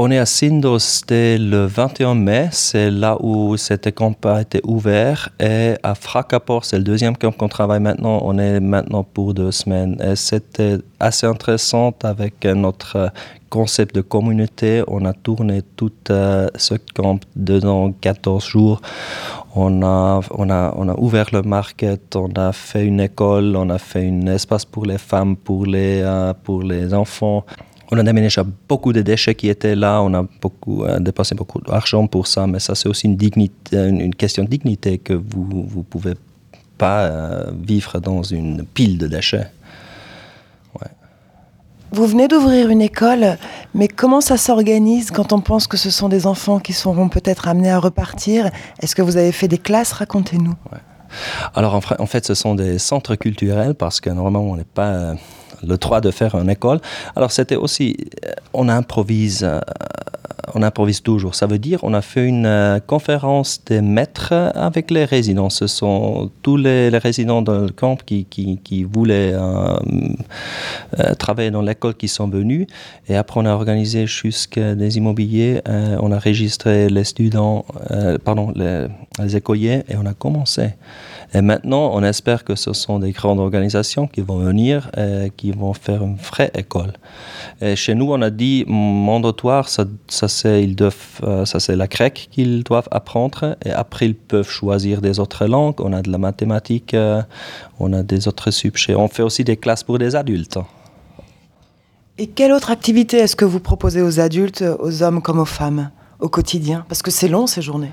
On 0.01 0.13
est 0.13 0.19
à 0.19 0.27
Sindos 0.27 1.03
dès 1.09 1.39
le 1.39 1.67
21 1.67 2.15
mai, 2.15 2.51
c'est 2.53 2.89
là 2.89 3.17
où 3.19 3.57
cet 3.57 3.93
camp 3.97 4.15
a 4.27 4.43
été 4.43 4.61
ouvert. 4.63 5.31
Et 5.41 5.75
à 5.83 5.97
Fracaport, 5.97 6.65
c'est 6.65 6.79
le 6.79 6.85
deuxième 6.85 7.17
camp 7.17 7.33
qu'on 7.33 7.49
travaille 7.49 7.81
maintenant. 7.81 8.21
On 8.23 8.39
est 8.39 8.61
maintenant 8.61 9.03
pour 9.03 9.35
deux 9.35 9.51
semaines. 9.51 10.01
Et 10.01 10.15
c'était 10.15 10.79
assez 11.01 11.27
intéressant 11.27 11.93
avec 12.05 12.45
notre 12.45 13.11
concept 13.51 13.97
de 13.97 14.01
communauté. 14.01 14.85
On 14.87 15.05
a 15.05 15.13
tourné 15.13 15.63
tout 15.75 15.91
euh, 16.11 16.47
ce 16.55 16.75
camp 16.95 17.19
dedans 17.35 17.91
14 17.91 18.47
jours. 18.47 18.81
On 19.57 19.83
a, 19.83 20.21
on, 20.31 20.49
a, 20.49 20.75
on 20.77 20.89
a 20.89 20.95
ouvert 20.97 21.27
le 21.33 21.43
market, 21.43 22.15
on 22.15 22.31
a 22.37 22.53
fait 22.53 22.85
une 22.85 23.01
école, 23.01 23.57
on 23.57 23.69
a 23.69 23.79
fait 23.79 24.07
un 24.07 24.29
espace 24.29 24.65
pour 24.65 24.87
les 24.87 24.99
femmes, 24.99 25.37
pour 25.37 25.67
les, 25.67 26.03
euh, 26.05 26.35
pour 26.45 26.63
les 26.63 26.95
enfants. 26.95 27.45
On 27.91 27.99
a 27.99 28.03
déménagé 28.03 28.43
beaucoup 28.69 28.93
de 28.93 29.01
déchets 29.01 29.35
qui 29.35 29.49
étaient 29.49 29.75
là, 29.75 30.03
on 30.03 30.13
a 30.13 30.23
beaucoup, 30.43 30.85
euh, 30.85 30.99
dépensé 30.99 31.35
beaucoup 31.35 31.61
d'argent 31.61 32.07
pour 32.07 32.27
ça, 32.27 32.47
mais 32.47 32.59
ça 32.59 32.75
c'est 32.75 32.89
aussi 32.89 33.07
une, 33.07 33.17
dignité, 33.17 33.77
une, 33.77 34.01
une, 34.01 34.15
question 34.15 34.45
de 34.45 34.49
dignité 34.49 34.99
que 34.99 35.15
vous 35.15 35.67
ne 35.75 35.83
pouvez 35.83 36.15
pas 36.77 37.07
euh, 37.07 37.51
vivre 37.67 37.99
dans 37.99 38.23
une 38.23 38.65
pile 38.65 38.99
de 38.99 39.07
déchets. 39.09 39.51
Ouais. 40.81 40.89
Vous 41.91 42.07
venez 42.07 42.29
d'ouvrir 42.29 42.69
une 42.69 42.83
école, 42.83 43.39
mais 43.75 43.89
comment 43.89 44.21
ça 44.21 44.37
s'organise 44.37 45.11
quand 45.11 45.33
on 45.33 45.41
pense 45.41 45.67
que 45.67 45.79
ce 45.79 45.91
sont 45.91 46.11
des 46.11 46.27
enfants 46.27 46.61
qui 46.61 46.75
seront 46.75 47.09
peut-être 47.09 47.49
amenés 47.49 47.71
à 47.71 47.79
repartir? 47.79 48.51
Est-ce 48.81 48.95
que 48.95 49.03
vous 49.03 49.17
avez 49.17 49.33
fait 49.33 49.49
des 49.49 49.59
classes? 49.59 49.93
Racontez-nous. 49.93 50.55
Ouais. 50.71 50.79
Alors 51.55 51.75
en, 51.75 51.81
en, 51.99 52.07
fait, 52.07 52.27
ce 52.27 52.35
sont 52.35 52.55
des 52.55 52.79
centres 52.79 53.15
culturels 53.15 53.75
parce 53.75 54.01
que 54.01 54.11
normalement 54.11 54.43
on 54.43 54.57
n'est 54.57 54.65
pas... 54.65 55.15
Euh, 55.49 55.67
le 55.67 55.77
droit 55.77 56.01
de 56.01 56.11
faire 56.11 56.35
une 56.35 56.51
école. 56.51 56.81
Alors 57.17 57.33
c'était 57.33 57.57
aussi, 57.57 57.97
on 58.53 58.69
improvise, 58.69 59.45
euh, 59.45 59.61
on 60.55 60.63
improvise 60.63 61.03
toujours. 61.03 61.35
Ça 61.35 61.47
veut 61.47 61.59
dire 61.59 61.81
on 61.83 61.95
a 61.95 62.03
fait 62.03 62.27
une 62.27 62.47
euh, 62.47 62.79
conférence 62.81 63.61
des 63.67 63.81
maîtres 63.81 64.33
avec 64.55 64.91
les 64.91 65.05
résidents. 65.05 65.51
Ce 65.51 65.67
sont 65.67 66.31
tous 66.43 66.57
les, 66.57 66.89
résidents 66.99 67.43
dans 67.43 67.61
le 67.61 67.69
camp 67.69 67.97
qui, 68.05 68.27
voulaient 68.85 69.33
euh, 69.35 69.77
euh, 70.99 71.15
travailler 71.15 71.51
dans 71.51 71.63
l'école 71.63 71.95
qui 71.95 72.09
sont 72.09 72.29
venus. 72.29 72.67
Et 73.09 73.17
après 73.17 73.41
on 73.41 73.47
a 73.47 73.53
organisé 73.53 74.07
jusqu'à 74.07 74.75
des 74.75 74.97
immobiliers. 74.97 75.61
Euh, 75.69 75.97
on 76.01 76.13
a 76.13 76.19
registré 76.19 76.89
les 76.89 77.03
pardon, 78.25 78.53
les, 78.55 79.37
écoliers 79.37 79.83
et 79.89 79.97
on 79.97 80.07
a 80.07 80.15
commencé. 80.15 80.71
Et 81.35 81.43
maintenant, 81.43 81.91
on 81.93 82.03
espère 82.03 82.45
que 82.45 82.55
ce 82.55 82.73
sont 82.73 82.99
des 82.99 83.11
grandes 83.13 83.41
organisations 83.41 84.07
qui 84.07 84.21
vont 84.21 84.39
venir 84.39 84.91
qui 85.39 85.53
vont 85.53 85.73
faire 85.73 86.03
une 86.03 86.17
vraie 86.17 86.51
école. 86.55 86.93
Et 87.63 87.77
chez 87.77 87.95
nous, 87.95 88.13
on 88.13 88.21
a 88.21 88.29
dit 88.29 88.65
mandatoire, 88.67 89.69
ça, 89.69 89.85
ça 90.09 90.29
c'est 90.29 90.63
ils 90.63 90.77
euh, 90.83 91.45
c'est 91.47 91.77
la 91.77 91.87
grecque 91.87 92.29
qu'ils 92.31 92.63
doivent 92.65 92.89
apprendre. 92.91 93.57
Et 93.65 93.71
après, 93.71 94.07
ils 94.07 94.15
peuvent 94.15 94.51
choisir 94.61 95.01
des 95.01 95.19
autres 95.19 95.47
langues. 95.47 95.81
On 95.81 95.93
a 95.93 96.03
de 96.03 96.11
la 96.11 96.19
mathématique, 96.19 96.93
euh, 96.93 97.23
on 97.79 97.93
a 97.93 98.03
des 98.03 98.29
autres 98.29 98.51
subjets. 98.51 98.95
On 98.95 99.09
fait 99.09 99.23
aussi 99.23 99.45
des 99.45 99.57
classes 99.57 99.85
pour 99.85 99.99
des 99.99 100.15
adultes. 100.15 100.59
Et 102.19 102.27
quelle 102.27 102.53
autre 102.53 102.71
activité 102.71 103.19
est-ce 103.19 103.37
que 103.37 103.45
vous 103.45 103.61
proposez 103.61 104.03
aux 104.03 104.19
adultes, 104.19 104.65
aux 104.81 105.03
hommes 105.05 105.23
comme 105.23 105.39
aux 105.39 105.53
femmes, 105.61 105.91
au 106.19 106.29
quotidien? 106.29 106.85
Parce 106.89 107.01
que 107.01 107.13
c'est 107.13 107.29
long 107.29 107.47
ces 107.47 107.63
journées. 107.63 107.93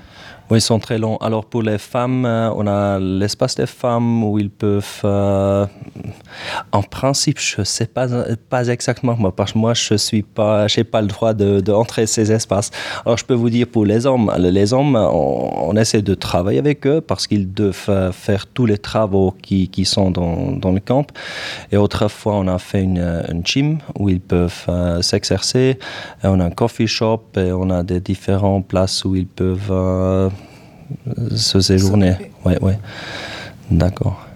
Oui, 0.50 0.58
ils 0.58 0.60
sont 0.60 0.78
très 0.78 0.98
longs. 0.98 1.16
Alors 1.16 1.44
pour 1.44 1.62
les 1.62 1.78
femmes, 1.78 2.24
euh, 2.24 2.50
on 2.54 2.66
a 2.68 3.00
l'espace 3.00 3.56
des 3.56 3.66
femmes 3.66 4.22
où 4.22 4.38
ils 4.38 4.50
peuvent... 4.50 5.00
euh, 5.04 5.66
en 6.72 6.82
principe, 6.82 7.38
je 7.38 7.60
ne 7.60 7.64
sais 7.64 7.86
pas, 7.86 8.68
exactement, 8.68 9.16
moi, 9.18 9.34
parce 9.34 9.52
que 9.52 9.58
moi, 9.58 9.74
je 9.74 9.94
n'ai 10.14 10.22
pas, 10.22 10.66
pas 10.90 11.00
le 11.00 11.06
droit 11.06 11.34
de, 11.34 11.60
de 11.60 11.72
ces 12.06 12.32
espaces. 12.32 12.70
Alors 13.04 13.18
je 13.18 13.24
peux 13.24 13.34
vous 13.34 13.50
dire 13.50 13.66
pour 13.66 13.84
les 13.84 14.06
hommes, 14.06 14.32
les 14.38 14.72
hommes, 14.72 14.96
on, 14.96 15.74
essaie 15.76 16.02
de 16.02 16.14
travailler 16.14 16.58
avec 16.58 16.86
eux 16.86 17.00
parce 17.00 17.26
qu'ils 17.26 17.52
doivent 17.52 17.84
euh, 17.88 18.12
faire 18.12 18.46
tous 18.46 18.66
les 18.66 18.78
travaux 18.78 19.34
qui, 19.42 19.68
sont 19.84 20.10
dans, 20.10 20.72
le 20.72 20.80
camp. 20.80 21.06
Et 21.70 21.76
autrefois, 21.76 22.34
on 22.34 22.48
a 22.48 22.58
fait 22.58 22.82
une, 22.82 23.42
gym 23.44 23.78
où 23.98 24.08
ils 24.08 24.20
peuvent 24.20 24.64
euh, 24.68 25.02
s'exercer. 25.02 25.78
On 26.22 26.40
a 26.40 26.44
un 26.44 26.50
coffee 26.50 26.86
shop 26.86 27.24
et 27.36 27.52
on 27.52 27.70
a 27.70 27.82
des 27.82 28.00
différentes 28.00 28.66
places 28.66 29.04
où 29.04 29.14
ils 29.16 29.26
peuvent 29.26 30.30
se 31.34 31.60
séjourner. 31.60 32.14
Ouais, 32.44 32.58
ouais. 32.62 32.78
D'accord. 33.70 34.26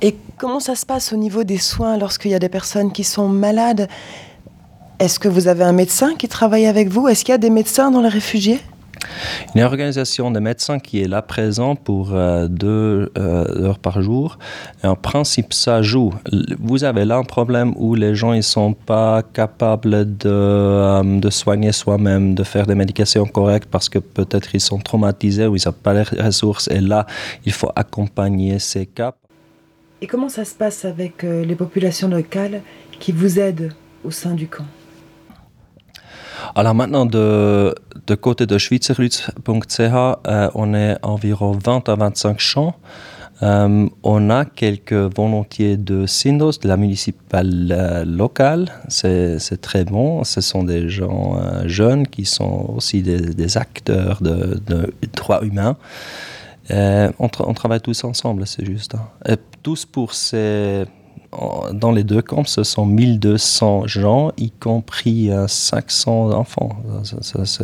Et 0.00 0.16
comment 0.36 0.60
ça 0.60 0.74
se 0.74 0.84
passe 0.84 1.12
au 1.12 1.16
niveau 1.16 1.44
des 1.44 1.58
soins 1.58 1.96
lorsqu'il 1.96 2.30
y 2.30 2.34
a 2.34 2.38
des 2.38 2.48
personnes 2.48 2.92
qui 2.92 3.04
sont 3.04 3.28
malades? 3.28 3.88
Est-ce 4.98 5.18
que 5.18 5.28
vous 5.28 5.48
avez 5.48 5.64
un 5.64 5.72
médecin 5.72 6.14
qui 6.16 6.28
travaille 6.28 6.66
avec 6.66 6.88
vous? 6.88 7.08
Est-ce 7.08 7.24
qu'il 7.24 7.32
y 7.32 7.34
a 7.34 7.38
des 7.38 7.50
médecins 7.50 7.90
dans 7.90 8.00
les 8.00 8.08
réfugiés? 8.08 8.60
Une 9.54 9.62
organisation 9.62 10.30
de 10.30 10.40
médecins 10.40 10.78
qui 10.78 11.02
est 11.02 11.08
là 11.08 11.22
présent 11.22 11.76
pour 11.76 12.14
euh, 12.14 12.48
deux 12.48 13.10
euh, 13.18 13.62
heures 13.62 13.78
par 13.78 14.02
jour. 14.02 14.38
En 14.82 14.96
principe, 14.96 15.52
ça 15.52 15.82
joue. 15.82 16.12
Vous 16.58 16.84
avez 16.84 17.04
là 17.04 17.16
un 17.16 17.24
problème 17.24 17.74
où 17.76 17.94
les 17.94 18.14
gens 18.14 18.34
ne 18.34 18.40
sont 18.40 18.72
pas 18.72 19.22
capables 19.22 20.16
de, 20.16 20.28
euh, 20.28 21.20
de 21.20 21.30
soigner 21.30 21.72
soi-même, 21.72 22.34
de 22.34 22.44
faire 22.44 22.66
des 22.66 22.74
médications 22.74 23.26
correctes 23.26 23.68
parce 23.70 23.88
que 23.88 23.98
peut-être 23.98 24.54
ils 24.54 24.60
sont 24.60 24.78
traumatisés 24.78 25.46
ou 25.46 25.56
ils 25.56 25.62
n'ont 25.66 25.72
pas 25.72 25.94
les 25.94 26.02
ressources. 26.02 26.68
Et 26.68 26.80
là, 26.80 27.06
il 27.44 27.52
faut 27.52 27.70
accompagner 27.76 28.58
ces 28.58 28.86
cas. 28.86 29.14
Et 30.00 30.06
comment 30.06 30.28
ça 30.28 30.44
se 30.44 30.54
passe 30.54 30.84
avec 30.84 31.22
les 31.22 31.54
populations 31.54 32.08
locales 32.08 32.60
qui 32.98 33.12
vous 33.12 33.38
aident 33.38 33.72
au 34.04 34.10
sein 34.10 34.34
du 34.34 34.48
camp? 34.48 34.64
Alors 36.54 36.74
maintenant, 36.74 37.06
de, 37.06 37.74
de 38.06 38.14
côté 38.14 38.46
de 38.46 38.58
schweizerlutz.ch, 38.58 39.80
euh, 39.80 40.50
on 40.54 40.74
est 40.74 40.96
environ 41.02 41.52
20 41.52 41.88
à 41.88 41.94
25 41.94 42.38
champs. 42.38 42.74
Euh, 43.42 43.88
on 44.04 44.30
a 44.30 44.44
quelques 44.44 44.92
volontiers 44.92 45.76
de 45.76 46.06
Sindos, 46.06 46.52
de 46.62 46.68
la 46.68 46.76
municipale 46.76 47.68
euh, 47.72 48.04
locale. 48.04 48.70
C'est 48.88 49.60
très 49.60 49.84
bon. 49.84 50.22
Ce 50.24 50.40
sont 50.40 50.62
des 50.62 50.88
gens 50.88 51.40
jeunes 51.66 52.06
qui 52.06 52.24
sont 52.24 52.74
aussi 52.76 53.02
des, 53.02 53.56
acteurs 53.56 54.22
de, 54.22 54.60
droits 55.14 55.44
humains. 55.44 55.76
On 56.70 57.54
travaille 57.54 57.80
tous 57.80 58.04
ensemble, 58.04 58.46
c'est 58.46 58.64
juste. 58.64 58.94
hein. 58.94 59.08
Et 59.28 59.36
tous 59.62 59.86
pour 59.86 60.14
ces... 60.14 60.84
Dans 61.72 61.92
les 61.92 62.04
deux 62.04 62.20
camps, 62.20 62.44
ce 62.44 62.62
sont 62.62 62.84
1200 62.84 63.86
gens, 63.86 64.32
y 64.36 64.50
compris 64.50 65.30
euh, 65.30 65.46
500 65.48 66.30
enfants. 66.32 66.76
Ça, 67.04 67.16
c'est- 67.46 67.62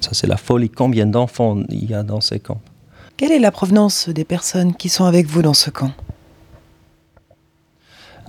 ça, 0.00 0.10
c'est 0.12 0.26
la 0.26 0.38
folie. 0.38 0.70
Combien 0.70 1.04
d'enfants 1.06 1.58
il 1.68 1.90
y 1.90 1.94
a 1.94 2.02
dans 2.02 2.20
ces 2.22 2.40
camps? 2.40 2.60
Quelle 3.18 3.32
est 3.32 3.38
la 3.38 3.50
provenance 3.50 4.08
des 4.08 4.24
personnes 4.24 4.74
qui 4.74 4.88
sont 4.88 5.04
avec 5.04 5.26
vous 5.26 5.42
dans 5.42 5.52
ce 5.54 5.68
camp? 5.70 5.90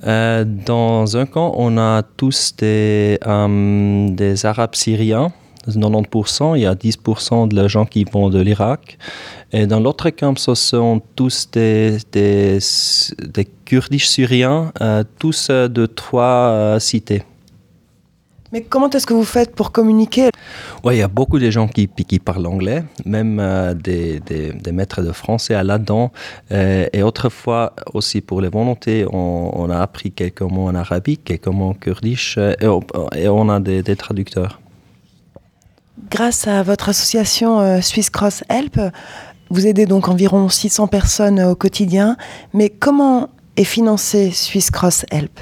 Euh, 0.06 0.44
dans 0.44 1.16
un 1.16 1.26
camp, 1.26 1.54
on 1.56 1.78
a 1.78 2.04
tous 2.04 2.54
des, 2.58 3.18
euh, 3.26 4.10
des 4.10 4.46
Arabes 4.46 4.76
syriens, 4.76 5.32
90%, 5.68 6.56
il 6.58 6.62
y 6.62 6.66
a 6.66 6.76
10% 6.76 7.48
de 7.48 7.68
gens 7.68 7.86
qui 7.86 8.04
vont 8.04 8.30
de 8.30 8.40
l'Irak. 8.42 8.98
Et 9.52 9.68
dans 9.68 9.80
l'autre 9.80 10.10
camp, 10.10 10.38
ce 10.38 10.56
sont 10.56 11.02
tous 11.16 11.50
des, 11.52 11.98
des, 12.12 12.60
des 13.28 13.46
Kurdish 13.66 14.08
syriens, 14.08 14.72
euh, 14.82 15.04
tous 15.20 15.48
euh, 15.50 15.68
de 15.68 15.86
trois 15.86 16.24
euh, 16.50 16.80
cités. 16.80 17.24
Mais 18.52 18.62
comment 18.62 18.88
est-ce 18.92 19.08
que 19.08 19.16
vous 19.16 19.24
faites 19.24 19.56
pour 19.56 19.72
communiquer? 19.72 20.30
Oui, 20.84 20.96
il 20.96 21.00
y 21.00 21.02
a 21.02 21.08
beaucoup 21.08 21.40
de 21.40 21.50
gens 21.50 21.68
qui, 21.68 21.88
qui 21.88 22.20
parlent 22.20 22.46
anglais, 22.46 22.84
même 23.06 23.40
euh, 23.40 23.74
des, 23.74 24.20
des, 24.20 24.52
des 24.54 24.72
maîtres 24.72 25.02
de 25.02 25.12
français 25.12 25.56
à 25.56 25.64
là-dedans. 25.64 26.12
Euh, 26.52 26.86
et 26.94 27.02
autrefois, 27.02 27.74
aussi 27.96 28.22
pour 28.22 28.42
les 28.42 28.50
volontés, 28.50 29.08
on, 29.12 29.50
on 29.56 29.70
a 29.72 29.80
appris 29.80 30.12
quelques 30.12 30.42
mots 30.42 30.68
en 30.68 30.76
arabique, 30.76 31.24
quelques 31.24 31.48
mots 31.48 31.70
en 31.70 31.74
kurdish, 31.74 32.38
et, 32.38 32.68
on- 32.68 32.82
et 33.16 33.28
on 33.28 33.50
a 33.50 33.60
des, 33.60 33.82
des 33.82 33.96
traducteurs. 33.96 34.60
Grâce 36.10 36.48
à 36.48 36.64
votre 36.64 36.90
association 36.90 37.60
euh, 37.60 37.82
Swiss 37.82 38.10
Cross 38.10 38.44
Help, 38.50 38.80
vous 39.50 39.68
aidez 39.68 39.86
donc 39.86 40.10
environ 40.10 40.50
600 40.50 40.88
personnes 40.88 41.40
euh, 41.40 41.52
au 41.52 41.56
quotidien. 41.56 42.18
Mais 42.54 42.70
comment 42.70 43.30
est 43.58 43.64
financé 43.64 44.32
Swiss 44.32 44.72
Cross 44.72 45.06
Help? 45.12 45.40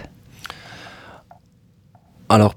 Alors, 2.27 2.55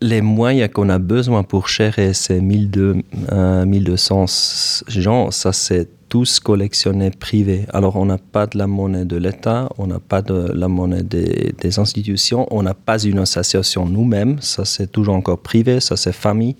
les 0.00 0.22
moyens 0.22 0.70
qu'on 0.72 0.88
a 0.88 0.98
besoin 0.98 1.42
pour 1.42 1.68
gérer 1.68 2.14
ces 2.14 2.40
1200, 2.40 3.02
euh, 3.32 3.64
1200 3.64 4.84
gens, 4.88 5.30
ça 5.30 5.52
c'est 5.52 5.88
tous 6.10 6.40
collectionnés 6.40 7.10
privés. 7.10 7.64
Alors, 7.72 7.96
on 7.96 8.04
n'a 8.04 8.18
pas 8.18 8.46
de 8.46 8.58
la 8.58 8.66
monnaie 8.66 9.06
de 9.06 9.16
l'État, 9.16 9.70
on 9.78 9.86
n'a 9.86 10.00
pas 10.00 10.20
de 10.20 10.52
la 10.52 10.68
monnaie 10.68 11.04
des, 11.04 11.78
institutions, 11.78 12.46
on 12.50 12.62
n'a 12.64 12.74
pas 12.74 12.98
une 13.02 13.20
association 13.20 13.86
nous-mêmes, 13.86 14.38
ça 14.40 14.64
c'est 14.64 14.90
toujours 14.90 15.14
encore 15.14 15.38
privé, 15.38 15.78
ça 15.80 15.96
c'est 15.96 16.12
famille. 16.12 16.56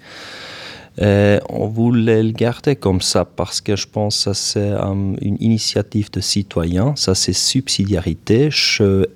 Et 0.98 1.38
on 1.48 1.66
voulait 1.66 2.22
le 2.22 2.30
garder 2.30 2.76
comme 2.76 3.00
ça 3.00 3.24
parce 3.24 3.60
que 3.60 3.74
je 3.74 3.86
pense 3.86 4.24
que 4.24 4.32
c'est 4.32 4.60
euh, 4.70 5.14
une 5.20 5.36
initiative 5.40 6.10
de 6.12 6.20
citoyens, 6.20 6.94
ça 6.96 7.14
c'est 7.14 7.32
subsidiarité. 7.32 8.50
Je 8.50 9.06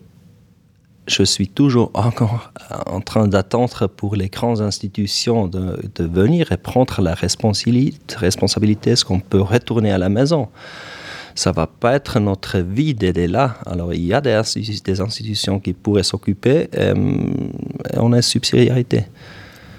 je 1.07 1.23
suis 1.23 1.49
toujours 1.49 1.91
encore 1.95 2.51
en 2.87 3.01
train 3.01 3.29
d'attendre 3.29 3.87
pour 3.87 4.17
les 4.17 4.29
grandes 4.29 4.61
institutions 4.61 5.47
de, 5.47 5.79
venir 5.99 6.53
et 6.53 6.57
prendre 6.57 7.03
la 7.03 7.15
responsabilité, 7.15 8.91
est-ce 8.91 9.05
qu'on 9.05 9.21
peut 9.21 9.41
retourner 9.41 9.93
à 9.93 9.99
la 9.99 10.09
maison? 10.09 10.49
Ça 11.35 11.51
va 11.53 11.67
pas 11.67 11.95
être 11.95 12.21
notre 12.21 12.59
vie 12.59 12.95
d'aider 12.95 13.27
là. 13.27 13.57
Alors, 13.67 13.93
il 13.93 14.05
y 14.05 14.15
a 14.15 14.21
des, 14.21 14.31
institu- 14.31 14.83
des 14.83 15.01
institutions 15.01 15.59
qui 15.59 15.73
pourraient 15.73 16.05
s'occuper 16.05 16.69
euh, 16.77 16.95
on 17.97 18.13
est 18.13 18.23
subsidiarité. 18.23 19.07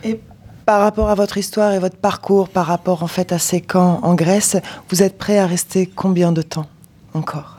Et 0.04 0.20
par 0.66 0.82
rapport 0.82 1.10
à 1.10 1.16
votre 1.16 1.38
histoire 1.38 1.74
et 1.74 1.80
votre 1.80 1.98
parcours, 1.98 2.50
par 2.50 2.66
rapport 2.66 3.04
en 3.04 3.08
fait 3.08 3.32
à 3.32 3.40
ces 3.40 3.62
camps 3.62 4.00
en 4.04 4.16
Grèce, 4.16 4.58
vous 4.90 5.02
êtes 5.02 5.18
prêt 5.18 5.38
à 5.38 5.48
rester 5.48 5.86
combien 5.88 6.32
de 6.32 6.42
temps 6.42 6.68
encore? 7.14 7.58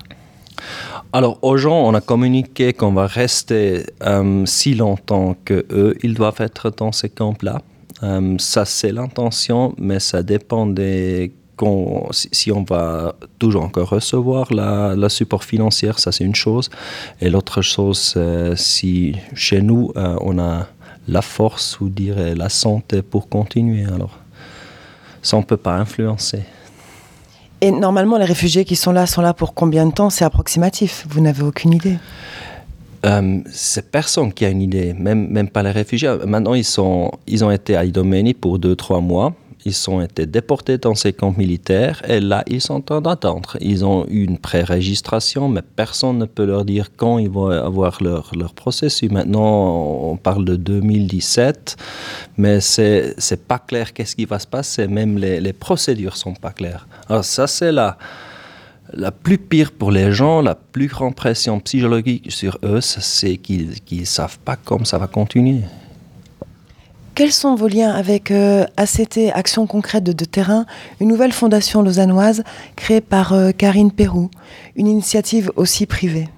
Alors, 1.17 1.39
aux 1.41 1.57
gens, 1.57 1.81
on 1.89 1.95
a 1.95 2.03
communiqué 2.03 2.75
qu'on 2.75 2.93
va 2.93 3.07
rester 3.07 3.87
euh, 4.03 4.45
si 4.45 4.75
longtemps 4.75 5.35
que 5.47 5.65
eux, 5.71 5.97
ils 6.03 6.13
doivent 6.13 6.41
être 6.41 6.69
dans 6.69 6.93
ces 6.93 7.09
camps-là. 7.09 7.63
Euh, 8.03 8.35
ça, 8.39 8.67
c'est 8.67 8.93
l'intention, 8.93 9.75
mais 9.79 9.99
ça 9.99 10.23
dépend 10.23 10.67
des 10.67 11.33
qu'on- 11.57 12.07
si, 12.11 12.53
on 12.53 12.65
va 12.65 13.15
toujours 13.39 13.63
encore 13.65 13.89
recevoir 13.89 14.53
la, 14.53 14.95
la 14.95 15.09
support 15.09 15.43
financier, 15.43 15.91
ça 15.97 16.13
c'est 16.13 16.25
une 16.25 16.35
chose. 16.35 16.69
Et 17.23 17.31
l'autre 17.31 17.63
chose, 17.63 17.99
c'est 17.99 18.55
si 18.55 19.17
chez 19.35 19.63
nous, 19.63 19.93
euh, 19.97 20.17
on 20.21 20.39
a 20.39 20.67
la 21.09 21.23
force 21.23 21.81
ou 21.81 21.89
dire 21.89 22.17
la 22.37 22.51
santé 22.51 23.01
pour 23.01 23.31
continuer. 23.31 23.87
Alors, 23.87 24.19
ça, 25.23 25.39
on 25.39 25.41
ne 25.41 25.47
peut 25.47 25.57
pas 25.57 25.77
influencer. 25.77 26.43
Et 27.67 27.73
normalement, 27.73 28.17
les 28.17 28.25
réfugiés 28.25 28.65
qui 28.65 28.77
sont 28.77 28.93
là 28.93 29.07
sont 29.07 29.23
là 29.23 29.35
pour 29.35 29.53
combien 29.53 29.87
de 29.87 29.93
temps? 29.93 30.09
C'est 30.09 30.25
approximatif. 30.25 31.05
Vous 31.11 31.21
n'avez 31.21 31.43
aucune 31.43 31.73
idée. 31.73 31.97
Euh, 33.05 33.41
c'est 33.51 33.91
personne 33.91 34.33
qui 34.33 34.45
a 34.45 34.51
une 34.51 34.63
idée, 34.63 34.93
même, 34.93 35.27
même 35.27 35.49
pas 35.49 35.65
les 35.65 35.73
réfugiés. 35.73 36.15
Maintenant, 36.25 36.55
ils, 36.55 36.65
sont, 36.65 37.11
ils 37.27 37.45
ont 37.45 37.51
été 37.51 37.75
à 37.75 37.85
Idomeni 37.85 38.35
pour 38.35 38.61
deux, 38.61 38.77
trois 38.77 39.01
mois. 39.01 39.35
Ils 39.67 39.91
ont 39.91 40.01
été 40.01 40.27
déportés 40.27 40.79
dans 40.79 40.95
ces 40.95 41.13
camps 41.13 41.35
militaires 41.37 42.01
et 42.09 42.21
là, 42.21 42.45
ils 42.47 42.61
sont 42.61 42.93
en 42.93 43.01
d'attendre. 43.01 43.57
Ils 43.61 43.85
ont 43.85 44.07
eu 44.09 44.23
une 44.23 44.39
pré-registration, 44.39 45.49
mais 45.49 45.61
personne 45.61 46.19
ne 46.19 46.25
peut 46.25 46.45
leur 46.45 46.65
dire 46.65 46.91
quand 46.97 47.19
ils 47.19 47.29
vont 47.29 47.51
avoir 47.51 48.01
leur, 48.01 48.31
leur 48.37 48.55
processus. 48.55 49.11
Maintenant, 49.11 50.11
on 50.13 50.17
parle 50.17 50.45
de 50.45 50.55
2017, 50.55 51.77
mais 52.37 52.61
c'est 52.61 53.15
c'est 53.19 53.45
pas 53.49 53.59
clair 53.59 53.93
qu'est-ce 53.93 54.15
qui 54.15 54.25
va 54.25 54.39
se 54.39 54.47
passer. 54.47 54.87
Même 54.87 55.19
les, 55.19 55.41
les 55.41 55.53
procédures 55.53 56.17
sont 56.17 56.35
pas 56.35 56.53
claires. 56.53 56.87
Alors 57.09 57.25
ça, 57.25 57.49
c'est 57.49 57.73
là 57.73 57.99
la 58.93 59.11
plus 59.11 59.39
pire 59.39 59.73
pour 59.73 59.91
les 59.91 60.13
gens, 60.13 60.43
la 60.43 60.55
plus 60.55 60.87
grande 60.87 61.17
pression 61.17 61.59
psychologique 61.59 62.31
sur 62.31 62.57
eux, 62.63 62.81
c'est 62.81 63.37
qu'ils 63.37 63.75
ne 63.91 64.05
savent 64.05 64.39
pas 64.39 64.55
comment 64.55 64.85
ça 64.85 64.99
va 64.99 65.09
continuer. 65.09 65.63
Quels 67.17 67.33
sont 67.33 67.55
vos 67.55 67.67
liens 67.67 67.93
avec 67.93 68.31
euh, 68.31 68.67
ACT, 68.77 69.31
Action 69.33 69.67
concrète 69.67 70.05
de, 70.05 70.25
terrain, 70.27 70.67
une 71.01 71.09
nouvelle 71.09 71.33
fondation 71.33 71.81
lausannoise 71.81 72.45
créée 72.77 73.01
par 73.01 73.33
euh, 73.33 73.53
Karine 73.53 73.91
Perrou, 73.91 74.31
une 74.77 74.87
initiative 74.87 75.51
aussi 75.57 75.87
privée? 75.87 76.29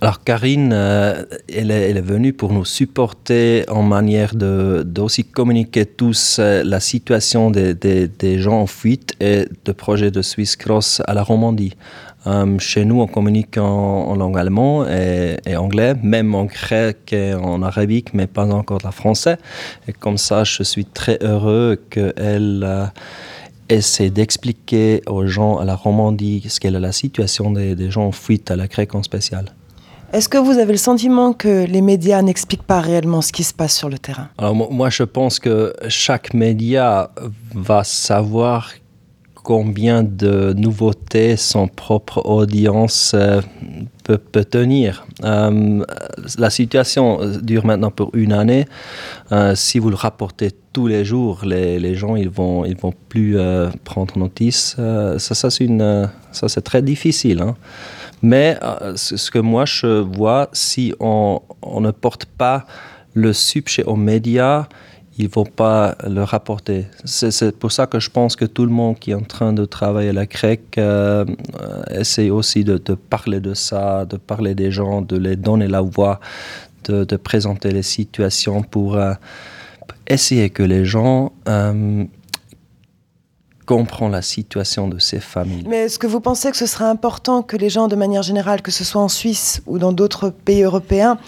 Alors 0.00 0.22
Karine, 0.22 0.70
euh, 0.72 1.24
elle, 1.52 1.72
est, 1.72 2.00
venue 2.00 2.32
pour 2.32 2.52
nous 2.52 2.64
supporter 2.64 3.64
en 3.68 3.82
manière 3.82 4.36
de 4.36 4.84
d'aussi 4.86 5.24
communiquer 5.24 5.84
tous 5.84 6.38
la 6.38 6.78
situation 6.78 7.50
des, 7.50 7.74
des, 7.74 8.38
gens 8.38 8.60
en 8.60 8.66
fuite 8.68 9.14
et 9.18 9.48
de 9.64 9.72
projet 9.72 10.12
de 10.12 10.22
Swiss 10.22 10.54
Cross 10.54 11.02
à 11.08 11.14
la 11.14 11.24
Romandie. 11.24 11.72
Euh, 12.26 12.58
chez 12.58 12.84
nous, 12.84 13.00
on 13.00 13.06
communique 13.06 13.56
en, 13.58 14.14
langue 14.16 14.38
allemande 14.38 14.88
et, 14.88 15.56
anglais, 15.56 15.94
même 16.02 16.34
en 16.34 16.44
grec 16.44 17.12
et 17.12 17.34
en 17.34 17.62
arabique, 17.62 18.14
mais 18.14 18.26
pas 18.26 18.46
encore 18.46 18.80
la 18.82 18.90
français. 18.90 19.36
Et 19.86 19.92
comme 19.92 20.18
ça, 20.18 20.44
je 20.44 20.62
suis 20.62 20.84
très 20.84 21.18
heureux 21.22 21.80
qu'elle 21.90 22.64
euh, 22.64 22.86
essaie 23.68 24.10
d'expliquer 24.10 25.02
aux 25.06 25.26
gens 25.26 25.58
à 25.58 25.64
la 25.64 25.76
Romandie 25.76 26.44
ce 26.48 26.58
qu'est 26.58 26.70
la 26.70 26.92
situation 26.92 27.50
des, 27.52 27.90
gens 27.90 28.06
en 28.06 28.12
fuite 28.12 28.50
à 28.50 28.56
la 28.56 28.66
grecque 28.66 28.94
en 28.94 29.02
spécial. 29.02 29.46
Est-ce 30.12 30.28
que 30.28 30.38
vous 30.38 30.58
avez 30.58 30.72
le 30.72 30.78
sentiment 30.78 31.32
que 31.32 31.66
les 31.66 31.80
médias 31.80 32.22
n'expliquent 32.22 32.62
pas 32.62 32.80
réellement 32.80 33.22
ce 33.22 33.32
qui 33.32 33.42
se 33.42 33.52
passe 33.52 33.76
sur 33.76 33.88
le 33.88 33.98
terrain? 33.98 34.28
Alors 34.38 34.54
moi, 34.54 34.88
je 34.88 35.02
pense 35.02 35.38
que 35.38 35.74
chaque 35.88 36.32
média 36.32 37.10
va 37.54 37.82
savoir 37.84 38.70
combien 39.46 40.02
de 40.02 40.52
nouveautés 40.54 41.36
son 41.36 41.68
propre 41.68 42.26
audience 42.26 43.12
euh, 43.14 43.40
peut, 44.02 44.44
tenir. 44.44 45.06
Euh, 45.22 45.84
la 46.36 46.50
situation 46.50 47.20
dure 47.42 47.64
maintenant 47.64 47.92
pour 47.92 48.10
une 48.14 48.32
année. 48.32 48.64
Euh, 49.30 49.54
si 49.54 49.78
vous 49.78 49.90
le 49.90 49.94
rapportez 49.94 50.50
tous 50.72 50.88
les 50.88 51.04
jours, 51.04 51.44
les, 51.44 51.94
gens 51.94 52.16
ils 52.16 52.28
vont 52.28 52.64
ils 52.64 52.76
vont 52.76 52.92
plus 53.08 53.38
prendre 53.84 54.18
notice. 54.18 54.74
ça 55.18 55.34
c'est 55.50 55.64
une 55.64 56.10
ça 56.32 56.48
c'est 56.48 56.62
très 56.62 56.82
difficile. 56.82 57.40
Hein. 57.40 57.54
Mais 58.22 58.58
ce 58.96 59.30
que 59.30 59.38
moi 59.38 59.64
je 59.64 60.00
vois, 60.00 60.48
si 60.52 60.92
on, 60.98 61.40
ne 61.80 61.92
porte 61.92 62.24
pas 62.24 62.66
le 63.14 63.32
subjet 63.32 63.84
aux 63.84 63.94
médias, 63.94 64.66
ils 65.18 65.28
vont 65.28 65.44
pas 65.44 65.96
le 66.06 66.22
rapporter. 66.22 66.86
C'est 67.04 67.56
pour 67.56 67.72
ça 67.72 67.86
que 67.86 68.00
je 68.00 68.10
pense 68.10 68.36
que 68.36 68.44
tout 68.44 68.66
le 68.66 68.72
monde 68.72 68.98
qui 68.98 69.12
est 69.12 69.14
en 69.14 69.22
train 69.22 69.52
de 69.52 69.64
travailler 69.64 70.10
à 70.10 70.12
la 70.12 70.26
CREC 70.26 70.76
euh, 70.78 71.24
essaie 71.90 72.28
aussi 72.28 72.64
de, 72.64 72.76
parler 72.94 73.40
de 73.40 73.54
ça, 73.54 74.04
de 74.04 74.16
parler 74.16 74.54
des 74.54 74.70
gens, 74.70 75.00
de 75.00 75.16
les 75.16 75.36
donner 75.36 75.68
la 75.68 75.80
voix, 75.80 76.20
de, 76.84 77.16
présenter 77.16 77.70
les 77.70 77.82
situations 77.82 78.62
pour 78.62 78.96
euh, 78.96 79.14
essayer 80.06 80.50
que 80.50 80.62
les 80.62 80.84
gens 80.84 81.32
euh, 81.48 82.04
comprennent 83.64 84.12
la 84.12 84.22
situation 84.22 84.86
de 84.86 84.98
ces 84.98 85.20
familles. 85.20 85.64
Mais 85.66 85.84
est-ce 85.84 85.98
que 85.98 86.06
vous 86.06 86.20
pensez 86.20 86.50
que 86.50 86.58
ce 86.58 86.66
serait 86.66 86.84
important 86.84 87.42
que 87.42 87.56
les 87.56 87.70
gens, 87.70 87.88
de 87.88 87.96
manière 87.96 88.22
générale, 88.22 88.60
que 88.60 88.70
ce 88.70 88.84
soit 88.84 89.00
en 89.00 89.08
Suisse 89.08 89.62
ou 89.66 89.78
dans 89.78 89.92
d'autres 89.92 90.28
pays 90.28 90.62
européens, 90.62 91.18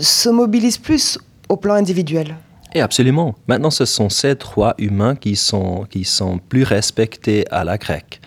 se 0.00 0.28
mobilisent 0.28 0.78
plus 0.78 1.18
au 1.48 1.56
plan 1.56 1.74
individuel? 1.74 2.36
Et 2.74 2.80
absolument. 2.80 3.34
Maintenant, 3.46 3.70
ce 3.70 3.84
sont 3.84 4.08
ces 4.08 4.36
trois 4.36 4.74
humains 4.78 5.16
qui 5.16 5.36
sont, 5.36 5.86
qui 5.90 6.04
sont 6.04 6.38
plus 6.38 6.64
respectés 6.64 7.44
à 7.50 7.64
la 7.64 7.78
grecque. 7.78 8.20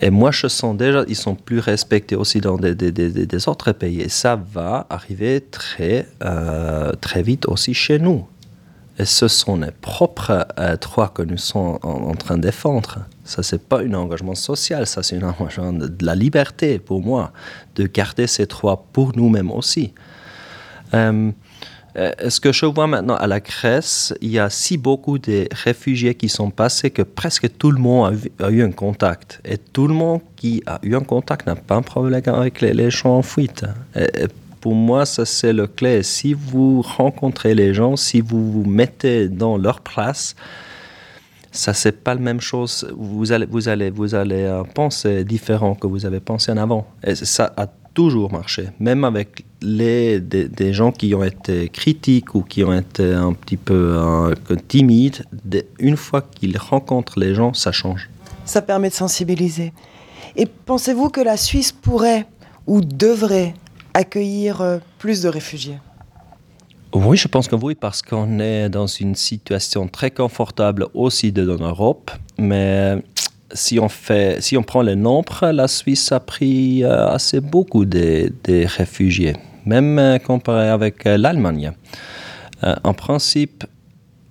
Et 0.00 0.10
moi, 0.10 0.30
je 0.30 0.46
sens 0.46 0.76
déjà 0.76 1.04
ils 1.08 1.16
sont 1.16 1.34
plus 1.34 1.58
respectés 1.58 2.16
aussi 2.16 2.40
dans 2.40 2.56
des, 2.56 2.74
des, 2.74 2.92
des, 2.92 3.26
des 3.26 3.48
autres 3.48 3.72
pays. 3.72 4.02
Et 4.02 4.08
ça 4.08 4.36
va 4.36 4.86
arriver 4.90 5.40
très, 5.40 6.06
euh, 6.22 6.92
très 7.00 7.22
vite 7.22 7.46
aussi 7.46 7.72
chez 7.72 7.98
nous. 7.98 8.26
Et 8.98 9.04
ce 9.04 9.28
sont 9.28 9.56
les 9.56 9.70
propres 9.70 10.46
euh, 10.58 10.76
trois 10.76 11.08
que 11.08 11.22
nous 11.22 11.36
sommes 11.36 11.78
en, 11.82 12.14
train 12.14 12.36
de 12.36 12.42
défendre. 12.42 13.00
Ça, 13.24 13.42
c'est 13.42 13.62
pas 13.62 13.80
un 13.80 13.92
engagement 13.92 14.34
social, 14.34 14.86
ça, 14.86 15.02
c'est 15.02 15.22
un 15.22 15.34
engagement 15.38 15.72
de, 15.72 15.92
la 16.04 16.14
liberté 16.14 16.78
pour 16.78 17.02
moi, 17.02 17.32
de 17.74 17.86
garder 17.86 18.26
ces 18.26 18.46
trois 18.46 18.86
pour 18.92 19.14
nous-mêmes 19.14 19.50
aussi. 19.50 19.92
Euh, 20.94 21.30
ce 22.28 22.40
que 22.40 22.52
je 22.52 22.66
vois 22.66 22.86
maintenant 22.86 23.16
à 23.16 23.26
la 23.26 23.40
Grèce, 23.40 24.14
il 24.20 24.30
y 24.30 24.38
a 24.38 24.50
si 24.50 24.76
beaucoup 24.76 25.18
de 25.18 25.48
réfugiés 25.50 26.14
qui 26.14 26.28
sont 26.28 26.50
passés 26.50 26.90
que 26.90 27.02
presque 27.02 27.56
tout 27.56 27.70
le 27.70 27.80
monde 27.80 28.18
a, 28.38 28.50
eu 28.50 28.62
un 28.62 28.70
contact. 28.70 29.40
Et 29.44 29.56
tout 29.56 29.86
le 29.86 29.94
monde 29.94 30.20
qui 30.36 30.62
a 30.66 30.78
eu 30.82 30.94
un 30.94 31.00
contact 31.00 31.46
n'a 31.46 31.56
pas 31.56 31.76
un 31.76 31.82
problème 31.82 32.22
avec 32.26 32.60
les, 32.60 32.90
gens 32.90 33.16
en 33.16 33.22
fuite. 33.22 33.64
pour 34.60 34.74
moi, 34.74 35.06
ça 35.06 35.24
c'est 35.24 35.54
le 35.54 35.66
clé. 35.66 36.02
Si 36.02 36.34
vous 36.34 36.82
rencontrez 36.82 37.54
les 37.54 37.72
gens, 37.72 37.96
si 37.96 38.20
vous 38.20 38.52
vous 38.52 38.64
mettez 38.64 39.28
dans 39.28 39.56
leur 39.56 39.80
place, 39.80 40.36
ça 41.56 41.72
c'est 41.72 42.04
pas 42.04 42.14
la 42.14 42.20
même 42.20 42.40
chose. 42.40 42.86
Vous 42.96 43.32
allez, 43.32 43.46
vous 43.46 43.68
allez, 43.68 43.90
vous 43.90 44.14
allez 44.14 44.44
euh, 44.44 44.62
penser 44.62 45.24
différent 45.24 45.74
que 45.74 45.86
vous 45.86 46.04
avez 46.04 46.20
pensé 46.20 46.52
en 46.52 46.58
avant. 46.58 46.86
Ça 47.14 47.52
toujours 47.96 48.30
marché, 48.30 48.68
même 48.78 49.04
avec 49.04 49.46
les, 49.62 50.20
des, 50.20 50.72
gens 50.74 50.92
qui 50.92 51.14
ont 51.14 51.24
été 51.24 51.70
critiques 51.70 52.34
ou 52.34 52.42
qui 52.42 52.62
ont 52.62 52.74
été 52.74 53.14
un 53.14 53.32
petit 53.32 53.56
peu 53.56 53.94
euh, 53.96 54.34
timides. 54.68 55.24
une 55.78 55.96
fois 55.96 56.20
qu'ils 56.20 56.58
rencontrent 56.58 57.18
les 57.18 57.34
gens, 57.34 57.54
ça 57.54 57.72
change. 57.72 58.10
Ça 58.44 58.60
permet 58.60 58.90
de 58.90 58.94
sensibiliser. 58.94 59.72
Et 60.36 60.44
pensez-vous 60.44 61.08
que 61.08 61.22
la 61.22 61.38
Suisse 61.38 61.72
pourrait 61.72 62.26
ou 62.66 62.82
devrait 62.82 63.54
accueillir 63.94 64.60
euh, 64.60 64.78
plus 64.98 65.22
de 65.22 65.30
réfugiés? 65.30 65.78
Oui, 66.92 67.16
je 67.16 67.28
pense 67.28 67.48
que 67.48 67.56
oui, 67.56 67.74
parce 67.74 68.02
qu'on 68.02 68.38
est 68.40 68.68
dans 68.68 68.86
une 68.86 69.14
situation 69.14 69.88
très 69.88 70.10
confortable 70.10 70.86
aussi 70.92 71.32
de 71.32 71.46
dans 71.46 71.56
l'Europe, 71.56 72.10
mais 72.36 73.02
si 73.52 73.78
on, 73.78 73.88
fait, 73.88 74.40
si 74.40 74.56
on 74.56 74.62
prend 74.62 74.82
le 74.82 74.94
nombre, 74.94 75.50
la 75.50 75.68
Suisse 75.68 76.10
a 76.12 76.20
pris 76.20 76.84
euh, 76.84 77.08
assez 77.08 77.40
beaucoup 77.40 77.84
de, 77.84 78.32
réfugiés, 78.48 79.36
même 79.64 79.98
euh, 79.98 80.18
comparé 80.18 80.68
avec 80.68 81.06
euh, 81.06 81.16
l'Allemagne. 81.16 81.72
en 82.62 82.94
principe, 82.94 83.64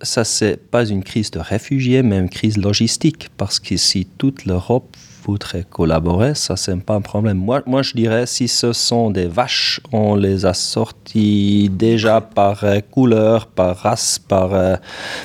ça, 0.01 0.24
c'est 0.24 0.57
pas 0.57 0.86
une 0.86 1.03
crise 1.03 1.32
de 1.32 1.39
réfugiés, 1.39 2.03
mais 2.03 2.18
une 2.18 2.30
crise 2.30 2.57
logistique, 2.57 3.30
parce 3.38 3.59
que 3.59 3.78
si 3.78 4.05
toute 4.05 4.45
l'Europe 4.45 4.95
voudrait 5.24 5.66
collaborer, 5.68 6.36
ça, 6.36 6.57
c'est 6.57 6.76
pas 6.82 6.95
un 6.95 7.01
problème. 7.01 7.38
Moi, 7.38 7.63
moi, 7.66 7.82
je 7.82 7.93
dirais, 7.93 8.26
si 8.26 8.47
ce 8.47 8.74
sont 8.74 9.09
des 9.09 9.28
vaches, 9.28 9.80
on 9.91 10.16
les 10.16 10.45
a 10.45 10.53
sortis 10.53 11.70
déjà 11.72 12.20
par 12.22 12.63
couleur, 12.91 13.47
par 13.47 13.78
race, 13.78 14.20
par, 14.20 14.80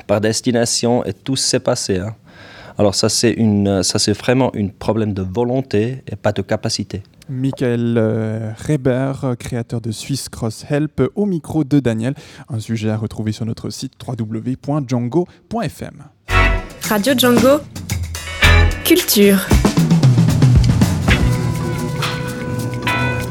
par 0.07 0.21
destination, 0.21 1.05
et 1.05 1.13
tout 1.13 1.37
s'est 1.37 1.61
passé. 1.61 1.99
Hein. 1.99 2.15
Alors 2.81 2.95
ça 2.95 3.11
c'est 3.11 3.33
une, 3.33 3.83
ça 3.83 3.99
c'est 3.99 4.15
vraiment 4.15 4.51
un 4.57 4.69
problème 4.69 5.13
de 5.13 5.21
volonté 5.21 6.03
et 6.11 6.17
pas 6.17 6.33
de 6.33 6.41
capacité. 6.41 7.03
Michael 7.29 7.97
euh, 7.99 8.53
Reber, 8.67 9.37
créateur 9.39 9.83
de 9.83 9.93
Swiss 9.93 10.31
Cross 10.31 10.65
Help, 10.71 11.03
au 11.15 11.27
micro 11.27 11.63
de 11.63 11.79
Daniel. 11.79 12.15
Un 12.49 12.59
sujet 12.59 12.89
à 12.89 12.97
retrouver 12.97 13.33
sur 13.33 13.45
notre 13.45 13.69
site 13.69 13.93
www.django.fm. 14.03 16.05
Radio 16.89 17.13
Django, 17.19 17.61
culture. 18.83 19.47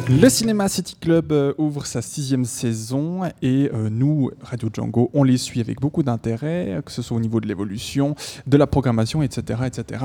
Le 0.10 0.28
Cinéma 0.28 0.68
City 0.70 0.96
Club 1.00 1.32
euh, 1.32 1.54
ouvre 1.60 1.86
sa 1.86 2.02
sixième 2.02 2.44
saison 2.44 3.26
et 3.44 3.70
euh, 3.72 3.90
nous, 3.92 4.32
Radio 4.42 4.68
Django, 4.74 5.12
on 5.14 5.24
les 5.24 5.38
suit 5.38 5.62
avec 5.62 5.80
beaucoup 5.80 6.02
d'intérêt, 6.02 6.82
que 6.84 6.92
ce 6.92 7.04
soit 7.04 7.16
au 7.16 7.20
niveau 7.20 7.40
de 7.40 7.48
l'évolution, 7.48 8.16
de 8.48 8.58
la 8.58 8.66
programmation, 8.66 9.22
etc. 9.22 9.60
etc. 9.68 10.04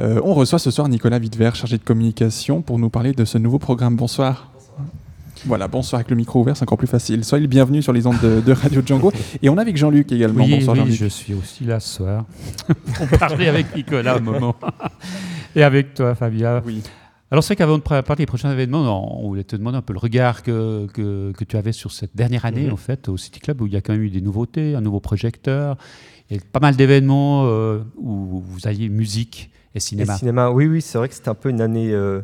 Euh, 0.00 0.20
on 0.24 0.34
reçoit 0.34 0.58
ce 0.58 0.72
soir 0.72 0.88
Nicolas 0.88 1.18
Wittver, 1.18 1.52
chargé 1.54 1.78
de 1.78 1.84
communication, 1.84 2.62
pour 2.62 2.80
nous 2.80 2.90
parler 2.90 3.12
de 3.12 3.24
ce 3.24 3.38
nouveau 3.38 3.60
programme. 3.60 3.94
Bonsoir. 3.94 4.50
Voilà, 5.46 5.68
bonsoir 5.68 6.00
avec 6.00 6.10
le 6.10 6.16
micro 6.16 6.40
ouvert, 6.40 6.56
c'est 6.56 6.64
encore 6.64 6.78
plus 6.78 6.88
facile. 6.88 7.24
Soyez 7.24 7.42
le 7.42 7.48
bienvenu 7.48 7.80
sur 7.80 7.92
les 7.92 8.08
ondes 8.08 8.18
de, 8.20 8.52
Radio 8.52 8.82
Django. 8.84 9.12
Et 9.40 9.48
on 9.50 9.56
a 9.56 9.60
avec 9.60 9.76
Jean-Luc 9.76 10.10
également. 10.10 10.42
Oui, 10.42 10.56
bonsoir 10.58 10.76
oui, 10.84 10.92
je 10.92 11.06
suis 11.06 11.32
aussi 11.32 11.64
là 11.64 11.78
ce 11.78 11.96
soir 11.96 12.24
pour 12.94 13.18
parler 13.18 13.46
avec 13.46 13.76
Nicolas 13.76 14.16
un 14.16 14.20
moment. 14.20 14.56
Et 15.54 15.62
avec 15.62 15.94
toi, 15.94 16.16
Fabien. 16.16 16.60
Oui. 16.66 16.82
Alors 17.30 17.42
c'est 17.42 17.54
vrai 17.54 17.56
qu'avant 17.56 17.78
de 17.78 17.82
parler 17.82 18.02
des 18.18 18.26
prochains 18.26 18.52
événements, 18.52 19.22
on 19.22 19.28
voulait 19.28 19.44
te 19.44 19.56
demander 19.56 19.78
un 19.78 19.82
peu 19.82 19.92
le 19.92 19.98
regard 19.98 20.42
que, 20.42 20.86
que, 20.92 21.44
tu 21.44 21.56
avais 21.56 21.72
sur 21.72 21.90
cette 21.90 22.14
dernière 22.14 22.44
année, 22.44 22.66
mhm. 22.66 22.72
en 22.72 22.76
fait, 22.76 23.08
au 23.08 23.16
City 23.16 23.40
Club, 23.40 23.60
où 23.60 23.66
il 23.66 23.72
y 23.72 23.76
a 23.76 23.80
quand 23.80 23.92
même 23.92 24.02
eu 24.02 24.10
des 24.10 24.20
nouveautés, 24.20 24.74
un 24.74 24.80
nouveau 24.80 25.00
projecteur, 25.00 25.76
et 26.30 26.38
pas 26.38 26.60
mal 26.60 26.76
d'événements 26.76 27.46
euh, 27.46 27.80
où 27.96 28.40
vous 28.40 28.66
aviez 28.66 28.88
musique 28.88 29.50
et 29.74 29.80
cinéma. 29.80 30.14
Et 30.14 30.18
cinéma, 30.18 30.50
oui, 30.50 30.66
oui, 30.66 30.80
c'est 30.80 30.98
vrai 30.98 31.08
que 31.08 31.14
c'était 31.14 31.30
un 31.30 31.34
peu 31.34 31.50
une 31.50 31.60
année... 31.60 31.92
Euh, 31.92 32.22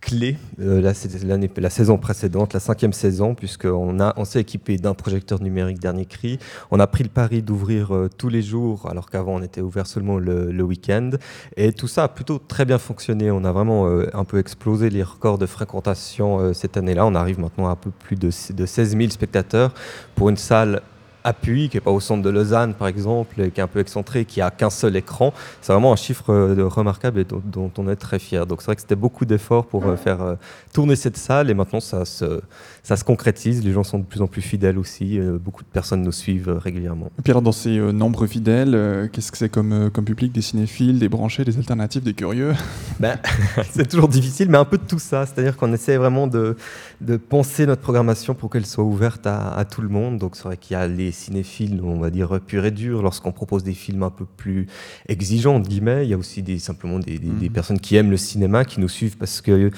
clé 0.00 0.36
euh, 0.60 0.80
la, 0.80 1.70
saison 1.70 1.98
précédente, 1.98 2.54
la 2.54 2.60
cinquième 2.60 2.92
saison, 2.92 3.34
puisqu'on 3.34 4.24
s'est 4.24 4.40
équipé 4.40 4.76
d'un 4.76 4.94
projecteur 4.94 5.42
numérique 5.42 5.78
dernier 5.80 6.06
cri. 6.06 6.38
On 6.70 6.80
a 6.80 6.86
pris 6.86 7.04
le 7.04 7.10
pari 7.10 7.42
d'ouvrir 7.42 7.94
euh, 7.94 8.08
tous 8.16 8.28
les 8.28 8.42
jours, 8.42 8.88
alors 8.90 9.10
qu'avant 9.10 9.34
on 9.36 9.42
était 9.42 9.60
ouvert 9.60 9.86
seulement 9.86 10.18
le, 10.18 10.62
week-end. 10.62 11.10
Et 11.56 11.72
tout 11.72 11.88
ça 11.88 12.04
a 12.04 12.08
plutôt 12.08 12.38
très 12.38 12.64
bien 12.64 12.78
fonctionné. 12.78 13.30
On 13.30 13.44
a 13.44 13.52
vraiment 13.52 13.86
euh, 13.86 14.10
un 14.12 14.24
peu 14.24 14.38
explosé 14.38 14.90
les 14.90 15.02
records 15.02 15.38
de 15.38 15.46
fréquentation 15.46 16.52
cette 16.52 16.76
année-là. 16.76 17.06
On 17.06 17.14
arrive 17.14 17.40
maintenant 17.40 17.68
à 17.68 17.70
un 17.70 17.76
peu 17.76 17.90
plus 17.90 18.16
de, 18.16 18.30
de 18.52 18.66
16 18.66 18.96
000 18.96 19.10
spectateurs 19.10 19.72
pour 20.14 20.28
une 20.28 20.36
salle 20.36 20.82
appui, 21.28 21.68
qui 21.68 21.76
n'est 21.76 21.80
pas 21.82 21.90
au 21.90 22.00
centre 22.00 22.22
de 22.22 22.30
Lausanne 22.30 22.74
par 22.74 22.88
exemple, 22.88 23.40
et 23.40 23.50
qui 23.50 23.60
est 23.60 23.62
un 23.62 23.68
peu 23.68 23.80
excentré, 23.80 24.24
qui 24.24 24.40
a 24.40 24.50
qu'un 24.50 24.70
seul 24.70 24.96
écran. 24.96 25.32
C'est 25.60 25.72
vraiment 25.72 25.92
un 25.92 25.96
chiffre 25.96 26.32
euh, 26.32 26.66
remarquable 26.66 27.20
et 27.20 27.24
dont, 27.24 27.42
dont 27.44 27.70
on 27.78 27.88
est 27.88 27.96
très 27.96 28.18
fier. 28.18 28.46
Donc 28.46 28.62
c'est 28.62 28.66
vrai 28.66 28.76
que 28.76 28.80
c'était 28.80 28.96
beaucoup 28.96 29.24
d'efforts 29.24 29.66
pour 29.66 29.86
euh, 29.86 29.96
faire 29.96 30.22
euh, 30.22 30.34
tourner 30.72 30.96
cette 30.96 31.16
salle 31.16 31.50
et 31.50 31.54
maintenant 31.54 31.80
ça 31.80 32.04
se, 32.04 32.40
ça 32.88 32.96
se 32.96 33.04
concrétise. 33.04 33.62
Les 33.62 33.72
gens 33.72 33.84
sont 33.84 33.98
de 33.98 34.04
plus 34.04 34.22
en 34.22 34.26
plus 34.26 34.40
fidèles 34.40 34.78
aussi. 34.78 35.18
Euh, 35.18 35.36
beaucoup 35.38 35.62
de 35.62 35.68
personnes 35.68 36.00
nous 36.00 36.10
suivent 36.10 36.48
euh, 36.48 36.56
régulièrement. 36.58 37.10
Et 37.18 37.22
puis 37.22 37.32
alors, 37.32 37.42
dans 37.42 37.52
ces 37.52 37.76
euh, 37.78 37.92
nombreux 37.92 38.26
fidèles, 38.26 38.74
euh, 38.74 39.08
qu'est-ce 39.12 39.30
que 39.30 39.36
c'est 39.36 39.50
comme, 39.50 39.90
comme 39.92 40.06
public 40.06 40.32
Des 40.32 40.40
cinéphiles, 40.40 40.98
des 40.98 41.10
branchés, 41.10 41.44
des 41.44 41.58
alternatifs, 41.58 42.02
des 42.02 42.14
curieux? 42.14 42.54
Ben, 42.98 43.16
c'est 43.70 43.86
toujours 43.86 44.08
difficile, 44.08 44.48
mais 44.48 44.56
un 44.58 44.64
peu 44.64 44.78
de 44.78 44.82
tout 44.82 44.98
ça. 44.98 45.24
C'est-à-dire 45.26 45.56
qu'on 45.56 45.72
essaie 45.72 45.98
vraiment 45.98 46.26
de, 46.26 46.56
de 47.00 47.16
penser 47.18 47.64
notre 47.66 47.82
programmation 47.82 48.34
pour 48.34 48.48
qu'elle 48.50 48.66
soit 48.66 48.82
ouverte 48.82 49.24
à, 49.26 49.50
à 49.54 49.64
tout 49.66 49.82
le 49.82 49.88
monde. 49.88 50.18
Donc 50.18 50.34
c'est 50.34 50.42
vrai 50.44 50.56
qu'il 50.56 50.74
y 50.74 50.76
a 50.80 50.88
les 50.88 51.12
cinéphiles, 51.12 51.80
on 51.84 52.00
va 52.00 52.08
dire 52.10 52.40
pur 52.40 52.64
et 52.64 52.70
dur, 52.72 53.02
lorsqu'on 53.02 53.30
propose 53.32 53.62
des 53.62 53.74
films 53.74 54.02
un 54.02 54.10
peu 54.10 54.24
plus 54.24 54.66
exigeants, 55.08 55.56
entre 55.56 55.68
guillemets. 55.68 56.06
Il 56.06 56.08
y 56.10 56.14
a 56.14 56.18
aussi 56.18 56.42
des, 56.42 56.58
simplement 56.58 56.98
des, 56.98 57.18
des- 57.18 57.28
des 57.28 57.50
personnes 57.50 57.78
qui 57.78 57.94
aiment 57.96 58.10
le 58.10 58.16
cinéma, 58.16 58.64
qui 58.64 58.80
nous 58.80 58.88
suivent 58.88 59.16
parce 59.18 59.40
qu'elles 59.42 59.70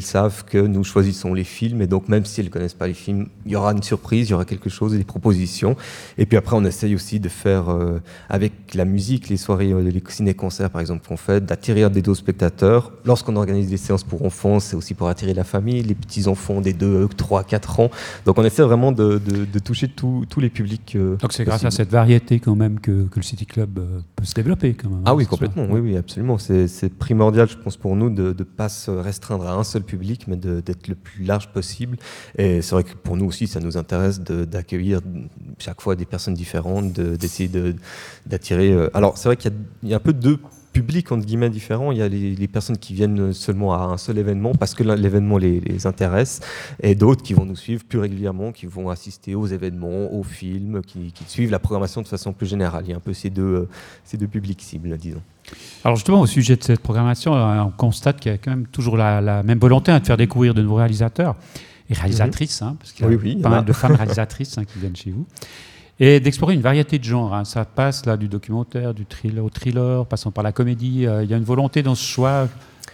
savent 0.00 0.44
que 0.46 0.58
nous 0.58 0.82
choisissons 0.82 1.32
les 1.34 1.44
films. 1.44 1.80
Et 1.82 1.86
donc 1.86 2.08
même 2.08 2.24
si 2.24 2.40
elles 2.40 2.50
connaissent 2.54 2.74
pas 2.74 2.86
les 2.86 2.94
films, 2.94 3.26
il 3.44 3.52
y 3.52 3.56
aura 3.56 3.72
une 3.72 3.82
surprise, 3.82 4.28
il 4.28 4.30
y 4.30 4.34
aura 4.34 4.44
quelque 4.44 4.70
chose, 4.70 4.92
des 4.92 5.04
propositions. 5.04 5.76
Et 6.18 6.26
puis 6.26 6.36
après, 6.38 6.56
on 6.56 6.64
essaye 6.64 6.94
aussi 6.94 7.18
de 7.20 7.28
faire, 7.28 7.68
euh, 7.70 7.98
avec 8.28 8.52
la 8.74 8.84
musique, 8.84 9.28
les 9.28 9.36
soirées, 9.36 9.72
euh, 9.72 9.80
les 9.82 10.02
ciné-concerts 10.08 10.70
par 10.70 10.80
exemple 10.80 11.06
qu'on 11.06 11.16
fait, 11.16 11.44
d'attirer 11.44 11.88
des 11.90 12.02
dos 12.02 12.14
spectateurs. 12.14 12.92
Lorsqu'on 13.04 13.36
organise 13.36 13.68
des 13.68 13.76
séances 13.76 14.04
pour 14.04 14.24
enfants, 14.24 14.60
c'est 14.60 14.76
aussi 14.76 14.94
pour 14.94 15.08
attirer 15.08 15.34
la 15.34 15.44
famille, 15.44 15.82
les 15.82 15.94
petits-enfants 15.94 16.60
des 16.60 16.72
2, 16.72 17.08
3, 17.16 17.44
4 17.44 17.80
ans. 17.80 17.90
Donc 18.26 18.38
on 18.38 18.44
essaie 18.44 18.62
vraiment 18.62 18.92
de, 18.92 19.18
de- 19.18 19.44
de 19.44 19.58
toucher 19.58 19.88
tous 19.88 20.24
les 20.40 20.50
publics. 20.50 20.94
euh, 20.96 21.16
Donc 21.16 21.32
c'est 21.32 21.44
grâce 21.44 21.64
à 21.64 21.70
cette 21.70 21.90
variété 21.90 22.38
quand 22.40 22.54
même 22.54 22.78
que, 22.80 23.04
que 23.08 23.16
le 23.16 23.22
City 23.22 23.46
Club 23.46 23.78
euh, 23.78 24.00
peut 24.24 24.30
se 24.30 24.34
développer 24.34 24.74
quand 24.74 24.88
même. 24.88 25.02
Ah 25.04 25.10
hein, 25.10 25.14
oui, 25.14 25.24
ce 25.24 25.28
soir. 25.28 25.40
complètement. 25.40 25.72
Oui, 25.74 25.80
oui, 25.80 25.96
absolument. 25.96 26.38
C'est 26.38 26.88
primordial, 26.98 27.48
je 27.48 27.56
pense, 27.56 27.76
pour 27.76 27.94
nous 27.96 28.10
de 28.10 28.34
ne 28.36 28.44
pas 28.44 28.68
se 28.68 28.90
restreindre 28.90 29.46
à 29.46 29.52
un 29.54 29.64
seul 29.64 29.82
public, 29.82 30.26
mais 30.28 30.36
d'être 30.36 30.88
le 30.88 30.94
plus 30.94 31.24
large 31.24 31.48
possible. 31.52 31.96
Et 32.38 32.62
c'est 32.62 32.74
vrai 32.74 32.84
que 32.84 32.94
pour 32.94 33.16
nous 33.16 33.26
aussi, 33.26 33.46
ça 33.46 33.60
nous 33.60 33.76
intéresse 33.76 34.20
d'accueillir 34.20 35.00
chaque 35.58 35.80
fois 35.80 35.94
des 35.96 36.06
personnes 36.06 36.34
différentes, 36.34 36.92
de- 36.92 37.16
d'essayer 37.16 37.48
de- 37.48 37.74
d'attirer. 38.26 38.72
euh, 38.72 38.88
Alors, 38.94 39.18
c'est 39.18 39.28
vrai 39.28 39.36
qu'il 39.36 39.52
y 39.82 39.88
y, 39.88 39.92
a 39.92 39.96
un 39.96 40.00
peu 40.00 40.12
deux 40.12 40.38
publics 40.74 41.10
entre 41.12 41.24
guillemets 41.24 41.48
différents. 41.48 41.90
Il 41.92 41.98
y 41.98 42.02
a 42.02 42.08
les, 42.08 42.34
les 42.34 42.48
personnes 42.48 42.76
qui 42.76 42.92
viennent 42.92 43.32
seulement 43.32 43.72
à 43.72 43.78
un 43.94 43.96
seul 43.96 44.18
événement 44.18 44.52
parce 44.54 44.74
que 44.74 44.82
l'événement 44.82 45.38
les, 45.38 45.60
les 45.60 45.86
intéresse, 45.86 46.40
et 46.82 46.94
d'autres 46.94 47.22
qui 47.22 47.32
vont 47.32 47.46
nous 47.46 47.56
suivre 47.56 47.82
plus 47.84 47.98
régulièrement, 47.98 48.52
qui 48.52 48.66
vont 48.66 48.90
assister 48.90 49.34
aux 49.34 49.46
événements, 49.46 50.12
aux 50.12 50.22
films, 50.24 50.82
qui, 50.86 51.12
qui 51.12 51.24
suivent 51.26 51.50
la 51.50 51.58
programmation 51.58 52.02
de 52.02 52.08
façon 52.08 52.32
plus 52.34 52.46
générale. 52.46 52.84
Il 52.86 52.90
y 52.90 52.92
a 52.92 52.96
un 52.96 53.00
peu 53.00 53.14
ces 53.14 53.30
deux, 53.30 53.42
euh, 53.42 53.68
ces 54.04 54.18
deux 54.18 54.26
publics 54.28 54.60
cibles, 54.60 54.94
disons. 54.98 55.22
Alors 55.84 55.96
justement, 55.96 56.20
au 56.20 56.26
sujet 56.26 56.56
de 56.56 56.62
cette 56.64 56.80
programmation, 56.80 57.34
euh, 57.34 57.60
on 57.62 57.70
constate 57.70 58.18
qu'il 58.20 58.32
y 58.32 58.34
a 58.34 58.38
quand 58.38 58.50
même 58.50 58.66
toujours 58.66 58.96
la, 58.96 59.20
la 59.20 59.42
même 59.42 59.58
volonté 59.58 59.92
hein, 59.92 60.00
de 60.00 60.06
faire 60.06 60.16
découvrir 60.16 60.52
de 60.54 60.62
nouveaux 60.62 60.76
réalisateurs 60.76 61.36
et 61.90 61.94
réalisatrices, 61.94 62.62
hein, 62.62 62.76
parce 62.78 62.92
qu'il 62.92 63.04
y 63.04 63.08
a 63.08 63.10
Oui, 63.10 63.18
oui, 63.22 63.32
il 63.32 63.38
y 63.38 63.42
pas 63.42 63.48
a. 63.48 63.56
mal 63.56 63.64
de 63.64 63.72
femmes 63.72 63.94
réalisatrices 63.94 64.58
hein, 64.58 64.64
qui 64.64 64.78
viennent 64.78 64.96
chez 64.96 65.10
vous. 65.10 65.26
Et 66.00 66.18
d'explorer 66.18 66.54
une 66.54 66.60
variété 66.60 66.98
de 66.98 67.04
genres. 67.04 67.34
hein. 67.34 67.44
Ça 67.44 67.64
passe 67.64 68.04
là 68.04 68.16
du 68.16 68.28
documentaire, 68.28 68.94
du 68.94 69.06
thriller 69.06 69.44
au 69.44 69.50
thriller, 69.50 70.06
passant 70.06 70.32
par 70.32 70.42
la 70.42 70.52
comédie. 70.52 71.06
Euh, 71.06 71.22
il 71.22 71.30
y 71.30 71.34
a 71.34 71.36
une 71.36 71.44
volonté 71.44 71.82
dans 71.82 71.94
ce 71.94 72.04
choix 72.04 72.48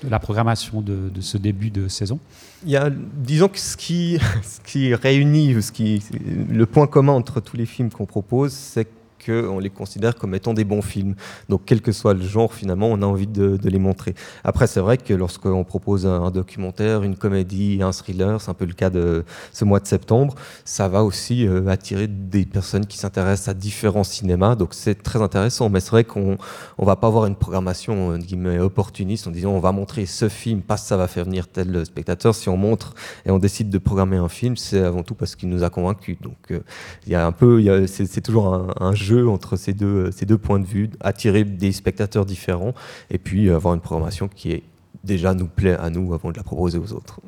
la 0.08 0.18
programmation 0.18 0.80
de, 0.80 1.10
ce 1.20 1.36
début 1.36 1.70
de 1.70 1.88
saison. 1.88 2.18
Il 2.64 2.70
y 2.70 2.76
a, 2.76 2.90
disons 2.90 3.48
que 3.48 3.58
ce 3.58 3.76
qui, 3.76 4.18
ce 4.42 4.60
qui 4.60 4.94
réunit, 4.94 5.62
ce 5.62 5.72
qui, 5.72 6.02
le 6.50 6.66
point 6.66 6.86
commun 6.86 7.12
entre 7.12 7.40
tous 7.40 7.56
les 7.56 7.66
films 7.66 7.90
qu'on 7.90 8.06
propose, 8.06 8.52
c'est 8.52 8.88
qu'on 9.24 9.58
les 9.58 9.70
considère 9.70 10.14
comme 10.14 10.34
étant 10.34 10.54
des 10.54 10.64
bons 10.64 10.82
films. 10.82 11.14
Donc, 11.48 11.62
quel 11.66 11.80
que 11.80 11.92
soit 11.92 12.14
le 12.14 12.22
genre, 12.22 12.52
finalement, 12.52 12.88
on 12.88 13.02
a 13.02 13.06
envie 13.06 13.26
de, 13.26 13.58
les 13.62 13.78
montrer. 13.78 14.14
Après, 14.44 14.66
c'est 14.66 14.80
vrai 14.80 14.96
que 14.98 15.14
lorsqu'on 15.14 15.64
propose 15.64 16.06
un, 16.06 16.30
documentaire, 16.30 17.02
une 17.02 17.16
comédie, 17.16 17.80
un 17.82 17.92
thriller, 17.92 18.40
c'est 18.40 18.50
un 18.50 18.54
peu 18.54 18.64
le 18.64 18.72
cas 18.72 18.90
de 18.90 19.24
ce 19.52 19.64
mois 19.64 19.80
de 19.80 19.86
septembre, 19.86 20.34
ça 20.64 20.88
va 20.88 21.04
aussi 21.04 21.46
euh, 21.46 21.68
attirer 21.68 22.08
des 22.08 22.44
personnes 22.44 22.86
qui 22.86 22.98
s'intéressent 22.98 23.48
à 23.48 23.54
différents 23.54 24.04
cinémas. 24.04 24.54
Donc, 24.56 24.74
c'est 24.74 25.02
très 25.02 25.22
intéressant. 25.22 25.68
Mais 25.68 25.80
c'est 25.80 25.90
vrai 25.90 26.04
qu'on 26.04 26.38
on 26.78 26.84
va 26.84 26.96
pas 26.96 27.06
avoir 27.06 27.26
une 27.26 27.36
programmation 27.36 28.08
entre 28.08 28.24
guillemets, 28.24 28.58
opportuniste 28.58 29.26
en 29.26 29.30
disant 29.30 29.50
on 29.50 29.60
va 29.60 29.72
montrer 29.72 30.06
ce 30.06 30.28
film 30.28 30.62
parce 30.62 30.82
que 30.82 30.88
ça 30.88 30.96
va 30.96 31.08
faire 31.08 31.24
venir 31.24 31.48
tel 31.48 31.84
spectateur. 31.84 32.34
Si 32.34 32.48
on 32.48 32.56
montre 32.56 32.94
et 33.26 33.30
on 33.30 33.38
décide 33.38 33.70
de 33.70 33.78
programmer 33.78 34.16
un 34.16 34.28
film, 34.28 34.56
c'est 34.56 34.80
avant 34.80 35.02
tout 35.02 35.14
parce 35.14 35.36
qu'il 35.36 35.48
nous 35.48 35.62
a 35.62 35.70
convaincus. 35.70 36.16
Donc, 36.20 36.36
euh, 36.50 36.60
il 37.06 37.12
y 37.12 37.14
a 37.14 37.26
un 37.26 37.32
peu, 37.32 37.86
c'est 37.86 38.20
toujours 38.20 38.54
un, 38.54 38.74
un 38.80 38.94
jeu 38.94 39.09
entre 39.18 39.56
ces 39.56 39.72
deux, 39.72 40.10
ces 40.10 40.26
deux 40.26 40.38
points 40.38 40.60
de 40.60 40.66
vue, 40.66 40.90
attirer 41.00 41.44
des 41.44 41.72
spectateurs 41.72 42.26
différents 42.26 42.74
et 43.10 43.18
puis 43.18 43.48
euh, 43.48 43.56
avoir 43.56 43.74
une 43.74 43.80
programmation 43.80 44.28
qui 44.28 44.52
est 44.52 44.62
déjà 45.04 45.34
nous 45.34 45.46
plaît 45.46 45.76
à 45.76 45.90
nous 45.90 46.14
avant 46.14 46.30
de 46.30 46.36
la 46.36 46.42
proposer 46.42 46.78
aux 46.78 46.92
autres. 46.92 47.20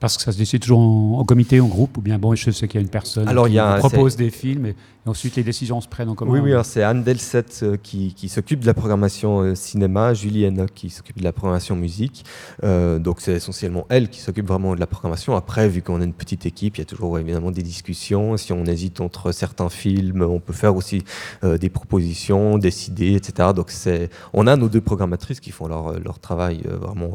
Parce 0.00 0.16
que 0.16 0.22
ça 0.22 0.32
se 0.32 0.38
décide 0.38 0.62
toujours 0.62 0.80
en, 0.80 1.18
en 1.20 1.24
comité, 1.24 1.60
en 1.60 1.66
groupe, 1.66 1.98
ou 1.98 2.00
bien 2.00 2.18
bon, 2.18 2.34
je 2.34 2.50
sais 2.50 2.66
qu'il 2.66 2.80
y 2.80 2.82
a 2.82 2.84
une 2.84 2.88
personne 2.90 3.28
Alors, 3.28 3.46
qui 3.46 3.52
y 3.52 3.58
a- 3.58 3.76
propose 3.76 4.16
des 4.16 4.30
films, 4.30 4.64
et, 4.66 4.70
et 4.70 5.08
ensuite 5.08 5.36
les 5.36 5.42
décisions 5.42 5.80
se 5.82 5.88
prennent 5.88 6.08
en 6.08 6.14
commun. 6.14 6.32
Oui, 6.32 6.40
oui, 6.40 6.52
alors 6.52 6.64
c'est 6.64 6.82
Anne 6.82 7.02
Delset 7.04 7.44
euh, 7.62 7.76
qui, 7.82 8.14
qui 8.14 8.28
s'occupe 8.30 8.60
de 8.60 8.66
la 8.66 8.72
programmation 8.74 9.40
euh, 9.42 9.54
cinéma, 9.54 10.14
Julie 10.14 10.46
Enoch 10.46 10.70
qui 10.74 10.88
s'occupe 10.88 11.18
de 11.18 11.24
la 11.24 11.32
programmation 11.34 11.76
musique. 11.76 12.24
Euh, 12.64 12.98
donc 12.98 13.20
c'est 13.20 13.32
essentiellement 13.34 13.84
elle 13.90 14.08
qui 14.08 14.20
s'occupe 14.20 14.46
vraiment 14.48 14.74
de 14.74 14.80
la 14.80 14.86
programmation. 14.86 15.36
Après, 15.36 15.68
vu 15.68 15.82
qu'on 15.82 16.00
est 16.00 16.04
une 16.04 16.14
petite 16.14 16.46
équipe, 16.46 16.78
il 16.78 16.80
y 16.80 16.82
a 16.82 16.86
toujours 16.86 17.18
évidemment 17.18 17.50
des 17.50 17.62
discussions. 17.62 18.36
Si 18.38 18.52
on 18.54 18.64
hésite 18.64 19.00
entre 19.02 19.32
certains 19.32 19.68
films, 19.68 20.22
on 20.22 20.40
peut 20.40 20.52
faire 20.54 20.74
aussi 20.76 21.02
des 21.42 21.68
propositions, 21.68 22.56
décider, 22.58 23.14
etc. 23.14 23.50
Donc 23.54 23.70
c'est, 23.70 24.08
on 24.32 24.46
a 24.46 24.56
nos 24.56 24.68
deux 24.70 24.80
programmatrices 24.80 25.40
qui 25.40 25.50
font 25.50 25.66
leur, 25.68 25.98
leur 26.00 26.18
travail 26.18 26.62
vraiment 26.64 27.12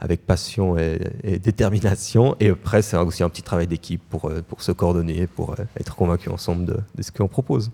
avec 0.00 0.26
passion 0.26 0.76
et, 0.78 0.98
et 1.24 1.38
détermination. 1.38 2.17
Et 2.40 2.50
après, 2.50 2.82
c'est 2.82 2.96
aussi 2.96 3.22
un 3.22 3.28
petit 3.28 3.42
travail 3.42 3.66
d'équipe 3.66 4.02
pour, 4.08 4.26
euh, 4.26 4.42
pour 4.46 4.62
se 4.62 4.72
coordonner, 4.72 5.26
pour 5.26 5.52
euh, 5.52 5.64
être 5.78 5.94
convaincus 5.96 6.32
ensemble 6.32 6.64
de, 6.64 6.76
de 6.96 7.02
ce 7.02 7.10
qu'on 7.12 7.28
propose. 7.28 7.70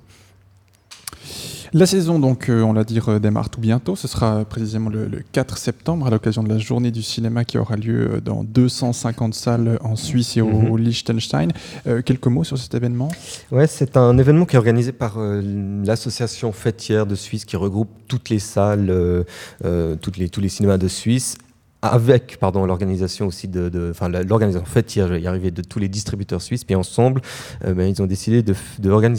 La 1.73 1.87
saison, 1.87 2.21
donc, 2.21 2.49
euh, 2.51 2.63
on 2.63 2.73
l'a 2.73 2.85
dit, 2.85 3.01
démarre 3.21 3.51
tout 3.51 3.61
bientôt. 3.61 3.97
Ce 3.97 4.07
sera 4.07 4.45
précisément 4.45 4.91
le, 4.91 5.09
le 5.09 5.25
4 5.33 5.59
septembre, 5.59 6.07
à 6.07 6.11
l'occasion 6.11 6.45
de 6.45 6.49
la 6.49 6.59
journée 6.59 6.93
du 6.93 7.03
cinéma 7.03 7.45
qui 7.45 7.59
aura 7.59 7.75
lieu 7.75 8.21
dans 8.25 8.45
250 8.45 9.35
salles 9.35 9.79
en 9.83 9.97
Suisse 9.97 10.37
et 10.37 10.41
au 10.41 10.47
Mhm. 10.49 10.77
Liechtenstein. 10.79 11.49
Euh, 11.89 12.01
quelques 12.03 12.29
mots 12.29 12.45
sur 12.45 12.59
cet 12.59 12.75
événement? 12.75 13.09
Ouais, 13.51 13.67
c'est 13.67 13.97
un 13.97 14.17
événement 14.19 14.47
qui 14.47 14.55
est 14.55 14.59
organisé 14.59 14.93
par 14.93 15.15
euh, 15.19 15.43
l'association 15.85 16.53
fêtière 16.53 17.07
de 17.07 17.17
Suisse 17.17 17.45
qui 17.45 17.57
regroupe 17.57 17.91
toutes 18.07 18.29
les 18.31 18.39
salles, 18.39 18.91
euh, 18.91 19.25
euh, 19.65 19.97
toutes 20.01 20.17
les, 20.19 20.29
tous 20.29 20.41
les 20.41 20.49
cinémas 20.51 20.79
de 20.79 20.87
Suisse 20.87 21.37
avec 21.85 22.39
pardon 22.39 22.65
l'organisation 22.65 23.27
aussi 23.27 23.47
de, 23.47 23.91
enfin 23.91 24.09
l'organisation 24.09 24.65
je 24.65 25.03
vais 25.03 25.21
y 25.21 25.27
arriver, 25.27 25.51
de 25.51 25.61
tous 25.61 25.79
les 25.79 25.89
distributeurs 25.89 26.41
suisses, 26.41 26.65
puis 26.65 26.75
ensemble, 26.75 27.21
euh, 27.65 27.75
ben, 27.75 27.89
ils 27.89 28.01
ont 28.01 28.07
décidé 28.07 28.43
de, 28.43 28.55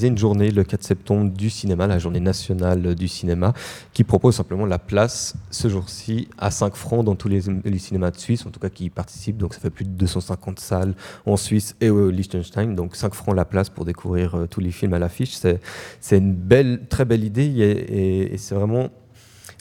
une 0.05 0.17
journée 0.17 0.49
le 0.49 0.63
4 0.63 0.83
septembre 0.83 1.31
du 1.31 1.49
cinéma, 1.49 1.85
la 1.85 1.99
journée 1.99 2.19
nationale 2.19 2.95
du 2.95 3.07
cinéma, 3.07 3.53
qui 3.93 4.03
propose 4.03 4.35
simplement 4.35 4.65
la 4.65 4.79
place 4.79 5.35
ce 5.51 5.67
jour-ci 5.67 6.27
à 6.39 6.49
5 6.49 6.75
francs 6.75 7.05
dans 7.05 7.15
tous 7.15 7.27
les, 7.27 7.41
cinémas 7.77 8.11
de 8.11 8.17
Suisse, 8.17 8.45
en 8.45 8.49
tout 8.49 8.59
cas 8.59 8.69
qui 8.69 8.85
y 8.85 8.89
participent, 8.89 9.37
donc 9.37 9.53
ça 9.53 9.59
fait 9.59 9.69
plus 9.69 9.85
de 9.85 9.91
250 9.91 10.59
salles 10.59 10.95
en 11.25 11.37
Suisse 11.37 11.75
et 11.81 11.89
au 11.89 12.09
Liechtenstein, 12.09 12.75
donc 12.75 12.95
5 12.95 13.13
francs 13.13 13.35
la 13.35 13.45
place 13.45 13.69
pour 13.69 13.85
découvrir 13.85 14.35
euh, 14.35 14.47
tous 14.47 14.59
les 14.59 14.71
films 14.71 14.93
à 14.93 14.99
l'affiche. 14.99 15.35
C'est, 15.35 15.59
c'est 15.99 16.17
une 16.17 16.33
belle, 16.33 16.87
très 16.89 17.05
belle 17.05 17.23
idée. 17.23 17.45
Et 17.45 18.37
c'est 18.37 18.55
vraiment 18.55 18.89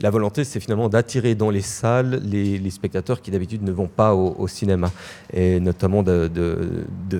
la 0.01 0.11
volonté, 0.11 0.45
c'est 0.45 0.61
finalement 0.61 0.89
d'attirer 0.89 1.35
dans 1.35 1.51
les 1.51 1.61
salles 1.61 2.21
les, 2.25 2.71
spectateurs 2.71 3.23
qui 3.23 3.31
d'habitude 3.31 3.63
ne 3.63 3.71
vont 3.71 3.87
pas 3.87 4.15
au, 4.15 4.49
cinéma. 4.49 4.91
Et 5.33 5.61
notamment 5.61 6.03
de, 6.03 6.31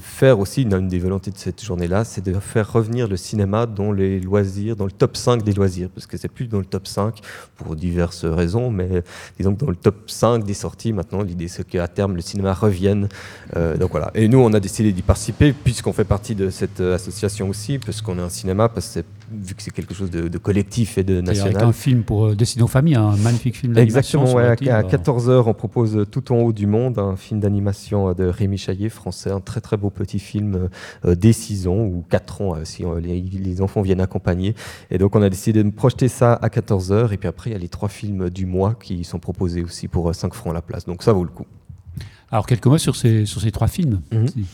faire 0.01 0.39
aussi, 0.41 0.63
une, 0.63 0.75
une 0.75 0.89
des 0.89 0.99
volontés 0.99 1.31
de 1.31 1.39
cette 1.39 1.63
journée-là, 1.63 2.05
c'est 2.05 2.25
de 2.25 2.35
faire 2.41 2.73
revenir 2.73 3.09
le 3.09 3.17
cinéma 3.17 3.67
dans 3.67 3.93
les 3.93 4.21
loisirs, 4.21 4.77
dans 4.77 4.85
le 4.85 4.91
top 4.91 5.17
5 5.17 5.43
des 5.43 5.53
loisirs. 5.53 5.89
Parce 5.95 6.07
que 6.07 6.17
c'est 6.17 6.29
plus 6.29 6.49
dans 6.49 6.59
le 6.59 6.65
top 6.65 6.87
5 6.87 7.21
pour 7.57 7.77
diverses 7.77 8.25
raisons, 8.25 8.71
mais 8.71 9.03
disons 9.39 9.55
que 9.55 9.61
dans 9.65 9.71
le 9.71 9.77
top 9.77 10.11
5 10.11 10.45
des 10.45 10.55
sorties, 10.55 10.93
maintenant, 10.93 11.23
l'idée 11.23 11.49
c'est 11.49 11.67
qu'à 11.67 11.87
terme, 11.89 12.17
le 12.17 12.23
cinéma 12.23 12.55
revienne. 12.55 13.09
Euh, 13.57 13.77
donc 13.77 13.93
voilà. 13.93 14.11
Et 14.15 14.29
nous, 14.29 14.39
on 14.39 14.53
a 14.53 14.61
décidé 14.61 14.93
d'y 14.93 15.03
participer, 15.03 15.53
puisqu'on 15.53 15.93
fait 15.93 16.05
partie 16.05 16.35
de 16.35 16.51
cette 16.51 16.81
euh, 16.81 16.95
association 16.95 17.49
aussi, 17.49 17.79
puisqu'on 17.79 18.19
est 18.19 18.23
un 18.23 18.29
cinéma, 18.29 18.69
parce 18.69 18.87
que 18.89 18.93
c'est 18.95 19.07
vu 19.43 19.55
que 19.55 19.63
c'est 19.63 19.71
quelque 19.71 19.95
chose 19.95 20.11
de, 20.11 20.29
de 20.29 20.39
collectif 20.39 20.99
et 20.99 21.05
de 21.05 21.17
C'est 21.17 21.23
national. 21.23 21.65
un 21.65 21.73
film 21.73 22.03
pour 22.03 22.27
euh, 22.27 22.35
dessiner 22.35 22.63
aux 22.63 22.69
familles, 22.69 22.95
un 22.97 23.17
magnifique 23.17 23.57
film 23.57 23.73
d'animation. 23.73 24.21
Exactement, 24.23 24.37
ouais, 24.37 24.57
semble-t-il. 24.57 24.71
à, 24.71 24.83
14h, 24.83 25.43
on 25.47 25.55
propose 25.55 25.97
euh, 25.97 26.05
Tout 26.07 26.33
en 26.33 26.37
haut 26.39 26.53
du 26.53 26.67
monde, 26.67 26.99
un 26.99 27.17
film 27.17 27.41
d'animation 27.41 28.09
euh, 28.09 28.15
de 28.15 28.25
Rémi 28.25 28.59
Chaillet, 28.59 28.89
français, 28.89 29.31
un 29.31 29.41
très 29.41 29.61
très 29.61 29.77
beau 29.77 29.91
petit 29.91 30.19
film 30.19 30.55
euh, 30.55 30.69
euh, 31.05 31.15
dès 31.15 31.33
6 31.33 31.69
ans 31.69 31.77
ou 31.79 32.05
4 32.11 32.41
ans 32.43 32.55
euh, 32.57 32.65
si 32.65 32.85
euh, 32.85 33.01
les, 33.01 33.21
les 33.21 33.63
enfants 33.63 33.83
viennent 33.83 34.01
accompagner. 34.01 34.55
Et 34.91 34.99
donc 34.99 35.15
on 35.17 35.23
a 35.23 35.29
décidé 35.31 35.63
de 35.63 35.71
projeter 35.71 36.09
ça 36.09 36.35
à 36.35 36.49
14h 36.49 37.13
et 37.13 37.17
puis 37.17 37.29
après 37.29 37.51
il 37.51 37.53
y 37.53 37.57
a 37.57 37.59
les 37.59 37.69
trois 37.69 37.89
films 37.89 38.31
du 38.31 38.47
mois 38.47 38.75
qui 38.83 39.05
sont 39.05 39.19
proposés 39.19 39.63
aussi 39.63 39.89
pour 39.89 40.09
euh, 40.09 40.13
5 40.13 40.35
francs 40.35 40.55
la 40.55 40.63
place. 40.63 40.85
Donc 40.85 41.03
ça 41.03 41.13
vaut 41.13 41.25
le 41.25 41.31
coup. 41.31 41.47
Alors, 42.31 42.47
quelques 42.47 42.67
mots 42.67 42.79
sur 42.79 42.97
ces, 42.97 43.27
sur 43.27 43.41
ces 43.41 43.53
trois 43.53 43.69
films. 43.69 44.01
Si. 44.11 44.45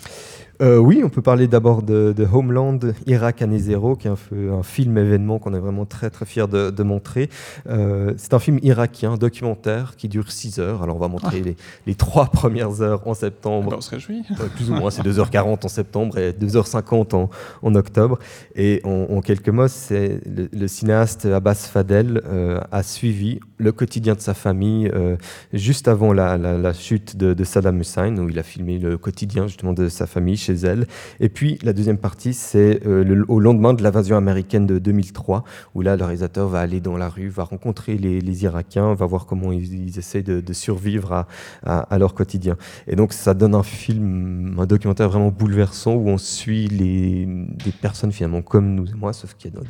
Euh, 0.61 0.77
oui, 0.77 1.01
on 1.05 1.09
peut 1.09 1.23
parler 1.23 1.47
d'abord 1.49 1.83
de, 1.83 2.13
de 2.15 2.27
Homeland, 2.31 2.79
Irak 3.07 3.41
année 3.41 3.59
zéro, 3.59 3.97
qui 3.97 4.09
est 4.09 4.11
un, 4.11 4.53
un 4.59 4.63
film 4.63 4.99
événement 4.99 5.39
qu'on 5.39 5.55
est 5.55 5.59
vraiment 5.59 5.87
très 5.87 6.11
très 6.11 6.27
fier 6.27 6.49
de, 6.49 6.71
de 6.71 6.83
montrer. 6.83 7.31
Euh, 7.69 8.13
c'est 8.19 8.35
un 8.35 8.39
film 8.39 8.59
irakien, 8.63 9.17
documentaire, 9.17 9.95
qui 9.97 10.09
dure 10.09 10.31
6 10.31 10.59
heures. 10.59 10.83
Alors 10.83 10.97
on 10.97 10.99
va 10.99 11.09
montrer 11.09 11.39
Ah. 11.41 11.45
les, 11.47 11.57
les 11.87 11.95
trois 11.95 12.27
premières 12.33 12.83
heures 12.83 13.07
en 13.09 13.15
septembre. 13.15 13.69
Ah 13.69 13.71
bah, 13.71 13.77
on 13.79 13.81
se 13.81 13.91
réjouit. 13.91 14.23
Euh, 14.33 14.49
plus 14.55 14.71
ou 14.71 14.75
moins, 14.77 14.91
c'est 14.91 15.03
2h40 15.03 15.65
en 15.65 15.69
septembre 15.69 16.19
et 16.19 16.33
2h50 16.33 17.15
en, 17.15 17.31
en 17.63 17.75
octobre. 17.75 18.19
Et 18.55 18.83
en, 18.85 19.07
en 19.17 19.21
quelques 19.23 19.49
mots, 19.49 19.69
c'est 19.69 20.21
le, 20.27 20.49
le 20.53 20.69
cinéaste 20.69 21.25
Abbas 21.25 21.55
Fadel 21.73 22.21
euh, 22.27 22.61
a 22.71 22.83
suivi 22.83 23.41
le 23.61 23.73
quotidien 23.73 24.15
de 24.15 24.21
sa 24.21 24.35
famille 24.35 24.91
euh, 24.95 25.17
juste 25.53 25.87
avant 25.89 26.13
la, 26.13 26.39
la- 26.39 26.59
la 26.59 26.73
chute 26.73 27.17
de, 27.17 27.35
de 27.35 27.45
Saddam 27.45 27.79
Hussein, 27.81 28.17
où 28.19 28.29
il 28.29 28.39
a 28.39 28.43
filmé 28.43 28.79
le 28.79 28.97
quotidien 28.99 29.47
justement 29.47 29.73
de 29.73 29.89
sa 29.89 30.07
famille 30.07 30.37
chez 30.37 30.55
elle. 30.55 30.87
Et 31.21 31.29
puis 31.29 31.59
la 31.63 31.73
deuxième 31.73 31.99
partie, 31.99 32.35
c'est 32.35 32.87
euh, 32.87 33.05
le- 33.05 33.25
au 33.29 33.41
lendemain 33.41 33.75
de 33.75 33.83
l'invasion 33.83 34.17
américaine 34.17 34.67
de 34.67 34.79
2003, 34.79 35.45
où 35.75 35.83
là 35.83 35.97
le 35.97 36.05
réalisateur 36.05 36.49
va 36.49 36.61
aller 36.61 36.81
dans 36.81 36.97
la 36.97 37.09
rue, 37.09 37.29
va 37.29 37.45
rencontrer 37.45 37.97
les, 37.99 38.21
les 38.21 38.45
Irakiens, 38.45 38.95
va 38.95 39.07
voir 39.07 39.27
comment 39.27 39.53
ils, 39.53 39.89
ils 39.89 39.99
essaient 39.99 40.23
de, 40.23 40.41
de 40.41 40.53
survivre 40.53 41.13
à, 41.13 41.29
à- 41.65 41.99
leur 41.99 42.15
quotidien. 42.15 42.57
Et 42.89 42.97
donc 42.97 43.13
ça 43.13 43.35
donne 43.35 43.55
un 43.55 43.63
film, 43.63 44.57
un 44.59 44.67
documentaire 44.67 45.09
vraiment 45.11 45.29
bouleversant 45.31 45.95
où 45.95 46.09
on 46.09 46.19
suit 46.19 46.69
les, 46.69 47.27
des 47.27 47.73
personnes 47.73 48.13
finalement 48.13 48.43
comme 48.43 48.75
nous 48.75 48.87
et 48.87 48.95
moi, 48.95 49.13
sauf 49.13 49.35
qu'il 49.35 49.51
y 49.51 49.55
a 49.55 49.59
dans 49.61 49.67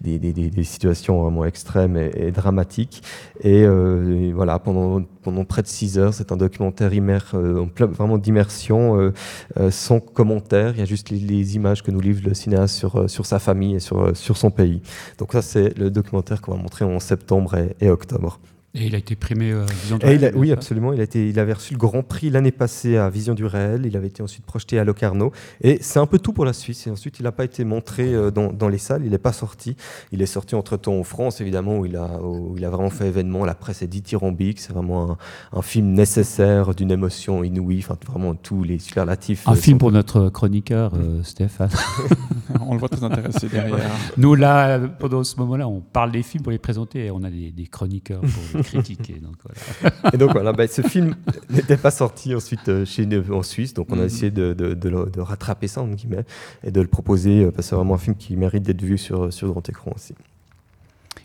des, 0.00 0.18
des, 0.18 0.32
des- 0.32 0.50
des- 0.50 0.64
situations 0.64 1.22
vraiment 1.22 1.44
extrêmes 1.44 1.96
et 1.96 2.30
dramatiques. 2.32 3.02
Et, 3.40 3.64
euh, 3.64 4.20
et 4.20 4.32
voilà, 4.32 4.58
pendant, 4.58 5.02
pendant 5.22 5.44
près 5.44 5.62
de 5.62 5.68
six 5.68 5.98
heures, 5.98 6.14
c'est 6.14 6.32
un 6.32 6.36
documentaire 6.36 6.92
immer, 6.92 7.18
euh, 7.34 7.66
vraiment 7.78 8.18
d'immersion, 8.18 9.12
euh, 9.58 9.70
sans 9.70 10.00
commentaire. 10.00 10.72
Il 10.74 10.80
y 10.80 10.82
a 10.82 10.86
juste 10.86 11.10
les, 11.10 11.18
les 11.18 11.56
images 11.56 11.82
que 11.82 11.90
nous 11.90 12.00
livre 12.00 12.22
le 12.24 12.34
cinéaste 12.34 12.74
sur, 12.74 13.08
sur 13.08 13.26
sa 13.26 13.38
famille 13.38 13.76
et 13.76 13.80
sur, 13.80 14.16
sur 14.16 14.36
son 14.36 14.50
pays. 14.50 14.82
Donc 15.18 15.32
ça, 15.32 15.42
c'est 15.42 15.76
le 15.78 15.90
documentaire 15.90 16.40
qu'on 16.40 16.52
va 16.52 16.58
montrer 16.58 16.84
en 16.84 17.00
septembre 17.00 17.56
et 17.80 17.90
octobre. 17.90 18.40
Et 18.74 18.84
il 18.86 18.94
a 18.94 18.98
été 18.98 19.16
primé 19.16 19.50
euh, 19.50 19.64
Vision 19.82 19.96
du 19.96 20.04
Et 20.06 20.10
il 20.14 20.24
a- 20.24 20.28
Réel, 20.28 20.36
oui, 20.36 20.52
absolument. 20.52 20.92
Il, 20.92 21.00
a 21.00 21.02
été, 21.02 21.26
il 21.28 21.38
avait 21.40 21.54
reçu 21.54 21.72
le 21.72 21.78
Grand 21.78 22.02
Prix 22.02 22.28
l'année 22.28 22.50
passée 22.52 22.98
à 22.98 23.08
Vision 23.08 23.34
du 23.34 23.46
Réel. 23.46 23.86
Il 23.86 23.96
avait 23.96 24.08
été 24.08 24.22
ensuite 24.22 24.44
projeté 24.44 24.78
à 24.78 24.84
Locarno. 24.84 25.32
Et 25.62 25.78
c'est 25.80 25.98
un 25.98 26.06
peu 26.06 26.18
tout 26.18 26.34
pour 26.34 26.44
la 26.44 26.52
Suisse. 26.52 26.86
Et 26.86 26.90
ensuite, 26.90 27.18
il 27.18 27.22
n'a 27.22 27.32
pas 27.32 27.44
été 27.44 27.64
montré 27.64 28.14
euh, 28.14 28.30
dans, 28.30 28.52
dans 28.52 28.68
les 28.68 28.76
salles. 28.78 29.02
Il 29.06 29.10
n'est 29.12 29.18
pas 29.18 29.32
sorti. 29.32 29.74
Il 30.12 30.20
est 30.20 30.26
sorti 30.26 30.54
entre-temps 30.54 30.98
en 30.98 31.02
France, 31.02 31.40
évidemment, 31.40 31.78
où 31.78 31.86
il, 31.86 31.96
a, 31.96 32.20
où 32.22 32.54
il 32.58 32.64
a 32.66 32.70
vraiment 32.70 32.90
fait 32.90 33.08
événement. 33.08 33.46
La 33.46 33.54
presse 33.54 33.80
est 33.80 33.86
dithyrambique. 33.86 34.60
C'est 34.60 34.74
vraiment 34.74 35.12
un, 35.12 35.58
un 35.58 35.62
film 35.62 35.92
nécessaire, 35.94 36.74
d'une 36.74 36.90
émotion 36.90 37.42
inouïe. 37.44 37.78
Enfin, 37.82 37.96
vraiment 38.06 38.34
tous 38.34 38.64
les 38.64 38.78
superlatifs. 38.78 39.48
Un 39.48 39.52
euh, 39.52 39.54
film 39.56 39.76
sont- 39.76 39.78
pour 39.78 39.92
notre 39.92 40.28
chroniqueur, 40.28 40.92
euh, 40.94 41.22
Stéphane. 41.22 41.70
On 42.66 42.74
le 42.74 42.78
voit 42.80 42.88
très 42.90 43.02
intéressé 43.04 43.48
derrière. 43.48 43.78
Nous, 44.18 44.34
là, 44.34 44.78
pendant 44.78 45.24
ce 45.24 45.36
moment-là, 45.36 45.66
on 45.68 45.80
parle 45.80 46.12
des 46.12 46.22
films 46.22 46.42
pour 46.42 46.52
les 46.52 46.58
présenter 46.58 47.06
et 47.06 47.10
on 47.10 47.22
a 47.24 47.30
des, 47.30 47.50
des 47.50 47.66
chroniqueurs 47.66 48.20
pour 48.20 48.57
Donc, 49.20 49.36
voilà. 49.42 50.12
Et 50.12 50.16
donc 50.18 50.32
voilà, 50.32 50.52
bah, 50.52 50.66
ce 50.66 50.82
film 50.82 51.14
n'était 51.50 51.76
pas 51.76 51.90
sorti 51.90 52.34
ensuite 52.34 52.68
euh, 52.68 52.84
chez 52.84 53.06
nous 53.06 53.32
en 53.32 53.42
Suisse, 53.42 53.74
donc 53.74 53.88
on 53.90 53.94
a 53.94 54.00
Mhm. 54.00 54.06
essayé 54.06 54.30
de, 54.30 54.52
de- 54.52 54.74
de 54.74 54.88
le- 54.88 55.06
de 55.10 55.20
rattraper 55.20 55.68
ça, 55.68 55.80
entre 55.82 55.94
guillemets, 55.94 56.24
et 56.64 56.70
de 56.70 56.80
le 56.80 56.86
proposer, 56.88 57.40
euh, 57.44 57.50
parce 57.50 57.56
que 57.66 57.70
c'est 57.70 57.76
vraiment 57.76 57.94
un 57.94 57.98
film 57.98 58.16
qui 58.16 58.36
mérite 58.36 58.62
d'être 58.64 58.82
vu 58.82 58.98
sur, 58.98 59.32
sur 59.32 59.48
grand 59.50 59.68
écran 59.68 59.92
aussi. 59.94 60.14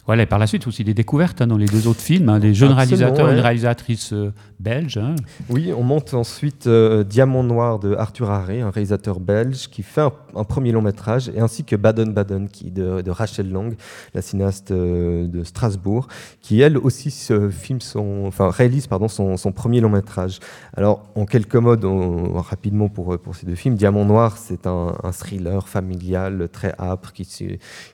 Voilà, 0.06 0.24
et 0.24 0.26
par 0.26 0.38
la 0.40 0.48
suite 0.48 0.68
aussi 0.68 0.84
des 0.84 0.94
découvertes 0.94 1.42
hein, 1.42 1.48
dans 1.48 1.58
les 1.58 1.66
deux 1.66 1.88
autres 1.88 2.02
films, 2.02 2.28
hein, 2.28 2.40
des 2.40 2.54
jeunes 2.54 2.72
Absolument, 2.72 2.98
réalisateurs, 2.98 3.28
ouais. 3.28 3.34
une 3.36 3.40
réalisatrice 3.40 4.12
euh, 4.12 4.34
belge. 4.60 4.98
hein. 4.98 5.16
Oui, 5.50 5.72
on 5.78 5.82
monte 5.84 6.14
ensuite 6.14 6.68
euh, 6.68 7.06
Diamant 7.06 7.44
Noir 7.44 7.80
de 7.80 7.96
Arthur 7.96 8.30
Harré, 8.30 8.60
un 8.60 8.70
réalisateur 8.70 9.22
belge 9.22 9.70
qui 9.70 9.82
fait 9.82 10.02
un, 10.02 10.12
un 10.36 10.44
premier 10.44 10.74
long 10.74 10.82
métrage, 10.82 11.30
et 11.34 11.40
ainsi 11.40 11.64
que 11.64 11.78
Baden 11.78 12.12
Baden 12.12 12.50
qui 12.50 12.70
de, 12.70 13.02
de 13.02 13.12
Rachel 13.12 13.50
Lang, 13.50 13.76
la 14.14 14.22
cinéaste 14.22 14.72
euh, 14.72 15.26
de 15.26 15.44
Strasbourg, 15.46 16.08
qui 16.42 16.60
elle 16.60 16.78
aussi 16.78 17.10
filme 17.52 17.80
son, 17.80 18.24
enfin 18.26 18.50
réalise 18.50 18.88
pardon 18.88 19.08
son, 19.08 19.38
son 19.38 19.54
premier 19.54 19.80
long 19.80 19.90
métrage. 19.90 20.40
Alors 20.76 21.06
en 21.16 21.26
quelques 21.26 21.56
mots, 21.56 21.78
on- 21.86 22.34
rapidement 22.42 22.90
pour 22.90 23.18
pour 23.20 23.36
ces 23.36 23.46
deux 23.46 23.56
films, 23.56 23.76
Diamant 23.76 24.04
Noir, 24.04 24.36
c'est 24.38 24.68
un, 24.68 24.96
un 25.02 25.12
thriller 25.14 25.66
familial 25.70 26.50
très 26.52 26.74
âpre 26.78 27.14
qui 27.14 27.24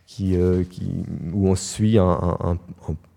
qui, 0.07 0.35
euh, 0.35 0.63
qui 0.67 0.91
où 1.33 1.49
on 1.49 1.55
suit 1.55 1.98
un, 1.99 2.37
un- 2.39 2.68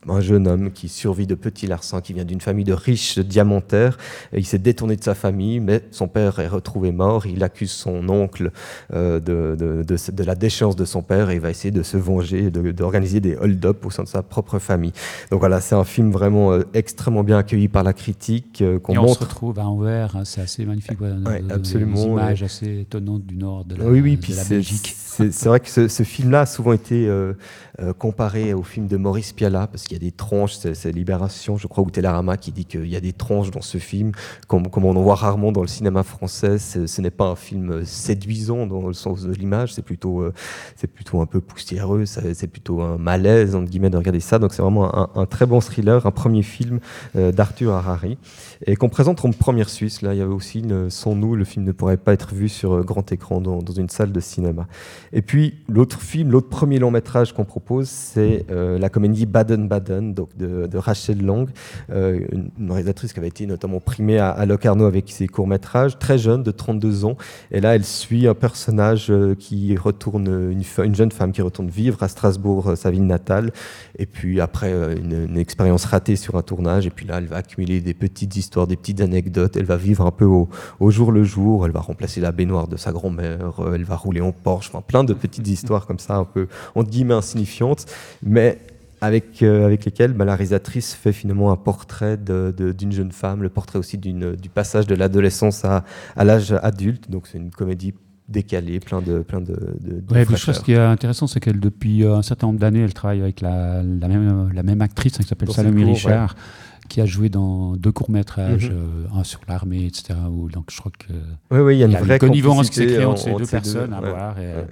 un- 0.06 0.12
un- 0.12 0.16
un 0.16 0.20
jeune 0.20 0.46
homme 0.48 0.70
qui 0.70 0.88
survit 0.88 1.26
de 1.26 1.34
petits 1.34 1.66
larcins, 1.66 2.00
qui 2.00 2.12
vient 2.12 2.24
d'une 2.24 2.40
famille 2.40 2.64
de 2.64 2.72
riches 2.72 3.18
diamantaires. 3.18 3.98
Il 4.36 4.46
s'est 4.46 4.58
détourné 4.58 4.96
de 4.96 5.04
sa 5.04 5.14
famille, 5.14 5.60
mais 5.60 5.82
son 5.90 6.08
père 6.08 6.38
est 6.38 6.48
retrouvé 6.48 6.92
mort. 6.92 7.26
Il 7.26 7.42
accuse 7.42 7.70
son 7.70 8.08
oncle 8.08 8.50
euh, 8.92 9.20
de, 9.20 9.56
de, 9.58 9.82
de, 9.82 10.12
de 10.12 10.24
la 10.24 10.34
déchéance 10.34 10.76
de 10.76 10.84
son 10.84 11.02
père 11.02 11.30
et 11.30 11.34
il 11.34 11.40
va 11.40 11.50
essayer 11.50 11.70
de 11.70 11.82
se 11.82 11.96
venger, 11.96 12.50
de- 12.50 12.70
d'organiser 12.72 13.20
des 13.20 13.36
hold-up 13.36 13.84
au 13.86 13.90
sein 13.90 14.02
de 14.04 14.08
sa 14.08 14.22
propre 14.22 14.58
famille. 14.58 14.92
Donc 15.30 15.40
voilà, 15.40 15.60
c'est 15.60 15.74
un 15.74 15.84
film 15.84 16.10
vraiment 16.10 16.52
euh, 16.52 16.62
extrêmement 16.74 17.24
bien 17.24 17.38
accueilli 17.38 17.68
par 17.68 17.82
la 17.82 17.92
critique, 17.92 18.60
euh, 18.62 18.78
qu'on 18.78 18.96
on 18.98 19.08
se 19.14 19.18
retrouve 19.20 19.58
à 19.58 19.66
Anvers, 19.66 20.16
hein, 20.16 20.24
c'est 20.24 20.40
assez 20.40 20.64
magnifique. 20.64 21.00
Ouais, 21.00 21.10
des- 21.42 21.52
absolument, 21.52 21.94
Des 21.94 22.02
images 22.10 22.40
ouais. 22.40 22.46
assez 22.46 22.80
étonnantes 22.80 23.24
du 23.26 23.36
nord 23.36 23.64
de 23.64 23.76
la, 23.76 23.84
oui, 23.86 24.00
oui, 24.00 24.16
puis 24.16 24.32
la 24.34 24.44
Belgique. 24.44 24.94
C'est 24.96 25.44
vrai 25.46 25.60
que 25.60 25.68
ce, 25.68 25.88
ce 25.88 26.02
film-là 26.04 26.42
a 26.42 26.46
souvent 26.46 26.72
été 26.72 27.06
euh, 27.06 27.34
comparé 27.98 28.54
au 28.54 28.62
film 28.62 28.86
de 28.86 28.96
Maurice 28.96 29.32
Pialat, 29.32 29.66
parce 29.66 29.84
qu'il 29.92 30.02
y 30.02 30.06
a 30.06 30.10
des 30.10 30.16
tranches, 30.16 30.54
c'est 30.54 30.92
Libération, 30.92 31.56
je 31.56 31.66
crois, 31.66 31.84
ou 31.84 31.90
Télérama 31.90 32.36
qui 32.36 32.52
dit 32.52 32.64
qu'il 32.64 32.86
y 32.86 32.96
a 32.96 33.00
des 33.00 33.12
tranches 33.12 33.50
dans 33.50 33.60
ce 33.60 33.78
film, 33.78 34.12
comme, 34.48 34.64
on 34.74 34.96
en 34.96 35.02
voit 35.02 35.14
rarement 35.14 35.52
dans 35.52 35.60
le 35.60 35.66
cinéma 35.66 36.02
français. 36.02 36.58
Ce 36.58 37.00
n'est 37.00 37.10
pas 37.10 37.26
un 37.26 37.36
film 37.36 37.70
euh, 37.70 37.84
séduisant 37.84 38.66
dans 38.66 38.86
le 38.86 38.94
sens 38.94 39.22
de 39.22 39.32
l'image, 39.32 39.74
c'est 39.74 39.82
plutôt, 39.82 40.22
euh, 40.22 40.32
plutôt 40.94 41.20
un 41.20 41.26
peu 41.26 41.40
poussiéreux, 41.40 42.06
c'est 42.06 42.46
plutôt 42.46 42.80
un 42.80 42.96
malaise, 42.96 43.54
entre 43.54 43.70
guillemets, 43.70 43.90
de 43.90 43.96
regarder 43.96 44.20
ça. 44.20 44.38
Donc 44.38 44.54
c'est 44.54 44.62
vraiment 44.62 45.18
un, 45.18 45.26
très 45.26 45.46
bon 45.46 45.60
thriller, 45.60 46.06
un 46.06 46.10
premier 46.10 46.42
film 46.42 46.80
euh, 47.16 47.32
d'Arthur 47.32 47.72
Harari, 47.72 48.18
et 48.66 48.76
qu'on 48.76 48.88
présente 48.88 49.24
en 49.24 49.30
première 49.30 49.68
Suisse. 49.68 50.02
Là, 50.02 50.14
il 50.14 50.18
y 50.18 50.22
avait 50.22 50.32
aussi, 50.32 50.60
une- 50.60 50.90
sans 50.90 51.14
nous, 51.14 51.36
le 51.36 51.44
film 51.44 51.64
ne 51.64 51.72
pourrait 51.72 51.96
pas 51.96 52.12
être 52.12 52.34
vu 52.34 52.48
sur 52.48 52.82
grand 52.84 53.10
écran 53.12 53.40
dans, 53.40 53.60
une 53.72 53.88
salle 53.88 54.12
de 54.12 54.20
cinéma. 54.20 54.66
Et 55.12 55.22
puis 55.22 55.54
l'autre 55.68 56.00
film, 56.00 56.30
l'autre 56.30 56.48
premier 56.48 56.78
long 56.78 56.90
métrage 56.90 57.32
qu'on 57.32 57.44
propose, 57.44 57.88
c'est 57.88 58.44
la 58.50 58.88
comédie 58.88 59.24
Baden 59.26 59.66
Donc 59.82 60.36
de, 60.36 60.76
Rachel 60.76 61.24
Lang, 61.24 61.48
euh, 61.90 62.20
une, 62.32 62.70
réalisatrice 62.70 63.12
qui 63.12 63.18
avait 63.18 63.28
été 63.28 63.46
notamment 63.46 63.80
primée 63.80 64.18
à, 64.18 64.44
Locarno 64.46 64.84
avec 64.84 65.10
ses 65.10 65.26
courts 65.26 65.46
métrages, 65.46 65.98
très 65.98 66.18
jeune, 66.18 66.42
de 66.42 66.50
32 66.50 67.04
ans. 67.04 67.16
Et 67.50 67.60
là, 67.60 67.74
elle 67.74 67.84
suit 67.84 68.26
un 68.26 68.34
personnage 68.34 69.10
euh, 69.10 69.34
qui 69.34 69.76
retourne, 69.76 70.52
une, 70.52 70.94
jeune 70.94 71.12
femme 71.12 71.32
qui 71.32 71.42
retourne 71.42 71.68
vivre 71.68 72.02
à 72.02 72.08
Strasbourg, 72.08 72.70
euh, 72.70 72.76
sa 72.76 72.90
ville 72.90 73.06
natale. 73.06 73.52
Et 73.98 74.06
puis 74.06 74.40
après 74.40 74.72
une, 74.72 75.36
expérience 75.36 75.84
ratée 75.86 76.16
sur 76.16 76.36
un 76.36 76.42
tournage, 76.42 76.86
et 76.86 76.90
puis 76.90 77.06
là, 77.06 77.18
elle 77.18 77.26
va 77.26 77.36
accumuler 77.36 77.80
des 77.80 77.94
petites 77.94 78.36
histoires, 78.36 78.66
des 78.66 78.76
petites 78.76 79.00
anecdotes. 79.00 79.56
Elle 79.56 79.64
va 79.64 79.76
vivre 79.76 80.06
un 80.06 80.10
peu 80.10 80.24
au, 80.24 80.48
au 80.78 80.90
jour 80.90 81.10
le 81.10 81.24
jour. 81.24 81.66
Elle 81.66 81.72
va 81.72 81.80
remplacer 81.80 82.20
la 82.20 82.32
baignoire 82.32 82.68
de 82.68 82.76
sa 82.76 82.92
grand-mère. 82.92 83.54
Elle 83.74 83.84
va 83.84 83.96
rouler 83.96 84.20
en 84.20 84.32
Porsche. 84.32 84.68
Enfin, 84.68 84.82
plein 84.86 85.04
de 85.04 85.14
petites 85.14 85.48
histoires 85.48 85.86
comme 85.86 85.98
ça, 85.98 86.16
un 86.16 86.24
peu 86.24 86.46
entre 86.74 86.90
guillemets 86.90 87.14
insignifiantes, 87.14 87.86
mais 88.22 88.58
avec, 89.02 89.42
euh, 89.42 89.66
avec 89.66 89.84
lesquelles 89.84 90.12
bah, 90.12 90.24
la 90.24 90.36
réalisatrice 90.36 90.94
fait 90.94 91.12
finalement 91.12 91.50
un 91.50 91.56
portrait 91.56 92.16
d'une 92.16 92.92
jeune 92.92 93.12
femme, 93.12 93.42
le 93.42 93.48
portrait 93.48 93.78
aussi 93.78 93.98
du 93.98 94.48
passage 94.54 94.86
de 94.86 94.94
l'adolescence 94.94 95.64
à, 95.64 95.84
à 96.16 96.24
l'âge 96.24 96.54
adulte. 96.62 97.10
Donc 97.10 97.26
c'est 97.26 97.38
une 97.38 97.50
comédie 97.50 97.94
décalée, 98.28 98.78
plein 98.80 99.02
de, 99.02 99.18
plein 99.18 99.40
de, 99.40 99.52
de, 99.80 100.00
de 100.00 100.14
Ouais, 100.14 100.24
ce 100.24 100.60
qui 100.60 100.72
est 100.72 100.78
intéressant, 100.78 101.26
c'est 101.26 101.40
qu'elle, 101.40 101.58
depuis 101.60 102.04
euh, 102.04 102.14
un 102.14 102.22
certain 102.22 102.46
nombre 102.46 102.60
d'années, 102.60 102.80
elle 102.80 102.94
travaille 102.94 103.20
avec 103.20 103.40
la, 103.40 103.82
la, 103.82 104.08
même, 104.08 104.50
la 104.54 104.62
même 104.62 104.80
actrice 104.80 105.14
hein, 105.16 105.22
qui 105.22 105.28
s'appelle 105.28 105.50
Salomé 105.50 105.84
Richard, 105.84 106.36
qui 106.88 107.00
a 107.00 107.06
joué 107.06 107.28
dans 107.28 107.72
deux 107.76 107.92
courts-métrages, 107.92 108.70
Mhm. 108.70 108.76
euh, 108.76 109.18
un 109.20 109.24
sur 109.24 109.40
l'armée, 109.48 109.84
etc. 109.86 110.14
Où, 110.30 110.48
donc 110.48 110.66
je 110.70 110.78
crois 110.78 110.92
que 110.96 111.12
Oui, 111.50 111.60
oui, 111.60 111.76
il 111.76 111.80
y 111.80 111.84
a 111.84 111.88
une 111.88 111.96
vraie 111.96 112.18
connivence 112.20 112.70
qui 112.70 112.76
s'est 112.76 112.86
créée 112.86 113.04
entre 113.04 113.20
ces 113.20 113.34
deux 113.34 113.46
personnes 113.46 113.92
à 113.92 114.00
ouais, 114.00 114.10
voir. 114.10 114.38
Et, 114.38 114.46
ouais. 114.46 114.66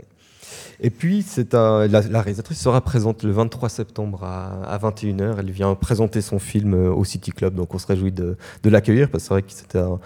Et 0.82 0.90
puis, 0.90 1.22
c'est 1.22 1.52
la, 1.52 1.86
la 1.88 2.22
réalisatrice 2.22 2.58
sera 2.58 2.80
présente 2.80 3.22
le 3.22 3.32
23 3.32 3.68
septembre 3.68 4.24
à, 4.24 4.62
à 4.64 4.78
21h. 4.78 5.34
Elle 5.38 5.50
vient 5.50 5.74
présenter 5.74 6.20
son 6.22 6.38
film 6.38 6.72
euh, 6.74 6.90
au 6.90 7.04
City 7.04 7.32
Club, 7.32 7.54
donc 7.54 7.74
on 7.74 7.78
se 7.78 7.86
réjouit 7.86 8.12
de, 8.12 8.36
de 8.62 8.70
l'accueillir 8.70 9.10
parce 9.10 9.24
que 9.24 9.28
c'est 9.28 9.78
vrai 9.78 9.98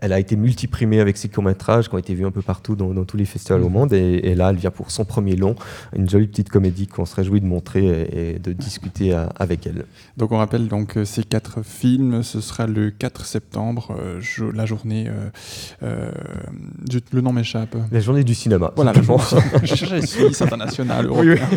qu'elle 0.00 0.12
a 0.12 0.18
été 0.20 0.36
multiprimée 0.36 1.00
avec 1.00 1.16
ses 1.16 1.28
courts-métrages 1.28 1.88
qui 1.88 1.94
ont 1.94 1.98
été 1.98 2.14
vus 2.14 2.24
un 2.24 2.30
peu 2.30 2.42
partout 2.42 2.76
dans, 2.76 2.94
dans 2.94 3.04
tous 3.04 3.16
les 3.16 3.24
festivals 3.24 3.62
au 3.62 3.66
Mhm. 3.66 3.72
monde. 3.72 3.92
Et, 3.92 4.20
et 4.30 4.34
là, 4.34 4.50
elle 4.50 4.56
vient 4.56 4.70
pour 4.70 4.90
son 4.90 5.04
premier 5.04 5.34
long, 5.34 5.56
une 5.96 6.08
jolie 6.08 6.28
petite 6.28 6.48
comédie 6.50 6.86
qu'on 6.86 7.04
se 7.04 7.16
réjouit 7.16 7.40
de 7.40 7.46
montrer 7.46 7.84
et, 7.86 8.34
et 8.34 8.38
de 8.38 8.52
discuter 8.52 9.12
à- 9.14 9.30
avec 9.38 9.66
elle. 9.66 9.84
Donc 10.16 10.30
on 10.32 10.38
rappelle 10.38 10.68
donc 10.68 10.96
euh, 10.98 11.04
ces 11.04 11.24
quatre 11.24 11.62
films, 11.64 12.22
ce 12.22 12.40
sera 12.40 12.66
le 12.66 12.90
4 12.90 13.24
septembre, 13.26 13.96
euh, 13.98 14.20
la 14.54 14.66
journée. 14.66 15.06
euh, 15.08 15.30
euh, 15.82 16.10
du- 16.84 17.00
le 17.12 17.20
nom 17.22 17.32
m'échappe. 17.32 17.74
La 17.90 18.00
journée 18.00 18.22
du 18.24 18.34
cinéma. 18.34 18.72
Voilà, 18.76 18.92
la 18.92 19.02
journée. 19.02 19.22
Suisse 20.12 20.42
international, 20.42 21.10
Oui, 21.10 21.28
européen. 21.28 21.48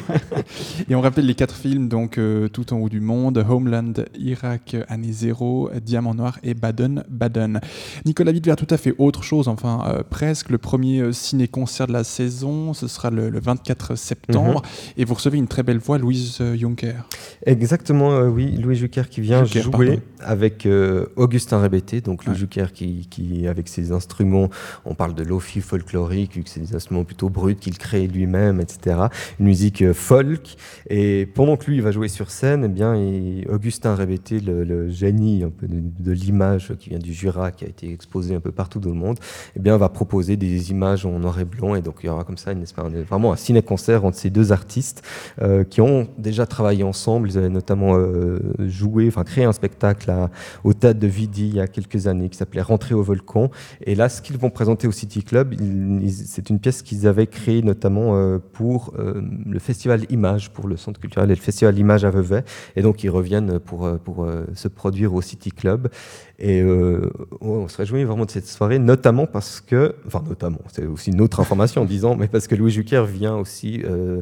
Et 0.89 0.95
on 0.95 1.01
rappelle 1.01 1.25
les 1.25 1.35
quatre 1.35 1.55
films 1.55 1.87
donc 1.87 2.17
euh, 2.17 2.47
tout 2.47 2.73
en 2.73 2.77
haut 2.77 2.89
du 2.89 2.99
monde 3.01 3.43
Homeland, 3.49 3.93
Irak, 4.17 4.75
année 4.87 5.11
zéro, 5.11 5.69
Diamant 5.83 6.13
noir 6.13 6.39
et 6.43 6.53
Baden 6.53 7.03
Baden. 7.09 7.59
Nicolas 8.05 8.31
Wittver, 8.31 8.55
tout 8.57 8.67
à 8.69 8.77
fait 8.77 8.93
autre 8.97 9.23
chose, 9.23 9.47
enfin 9.47 9.81
euh, 9.87 10.03
presque 10.09 10.49
le 10.49 10.57
premier 10.57 10.99
euh, 11.01 11.11
ciné-concert 11.11 11.87
de 11.87 11.93
la 11.93 12.03
saison, 12.03 12.73
ce 12.73 12.87
sera 12.87 13.09
le, 13.09 13.29
le 13.29 13.39
24 13.39 13.95
septembre, 13.95 14.61
Mhm. 14.61 14.93
et 14.97 15.05
vous 15.05 15.13
recevez 15.15 15.37
une 15.37 15.47
très 15.47 15.63
belle 15.63 15.79
voix, 15.79 15.97
Louise 15.97 16.39
Juncker. 16.57 16.93
Exactement, 17.45 18.19
oui, 18.21 18.51
Louis 18.57 18.75
Jucker 18.75 19.03
qui 19.09 19.21
vient 19.21 19.43
jouer 19.45 19.71
pardon. 19.71 20.01
avec 20.21 20.67
Augustin 21.15 21.59
Rébété, 21.59 22.01
donc 22.01 22.25
Louis 22.25 22.35
Jucker 22.35 22.67
qui, 22.73 23.07
qui, 23.09 23.47
avec 23.47 23.67
ses 23.67 23.91
instruments, 23.91 24.49
on 24.85 24.93
parle 24.95 25.13
de 25.15 25.23
lofi 25.23 25.61
folklorique, 25.61 26.35
vu 26.35 26.43
que 26.43 26.49
c'est 26.49 26.59
des 26.59 26.75
instruments 26.75 27.03
plutôt 27.03 27.29
bruts 27.29 27.55
qu'il 27.55 27.77
crée 27.77 28.07
lui-même, 28.07 28.35
etc. 28.59 29.07
Une 29.39 29.47
musique 29.47 29.81
euh, 29.81 29.93
folk, 29.93 30.55
et 30.89 31.25
pendant 31.25 31.57
que 31.57 31.65
lui 31.69 31.77
il 31.77 31.81
va 31.81 31.91
jouer 31.91 32.07
sur 32.07 32.31
scène, 32.31 32.63
eh 32.65 32.67
bien, 32.67 32.95
Augustin 33.49 33.95
Rébété, 33.95 34.39
le, 34.39 34.63
le 34.63 34.89
génie 34.89 35.43
un 35.43 35.49
peu 35.49 35.67
de, 35.67 36.11
l'image 36.11 36.73
qui 36.79 36.89
vient 36.89 36.99
du 36.99 37.13
Jura, 37.13 37.51
qui 37.51 37.65
a 37.65 37.67
été 37.67 37.91
exposé 37.91 38.35
un 38.35 38.39
peu 38.39 38.51
partout 38.51 38.79
dans 38.79 38.89
le 38.89 38.95
monde, 38.95 39.19
eh 39.55 39.59
bien, 39.59 39.77
va 39.77 39.89
proposer 39.89 40.37
des 40.37 40.71
images 40.71 41.05
en 41.05 41.19
noir 41.19 41.39
et 41.39 41.45
blanc, 41.45 41.75
et 41.75 41.81
donc 41.81 41.97
il 42.03 42.07
y 42.07 42.09
aura 42.09 42.23
comme 42.23 42.37
ça 42.37 42.51
une 42.51 42.65
vraiment 43.03 43.33
un 43.33 43.35
ciné-concert 43.35 44.05
entre 44.05 44.17
ces 44.17 44.29
deux 44.29 44.51
artistes 44.51 45.03
euh, 45.41 45.63
qui 45.63 45.81
ont 45.81 46.07
déjà 46.17 46.45
travaillé 46.45 46.83
ensemble. 46.83 47.29
Ils 47.29 47.37
avaient 47.37 47.49
notamment 47.49 47.95
euh, 47.95 48.39
joué, 48.67 49.07
enfin 49.07 49.23
créé 49.23 49.45
un 49.45 49.51
spectacle 49.51 50.13
au 50.63 50.73
Théâtre 50.73 50.99
de 50.99 51.07
Vidi 51.07 51.47
il 51.47 51.55
y 51.55 51.59
a 51.59 51.67
quelques 51.67 52.07
années 52.07 52.29
qui 52.29 52.37
s'appelait 52.37 52.61
Rentrer 52.61 52.95
au 52.95 53.03
volcan. 53.03 53.51
Et 53.85 53.95
là, 53.95 54.09
ce 54.09 54.21
qu'ils 54.21 54.37
vont 54.37 54.49
présenter 54.49 54.87
au 54.87 54.91
City 54.91 55.23
Club, 55.23 55.55
c'est 56.09 56.49
une 56.49 56.59
pièce 56.59 56.81
qu'ils 56.81 57.07
avaient 57.07 57.27
créée 57.27 57.61
notamment 57.61 58.34
pour 58.39 58.93
euh, 58.97 59.21
le 59.45 59.59
festival 59.59 60.05
Image, 60.09 60.51
pour 60.51 60.67
le 60.67 60.77
Centre 60.77 60.99
culturel 60.99 61.29
et 61.31 61.35
le 61.35 61.41
festival 61.41 61.77
Image 61.77 62.05
à 62.05 62.09
Vevey. 62.09 62.43
Et 62.75 62.81
donc, 62.81 63.03
ils 63.03 63.09
reviennent 63.09 63.59
pour, 63.59 63.85
euh, 63.85 63.97
pour 63.97 64.25
euh, 64.25 64.45
se 64.53 64.67
produire 64.67 65.13
au 65.13 65.21
City 65.21 65.51
Club. 65.51 65.89
Et 66.37 66.61
euh, 66.61 67.09
on 67.39 67.67
se 67.69 67.77
réjouit 67.77 68.03
vraiment 68.03 68.25
de 68.25 68.31
cette 68.31 68.45
soirée, 68.47 68.77
notamment 68.77 69.25
parce 69.25 69.61
que, 69.61 69.95
enfin 70.05 70.21
notamment, 70.27 70.59
c'est 70.73 70.85
aussi 70.85 71.11
une 71.11 71.21
autre 71.21 71.39
information 71.39 71.83
en 71.83 71.85
disant, 71.85 72.15
mais 72.15 72.27
parce 72.27 72.47
que 72.47 72.55
Louis 72.55 72.71
Jucker 72.71 73.05
vient 73.07 73.37
aussi 73.37 73.81
euh, 73.85 74.21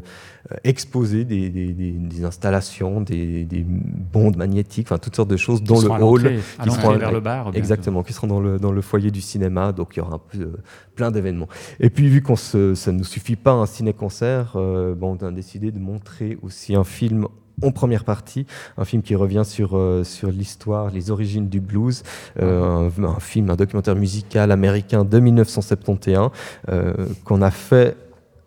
euh, 0.52 0.56
exposer 0.64 1.26
des, 1.26 1.50
des- 1.50 1.74
des- 1.74 1.92
des 1.92 2.24
installations, 2.26 3.02
des, 3.02 3.46
des 3.46 3.66
bandes 3.68 4.38
magnétiques, 4.38 4.88
enfin 4.90 5.00
toutes 5.00 5.16
sortes 5.16 5.30
de 5.32 5.38
choses 5.38 5.64
dans 5.64 5.76
le 5.82 5.88
hall. 6.04 6.22
qui 6.64 6.70
seront- 6.76 6.92
vers 7.00 7.12
le 7.12 7.20
bar. 7.20 7.48
Exactement, 7.58 8.04
qui 8.04 8.14
seront 8.14 8.28
dans 8.28 8.40
le, 8.42 8.60
dans 8.60 8.72
le 8.72 8.82
foyer 8.82 9.10
du 9.10 9.22
cinéma, 9.22 9.72
donc 9.72 9.96
il 9.96 10.00
y 10.00 10.02
aura 10.04 10.16
un 10.16 10.20
peu, 10.20 10.38
euh, 10.40 10.58
plein 10.96 11.10
d'événements. 11.10 11.48
Et 11.80 11.90
puis 11.90 12.08
vu 12.10 12.22
qu'on 12.22 12.36
se, 12.36 12.76
ça 12.76 12.92
ne 12.92 13.00
nous 13.00 13.04
suffit 13.06 13.36
pas 13.36 13.54
un 13.54 13.66
ciné-concert, 13.66 14.54
euh, 14.56 14.94
bon, 14.94 15.18
on 15.20 15.26
a 15.26 15.32
décidé 15.32 15.72
de 15.72 15.80
montrer 15.80 16.38
aussi 16.44 16.76
un 16.76 16.84
film 16.84 17.26
en 17.64 17.72
première 17.72 18.04
partie, 18.04 18.46
un 18.78 18.86
film 18.86 19.02
qui 19.02 19.16
revient 19.16 19.44
sur, 19.46 19.78
euh, 19.78 20.04
sur 20.04 20.30
l'histoire, 20.30 20.90
les 20.92 21.12
origines 21.12 21.50
du 21.50 21.60
blues, 21.60 22.04
euh, 22.42 22.90
un, 22.98 23.04
un 23.04 23.20
film, 23.20 23.50
un 23.50 23.56
documentaire 23.56 23.96
musical 23.96 24.52
américain 24.52 25.04
de 25.04 25.20
1971 25.20 26.30
euh, 26.70 26.94
qu'on 27.24 27.42
a 27.42 27.52
fait 27.52 27.96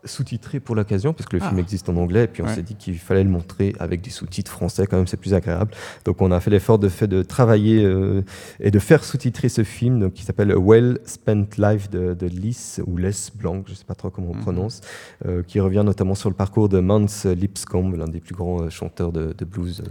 sous-titré 0.07 0.61
pour 0.61 0.75
l'occasion 0.75 1.13
parce 1.13 1.29
que 1.29 1.37
le 1.37 1.43
Ah. 1.43 1.49
film 1.49 1.59
existe 1.59 1.89
en 1.89 1.97
anglais 1.97 2.25
et 2.25 2.27
puis 2.27 2.43
on 2.43 2.47
Ouais. 2.47 2.55
s'est 2.55 2.63
dit 2.63 2.75
qu'il 2.77 2.99
fallait 2.99 3.25
le 3.25 3.31
montrer 3.31 3.75
avec 3.79 4.01
des 4.01 4.11
sous-titres 4.11 4.51
français 4.51 4.87
quand 4.87 4.97
même 4.97 5.07
c'est 5.07 5.17
plus 5.17 5.35
agréable 5.35 5.73
donc 6.05 6.23
on 6.23 6.31
a 6.31 6.41
fait 6.41 6.51
l'effort 6.51 6.79
de 6.79 6.89
fait 6.89 7.07
de 7.09 7.23
travailler 7.23 7.83
euh, 7.85 8.23
et 8.61 8.71
de 8.71 8.79
faire 8.79 9.05
sous-titrer 9.05 9.49
ce 9.49 9.65
film 9.65 10.01
donc, 10.01 10.13
qui 10.15 10.23
s'appelle 10.25 10.53
A 10.53 10.59
Well 10.59 10.99
Spent 11.05 11.47
Life 11.59 11.91
de, 11.91 12.15
de 12.15 12.27
Lys 12.27 12.81
ou 12.87 12.97
Les 12.97 13.11
Blanc 13.35 13.63
je 13.67 13.75
sais 13.75 13.85
pas 13.85 13.95
trop 13.95 14.11
comment 14.11 14.31
on 14.31 14.35
Mhm. 14.35 14.41
prononce 14.43 14.81
euh, 15.27 15.43
qui 15.43 15.61
revient 15.61 15.83
notamment 15.85 16.15
sur 16.15 16.31
le 16.31 16.37
parcours 16.37 16.69
de 16.69 16.81
Mans 16.81 17.07
Lipscomb 17.25 17.93
l'un 17.97 18.07
des 18.07 18.21
plus 18.21 18.35
grands 18.35 18.63
euh, 18.63 18.71
chanteurs 18.71 19.13
de, 19.13 19.35
de 19.37 19.45
blues 19.45 19.83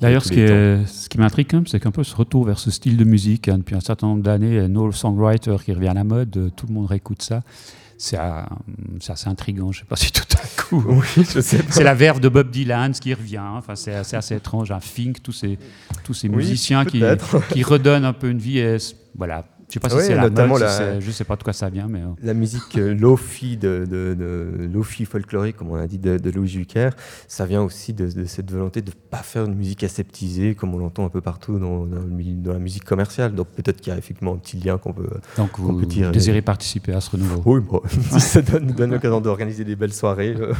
D'ailleurs, 0.00 0.24
ce, 0.24 0.32
qui 0.32 0.40
est- 0.40 0.84
ce 0.86 1.08
qui 1.08 1.18
m'intrigue, 1.18 1.46
quand 1.50 1.56
même, 1.58 1.66
c'est 1.66 1.80
qu'un 1.80 1.90
peu 1.92 2.02
ce 2.04 2.14
retour 2.16 2.44
vers 2.44 2.58
ce 2.58 2.70
style 2.70 2.96
de 2.96 3.04
musique, 3.04 3.48
hein, 3.48 3.58
depuis 3.58 3.74
un 3.76 3.80
certain 3.80 4.08
nombre 4.08 4.22
d'années, 4.22 4.68
No 4.68 4.90
Songwriter 4.92 5.56
qui 5.64 5.72
revient 5.72 5.88
à 5.88 5.94
la 5.94 6.04
mode, 6.04 6.50
tout 6.56 6.66
le 6.66 6.74
monde 6.74 6.86
réécoute 6.86 7.22
ça. 7.22 7.42
C'est 7.96 8.18
euh, 8.18 8.42
c'est 9.00 9.12
assez 9.12 9.28
intriguant, 9.28 9.72
je 9.72 9.78
ne 9.80 9.84
sais 9.84 9.88
pas 9.88 9.96
si 10.04 10.10
tout 10.12 10.22
à 10.36 10.62
coup. 10.62 10.84
Oui, 10.88 11.24
je 11.32 11.40
sais 11.40 11.58
pas. 11.62 11.72
C'est 11.72 11.84
la 11.84 11.94
verve 11.94 12.20
de 12.20 12.28
Bob 12.28 12.50
Dylan 12.50 12.92
ce 12.94 13.00
qui 13.00 13.14
revient. 13.14 13.36
hein. 13.38 13.54
Enfin, 13.56 13.76
c'est 13.76 13.94
assez, 13.94 14.16
assez 14.16 14.34
étrange. 14.36 14.70
Un 14.72 14.80
Fink, 14.80 15.22
tous 15.22 15.32
ces, 15.32 15.58
tous 16.04 16.14
ces 16.14 16.28
Oui, 16.28 16.36
musiciens 16.36 16.84
qui, 16.84 17.02
qui 17.50 17.62
redonnent 17.62 18.04
un 18.04 18.12
peu 18.12 18.28
une 18.30 18.38
vie. 18.38 18.58
Et, 18.58 18.76
voilà. 19.16 19.44
Je 19.74 19.78
ne 19.78 19.82
sais 19.82 19.88
pas 19.88 19.88
si 19.88 19.96
Ouais, 19.96 20.02
c'est 20.04 20.14
la 20.14 20.28
notamment 20.28 20.54
mode, 20.58 20.68
si 20.68 20.80
la- 20.80 21.00
je 21.00 21.06
ne 21.06 21.12
sais 21.12 21.24
pas 21.24 21.34
de 21.36 21.42
quoi 21.42 21.52
ça 21.52 21.68
vient, 21.68 21.88
mais. 21.88 22.00
euh, 22.00 22.06
La 22.22 22.32
musique 22.34 22.78
euh, 22.78 22.94
lofi 22.94 23.56
de, 23.56 23.84
de, 23.90 24.14
de- 24.14 24.68
lofi 24.72 25.04
folklorique, 25.04 25.56
comme 25.56 25.70
on 25.70 25.74
a 25.74 25.86
dit, 25.88 25.98
de, 25.98 26.16
de 26.18 26.30
Louis 26.30 26.46
Jucker, 26.48 26.90
ça 27.26 27.44
vient 27.44 27.62
aussi 27.62 27.92
de, 27.92 28.06
de 28.10 28.24
cette 28.24 28.50
volonté 28.52 28.82
de 28.82 28.90
ne 28.90 28.94
pas 29.10 29.22
faire 29.24 29.44
une 29.46 29.54
musique 29.54 29.82
aseptisée, 29.82 30.54
comme 30.54 30.74
on 30.74 30.78
l'entend 30.78 31.04
un 31.04 31.08
peu 31.08 31.20
partout 31.20 31.58
dans, 31.58 31.86
la 31.86 32.58
musique 32.58 32.84
commerciale. 32.84 33.34
Donc 33.34 33.48
peut-être 33.48 33.80
qu'il 33.80 33.92
y 33.92 33.96
a 33.96 33.98
effectivement 33.98 34.34
un 34.34 34.36
petit 34.38 34.58
lien 34.58 34.78
qu'on 34.78 34.92
peut, 34.92 35.08
Donc 35.36 35.50
qu'on 35.52 35.62
vous 35.62 35.80
peut 35.80 35.86
tirer. 35.86 36.12
désirez 36.12 36.42
participer 36.42 36.92
à 36.92 37.00
ce 37.00 37.10
renouveau? 37.10 37.42
Oui, 37.44 37.60
bon, 37.60 37.80
si 37.88 38.20
ça 38.20 38.42
donne, 38.42 38.66
donne 38.68 38.92
l'occasion 38.92 39.20
d'organiser 39.20 39.64
des 39.64 39.74
belles 39.76 39.92
soirées, 39.92 40.36
euh, 40.38 40.52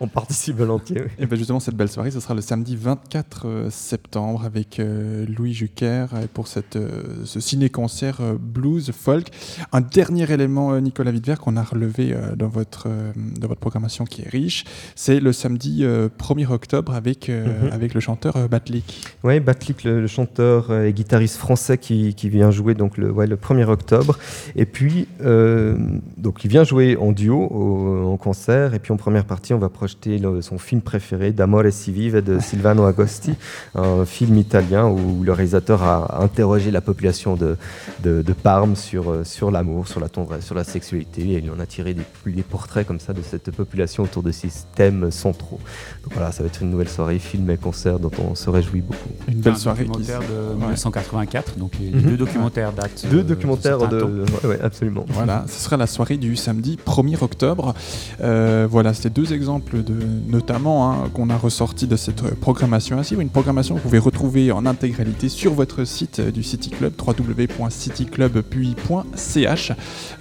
on 0.00 0.08
participe 0.08 0.56
volontiers. 0.56 1.02
oui. 1.02 1.10
Et 1.18 1.26
bien 1.26 1.36
justement, 1.36 1.60
cette 1.60 1.76
belle 1.76 1.88
soirée, 1.90 2.10
ce 2.10 2.20
sera 2.20 2.32
le 2.34 2.40
samedi 2.40 2.76
24 2.76 3.42
euh, 3.46 3.70
septembre 3.70 4.44
avec 4.44 4.80
euh, 4.80 5.26
Louis 5.28 5.52
Jucker 5.52 6.06
pour 6.32 6.48
cette, 6.48 6.76
euh, 6.76 7.24
ce 7.24 7.40
ciné-concert 7.40 8.18
euh, 8.20 8.34
blues 8.62 8.90
folk. 8.92 9.26
Un 9.72 9.80
dernier 9.80 10.30
élément, 10.30 10.72
euh, 10.72 10.80
Nicolas 10.80 11.10
Wittver, 11.10 11.34
qu'on 11.42 11.56
a 11.56 11.62
relevé 11.62 12.12
euh, 12.12 12.36
dans, 12.36 12.48
votre, 12.48 12.84
euh, 12.88 13.12
dans 13.40 13.48
votre 13.48 13.60
programmation 13.60 14.04
qui 14.04 14.22
est 14.22 14.28
riche, 14.28 14.64
c'est 14.94 15.18
le 15.20 15.32
samedi 15.32 15.80
euh, 15.82 16.08
1er 16.18 16.46
octobre 16.50 16.94
avec, 16.94 17.28
Mhm. 17.28 17.70
avec 17.72 17.94
le 17.94 18.00
chanteur 18.00 18.34
Batlik. 18.48 18.86
Oui, 19.24 19.40
Batlik, 19.40 19.84
le, 19.84 20.00
le 20.00 20.06
chanteur 20.06 20.72
et 20.72 20.92
guitariste 20.92 21.36
français 21.36 21.78
qui, 21.78 22.14
qui 22.14 22.28
vient 22.28 22.50
jouer 22.50 22.74
donc 22.74 22.96
le, 22.98 23.10
ouais, 23.10 23.26
le 23.26 23.36
1er 23.36 23.64
octobre. 23.68 24.18
Et 24.56 24.66
puis, 24.66 25.08
euh, 25.24 25.76
donc 26.16 26.44
il 26.44 26.50
vient 26.50 26.64
jouer 26.64 26.96
en 26.96 27.12
duo 27.12 27.38
au- 27.50 28.12
en 28.12 28.16
concert. 28.16 28.74
Et 28.74 28.78
puis 28.78 28.92
en 28.92 28.96
première 28.96 29.24
partie, 29.24 29.52
on 29.54 29.58
va 29.58 29.68
projeter 29.68 30.18
le- 30.18 30.42
son 30.42 30.58
film 30.58 30.80
préféré, 30.80 31.32
D'Amore 31.32 31.70
si 31.70 31.90
vive 31.92 32.16
de 32.22 32.38
Silvano 32.48 32.84
Agosti, 32.84 33.32
un 33.74 34.04
film 34.04 34.36
italien 34.36 34.86
où 34.88 35.22
le 35.24 35.32
réalisateur 35.32 35.82
a 35.82 36.22
interrogé 36.22 36.70
la 36.70 36.80
population 36.80 37.34
de, 37.36 37.56
de, 38.02 38.22
de 38.22 38.32
Parme 38.42 38.74
sur, 38.74 39.08
euh, 39.12 39.22
sur 39.22 39.52
l'amour, 39.52 39.86
sur 39.86 40.00
la 40.00 40.08
tendresse, 40.08 40.44
sur 40.44 40.56
la 40.56 40.64
sexualité. 40.64 41.22
Et 41.22 41.38
il 41.44 41.50
en 41.50 41.60
a 41.60 41.66
tiré 41.66 41.94
des, 41.94 42.02
des 42.26 42.42
portraits 42.42 42.84
comme 42.84 42.98
ça 42.98 43.12
de 43.12 43.22
cette 43.22 43.52
population 43.52 44.02
autour 44.02 44.24
de 44.24 44.32
ces 44.32 44.48
thèmes 44.74 45.12
centraux. 45.12 45.60
Donc 46.02 46.12
voilà, 46.14 46.32
ça 46.32 46.42
va 46.42 46.48
être 46.48 46.60
une 46.60 46.70
nouvelle 46.70 46.88
soirée, 46.88 47.20
film 47.20 47.48
et 47.50 47.56
concert 47.56 48.00
dont 48.00 48.10
on 48.18 48.34
se 48.34 48.50
réjouit 48.50 48.80
beaucoup. 48.80 48.98
Une 49.28 49.38
belle 49.40 49.56
soirée 49.56 49.84
qui- 49.84 49.90
documentaire 49.90 50.20
de 50.28 50.54
1984, 50.56 51.56
donc 51.56 51.72
les 51.80 51.90
Mhm. 51.90 52.02
deux 52.02 52.16
documentaires 52.16 52.72
datent, 52.72 53.06
Deux 53.08 53.18
euh, 53.18 53.22
de 53.22 53.28
documentaires 53.28 53.78
de. 53.78 54.00
temps. 54.00 54.06
ouais, 54.08 54.48
ouais, 54.56 54.60
absolument. 54.60 55.04
Voilà, 55.08 55.44
ce 55.46 55.60
sera 55.60 55.76
la 55.76 55.86
soirée 55.86 56.16
du 56.16 56.34
samedi 56.34 56.78
1er 56.84 57.22
octobre. 57.22 57.74
Euh, 58.22 58.66
voilà, 58.68 58.92
c'était 58.92 59.10
deux 59.10 59.32
exemples 59.32 59.84
de, 59.84 59.94
notamment 60.26 60.90
hein, 60.92 61.10
qu'on 61.14 61.30
a 61.30 61.36
ressorti 61.36 61.86
de 61.86 61.94
cette 61.94 62.22
programmation 62.40 63.00
suivre. 63.04 63.20
Une 63.22 63.28
programmation 63.28 63.76
que 63.76 63.80
vous 63.80 63.84
pouvez 63.84 63.98
retrouver 63.98 64.50
en 64.50 64.66
intégralité 64.66 65.28
sur 65.28 65.54
votre 65.54 65.84
site 65.84 66.20
du 66.20 66.42
City 66.42 66.70
Club, 66.70 68.31
www.cityclub.ch. 68.32 69.72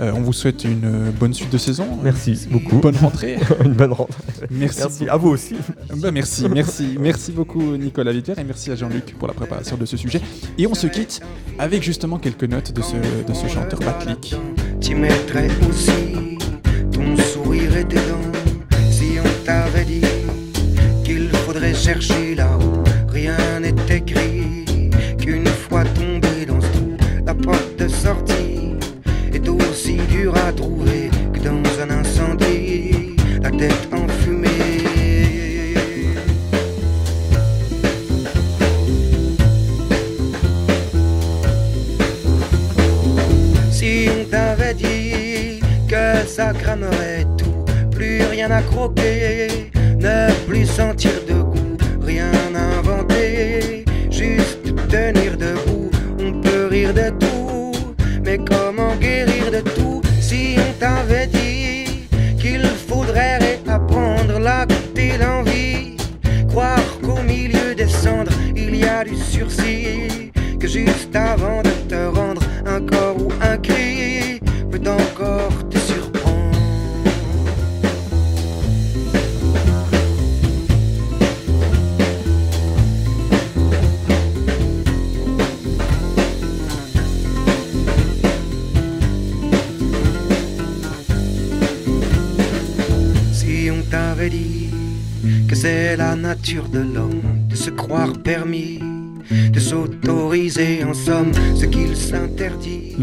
Euh, 0.02 0.12
on 0.16 0.22
vous 0.22 0.34
souhaite 0.34 0.64
une 0.64 0.86
euh, 0.86 1.12
bonne 1.12 1.34
suite 1.34 1.52
de 1.52 1.58
saison. 1.58 1.88
Merci 2.04 2.48
beaucoup. 2.50 2.78
Bonne 2.78 2.96
rentrée. 2.98 3.38
Une 3.66 3.74
bonne 3.74 3.94
rentrée. 3.94 4.24
Merci. 4.50 5.08
À 5.10 5.18
vous 5.18 5.30
aussi. 5.30 5.56
Bah, 5.96 6.12
merci, 6.12 6.48
merci, 6.50 6.98
merci 7.00 7.32
beaucoup 7.32 7.78
Nicolas 7.78 8.12
Wittver 8.12 8.34
et 8.38 8.44
merci 8.44 8.72
à 8.72 8.76
Jean-Luc 8.76 9.16
pour 9.18 9.28
la 9.28 9.34
préparation 9.34 9.78
de 9.78 9.86
ce 9.86 9.98
sujet. 9.98 10.22
Et 10.58 10.68
on 10.68 10.74
se 10.74 10.88
quitte 10.88 11.22
avec 11.60 11.84
justement 11.84 12.18
quelques 12.18 12.44
notes 12.44 12.74
de 12.74 12.82
ce, 12.82 12.96
de 12.96 13.34
ce 13.34 13.48
chanteur 13.48 13.80
Batlik. 13.80 14.36
Tu 14.80 14.96
mettrais 14.96 15.48
aussi 15.70 15.92
ton 16.92 17.16
sourire 17.18 17.78
et 17.78 17.86
tes 17.86 17.96
dents 17.96 18.80
si 18.90 19.18
on 19.20 19.46
t'avait 19.46 19.86
dit 19.86 20.02
qu'il 21.04 21.30
faudrait 21.30 21.74
chercher 21.74 22.36
là 22.36 22.50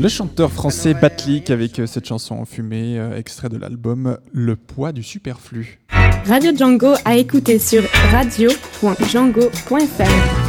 Le 0.01 0.09
chanteur 0.09 0.53
français 0.53 0.95
Batlik 0.95 1.51
avec 1.51 1.81
euh, 1.81 1.87
cette 1.87 2.07
chanson 2.07 2.45
fumée, 2.45 3.01
euh, 3.01 3.19
extrait 3.19 3.49
de 3.49 3.57
l'album 3.57 4.17
Le 4.33 4.55
poids 4.55 4.93
du 4.93 5.03
superflu. 5.03 5.81
Radio 6.25 6.57
Django 6.57 6.95
à 7.05 7.17
écouter 7.17 7.59
sur 7.59 7.83
radio.django.fr. 8.13 10.48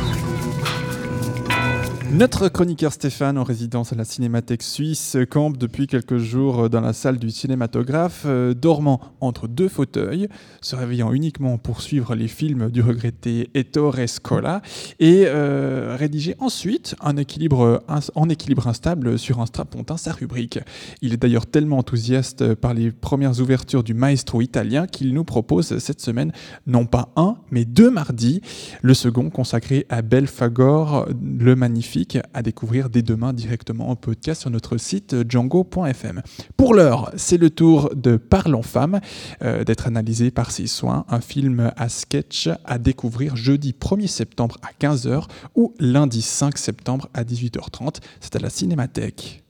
Notre 2.11 2.49
chroniqueur 2.49 2.91
Stéphane, 2.91 3.37
en 3.37 3.43
résidence 3.43 3.93
à 3.93 3.95
la 3.95 4.03
Cinémathèque 4.03 4.63
suisse, 4.63 5.15
campe 5.29 5.57
depuis 5.57 5.85
quelques 5.85 6.17
jours 6.17 6.67
dans 6.67 6.81
la 6.81 6.91
salle 6.91 7.19
du 7.19 7.29
cinématographe, 7.29 8.23
euh, 8.25 8.55
dormant 8.55 8.99
entre 9.21 9.47
deux 9.47 9.69
fauteuils, 9.69 10.27
se 10.59 10.75
réveillant 10.75 11.13
uniquement 11.13 11.59
pour 11.59 11.81
suivre 11.81 12.15
les 12.15 12.27
films 12.27 12.71
du 12.71 12.81
regretté 12.81 13.51
Ettore 13.53 13.97
Scola 14.07 14.63
et 14.99 15.25
euh, 15.27 15.95
rédiger 15.99 16.35
ensuite 16.39 16.95
un 16.99 17.15
équilibre, 17.15 17.83
en 18.15 18.27
équilibre 18.27 18.67
instable 18.67 19.19
sur 19.19 19.39
un 19.39 19.45
strapontin 19.45 19.97
sa 19.97 20.11
rubrique. 20.11 20.59
Il 21.03 21.13
est 21.13 21.17
d'ailleurs 21.17 21.45
tellement 21.45 21.77
enthousiaste 21.77 22.55
par 22.55 22.73
les 22.73 22.91
premières 22.91 23.39
ouvertures 23.39 23.83
du 23.83 23.93
maestro 23.93 24.41
italien 24.41 24.87
qu'il 24.87 25.13
nous 25.13 25.25
propose 25.25 25.77
cette 25.77 26.01
semaine 26.01 26.31
non 26.65 26.87
pas 26.87 27.09
un, 27.17 27.35
mais 27.51 27.65
deux 27.65 27.91
mardis, 27.91 28.41
le 28.81 28.95
second 28.95 29.29
consacré 29.29 29.85
à 29.89 30.01
Belfagor 30.01 31.05
le 31.39 31.55
Magnifique, 31.55 31.98
à 32.33 32.41
découvrir 32.41 32.89
dès 32.89 33.01
demain 33.01 33.33
directement 33.33 33.89
en 33.89 33.95
podcast 33.95 34.41
sur 34.41 34.49
notre 34.49 34.77
site 34.77 35.15
django.fm. 35.29 36.21
Pour 36.55 36.73
l'heure, 36.73 37.11
c'est 37.17 37.37
le 37.37 37.49
tour 37.49 37.91
de 37.95 38.15
Parlons 38.15 38.61
Femmes, 38.61 39.01
euh, 39.41 39.63
d'être 39.63 39.87
analysé 39.87 40.31
par 40.31 40.51
ses 40.51 40.67
soins, 40.67 41.05
un 41.09 41.19
film 41.19 41.71
à 41.75 41.89
sketch 41.89 42.49
à 42.63 42.77
découvrir 42.77 43.35
jeudi 43.35 43.75
1er 43.79 44.07
septembre 44.07 44.57
à 44.61 44.71
15h 44.79 45.25
ou 45.55 45.73
lundi 45.79 46.21
5 46.21 46.57
septembre 46.57 47.09
à 47.13 47.23
18h30. 47.23 47.97
C'est 48.21 48.35
à 48.35 48.39
la 48.39 48.49
Cinémathèque. 48.49 49.43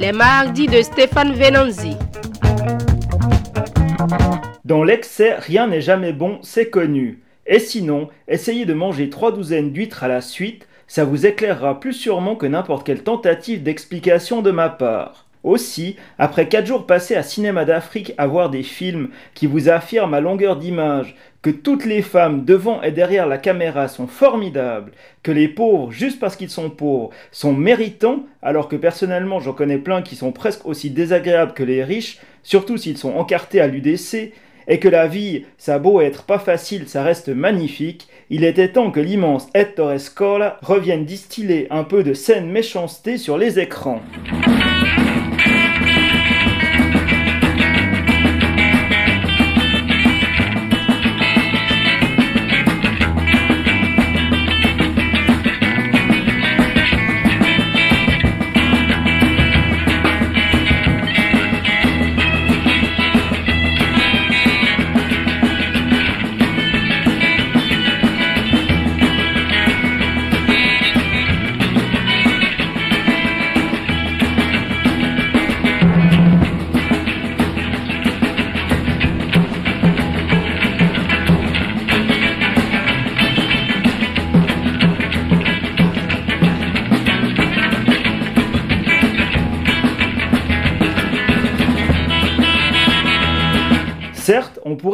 Les 0.00 0.12
mardis 0.12 0.66
de 0.66 0.80
Stéphane 0.80 1.34
Venanzi. 1.34 1.96
Dans 4.64 4.82
l'excès, 4.82 5.34
rien 5.38 5.66
n'est 5.66 5.82
jamais 5.82 6.14
bon, 6.14 6.38
c'est 6.42 6.70
connu. 6.70 7.23
Et 7.46 7.58
sinon, 7.58 8.08
essayez 8.26 8.64
de 8.64 8.74
manger 8.74 9.10
trois 9.10 9.32
douzaines 9.32 9.72
d'huîtres 9.72 10.04
à 10.04 10.08
la 10.08 10.20
suite, 10.20 10.66
ça 10.86 11.04
vous 11.04 11.26
éclairera 11.26 11.80
plus 11.80 11.92
sûrement 11.92 12.36
que 12.36 12.46
n'importe 12.46 12.86
quelle 12.86 13.02
tentative 13.02 13.62
d'explication 13.62 14.42
de 14.42 14.50
ma 14.50 14.68
part. 14.68 15.26
Aussi, 15.42 15.96
après 16.18 16.48
quatre 16.48 16.66
jours 16.66 16.86
passés 16.86 17.16
à 17.16 17.22
Cinéma 17.22 17.66
d'Afrique 17.66 18.14
à 18.16 18.26
voir 18.26 18.48
des 18.48 18.62
films 18.62 19.10
qui 19.34 19.46
vous 19.46 19.68
affirment 19.68 20.14
à 20.14 20.20
longueur 20.20 20.56
d'image 20.56 21.16
que 21.42 21.50
toutes 21.50 21.84
les 21.84 22.00
femmes 22.00 22.46
devant 22.46 22.80
et 22.80 22.92
derrière 22.92 23.26
la 23.26 23.36
caméra 23.36 23.88
sont 23.88 24.06
formidables, 24.06 24.92
que 25.22 25.30
les 25.30 25.48
pauvres, 25.48 25.92
juste 25.92 26.18
parce 26.18 26.36
qu'ils 26.36 26.48
sont 26.48 26.70
pauvres, 26.70 27.10
sont 27.30 27.52
méritants, 27.52 28.24
alors 28.40 28.68
que 28.68 28.76
personnellement 28.76 29.40
j'en 29.40 29.52
connais 29.52 29.76
plein 29.76 30.00
qui 30.00 30.16
sont 30.16 30.32
presque 30.32 30.64
aussi 30.64 30.88
désagréables 30.88 31.52
que 31.52 31.62
les 31.62 31.84
riches, 31.84 32.20
surtout 32.42 32.78
s'ils 32.78 32.96
sont 32.96 33.12
encartés 33.14 33.60
à 33.60 33.66
l'UDC, 33.66 34.32
et 34.68 34.78
que 34.78 34.88
la 34.88 35.06
vie, 35.06 35.44
ça 35.58 35.78
beau 35.78 36.00
être 36.00 36.24
pas 36.24 36.38
facile, 36.38 36.88
ça 36.88 37.02
reste 37.02 37.28
magnifique, 37.28 38.08
il 38.30 38.44
était 38.44 38.68
temps 38.68 38.90
que 38.90 39.00
l'immense 39.00 39.48
Ettore 39.54 40.00
Scola 40.00 40.58
revienne 40.62 41.04
distiller 41.04 41.66
un 41.70 41.84
peu 41.84 42.02
de 42.02 42.14
saine 42.14 42.50
méchanceté 42.50 43.18
sur 43.18 43.38
les 43.38 43.58
écrans. 43.58 44.00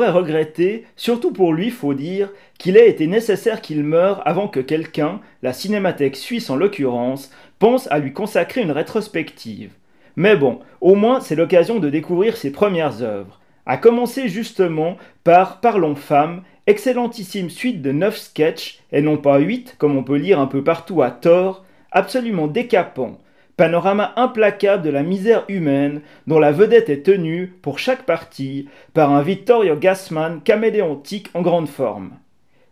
Regretter, 0.08 0.84
surtout 0.96 1.32
pour 1.32 1.52
lui, 1.52 1.70
faut 1.70 1.94
dire, 1.94 2.30
qu'il 2.58 2.76
ait 2.76 2.88
été 2.88 3.06
nécessaire 3.06 3.60
qu'il 3.60 3.84
meure 3.84 4.26
avant 4.26 4.48
que 4.48 4.60
quelqu'un, 4.60 5.20
la 5.42 5.52
Cinémathèque 5.52 6.16
suisse 6.16 6.48
en 6.48 6.56
l'occurrence, 6.56 7.30
pense 7.58 7.90
à 7.90 7.98
lui 7.98 8.12
consacrer 8.12 8.62
une 8.62 8.70
rétrospective. 8.70 9.72
Mais 10.16 10.36
bon, 10.36 10.60
au 10.80 10.94
moins 10.94 11.20
c'est 11.20 11.36
l'occasion 11.36 11.78
de 11.78 11.90
découvrir 11.90 12.36
ses 12.36 12.50
premières 12.50 13.02
œuvres. 13.02 13.40
À 13.66 13.76
commencer 13.76 14.28
justement 14.28 14.96
par 15.22 15.60
Parlons 15.60 15.94
Femmes, 15.94 16.42
excellentissime 16.66 17.50
suite 17.50 17.82
de 17.82 17.92
9 17.92 18.16
sketchs, 18.16 18.80
et 18.92 19.02
non 19.02 19.16
pas 19.16 19.38
8 19.38 19.76
comme 19.78 19.96
on 19.96 20.02
peut 20.02 20.16
lire 20.16 20.40
un 20.40 20.46
peu 20.46 20.64
partout 20.64 21.02
à 21.02 21.10
tort, 21.10 21.64
absolument 21.92 22.46
décapant. 22.46 23.18
Panorama 23.60 24.14
implacable 24.16 24.82
de 24.82 24.88
la 24.88 25.02
misère 25.02 25.44
humaine 25.48 26.00
dont 26.26 26.38
la 26.38 26.50
vedette 26.50 26.88
est 26.88 27.04
tenue, 27.04 27.48
pour 27.60 27.78
chaque 27.78 28.06
partie, 28.06 28.70
par 28.94 29.12
un 29.12 29.20
Vittorio 29.20 29.76
Gassman 29.76 30.40
caméléontique 30.42 31.28
en 31.34 31.42
grande 31.42 31.68
forme. 31.68 32.12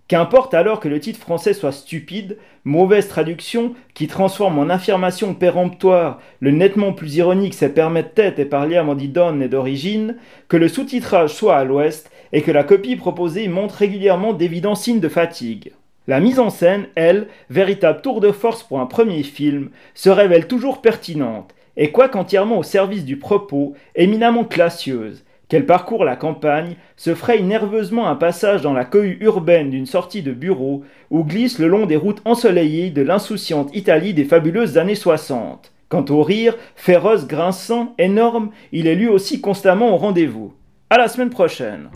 Qu'importe 0.08 0.54
alors 0.54 0.80
que 0.80 0.88
le 0.88 0.98
titre 0.98 1.20
français 1.20 1.52
soit 1.52 1.72
stupide, 1.72 2.38
mauvaise 2.64 3.06
traduction 3.06 3.74
qui 3.92 4.06
transforme 4.06 4.58
en 4.58 4.70
affirmation 4.70 5.34
péremptoire 5.34 6.20
le 6.40 6.52
nettement 6.52 6.94
plus 6.94 7.16
ironique 7.16 7.52
c'est 7.52 7.74
permettete 7.74 8.38
et 8.38 8.46
parliamo 8.46 8.94
di 8.94 9.08
donne 9.08 9.46
d'origine, 9.46 10.16
que 10.48 10.56
le 10.56 10.68
sous-titrage 10.68 11.34
soit 11.34 11.56
à 11.58 11.64
l'ouest 11.64 12.10
et 12.32 12.40
que 12.40 12.50
la 12.50 12.64
copie 12.64 12.96
proposée 12.96 13.46
montre 13.48 13.74
régulièrement 13.74 14.32
d'évidents 14.32 14.74
signes 14.74 15.00
de 15.00 15.10
fatigue. 15.10 15.72
La 16.08 16.20
mise 16.20 16.38
en 16.38 16.48
scène, 16.48 16.86
elle, 16.94 17.28
véritable 17.50 18.00
tour 18.00 18.22
de 18.22 18.32
force 18.32 18.62
pour 18.62 18.80
un 18.80 18.86
premier 18.86 19.22
film, 19.22 19.68
se 19.92 20.08
révèle 20.08 20.46
toujours 20.46 20.80
pertinente, 20.80 21.54
et 21.76 21.92
quoique 21.92 22.16
entièrement 22.16 22.56
au 22.58 22.62
service 22.62 23.04
du 23.04 23.18
propos, 23.18 23.74
éminemment 23.94 24.44
classieuse, 24.44 25.26
qu'elle 25.48 25.66
parcourt 25.66 26.06
la 26.06 26.16
campagne, 26.16 26.76
se 26.96 27.14
fraye 27.14 27.42
nerveusement 27.42 28.08
un 28.08 28.16
passage 28.16 28.62
dans 28.62 28.72
la 28.72 28.86
cohue 28.86 29.18
urbaine 29.20 29.68
d'une 29.68 29.84
sortie 29.84 30.22
de 30.22 30.32
bureau, 30.32 30.82
ou 31.10 31.24
glisse 31.24 31.58
le 31.58 31.68
long 31.68 31.84
des 31.84 31.96
routes 31.96 32.22
ensoleillées 32.24 32.88
de 32.88 33.02
l'insouciante 33.02 33.68
Italie 33.76 34.14
des 34.14 34.24
fabuleuses 34.24 34.78
années 34.78 34.94
60. 34.94 35.72
Quant 35.90 36.06
au 36.08 36.22
rire, 36.22 36.56
féroce, 36.74 37.26
grinçant, 37.26 37.94
énorme, 37.98 38.48
il 38.72 38.86
est 38.86 38.94
lui 38.94 39.08
aussi 39.08 39.42
constamment 39.42 39.92
au 39.92 39.98
rendez-vous. 39.98 40.54
À 40.88 40.96
la 40.96 41.08
semaine 41.08 41.28
prochaine. 41.28 41.90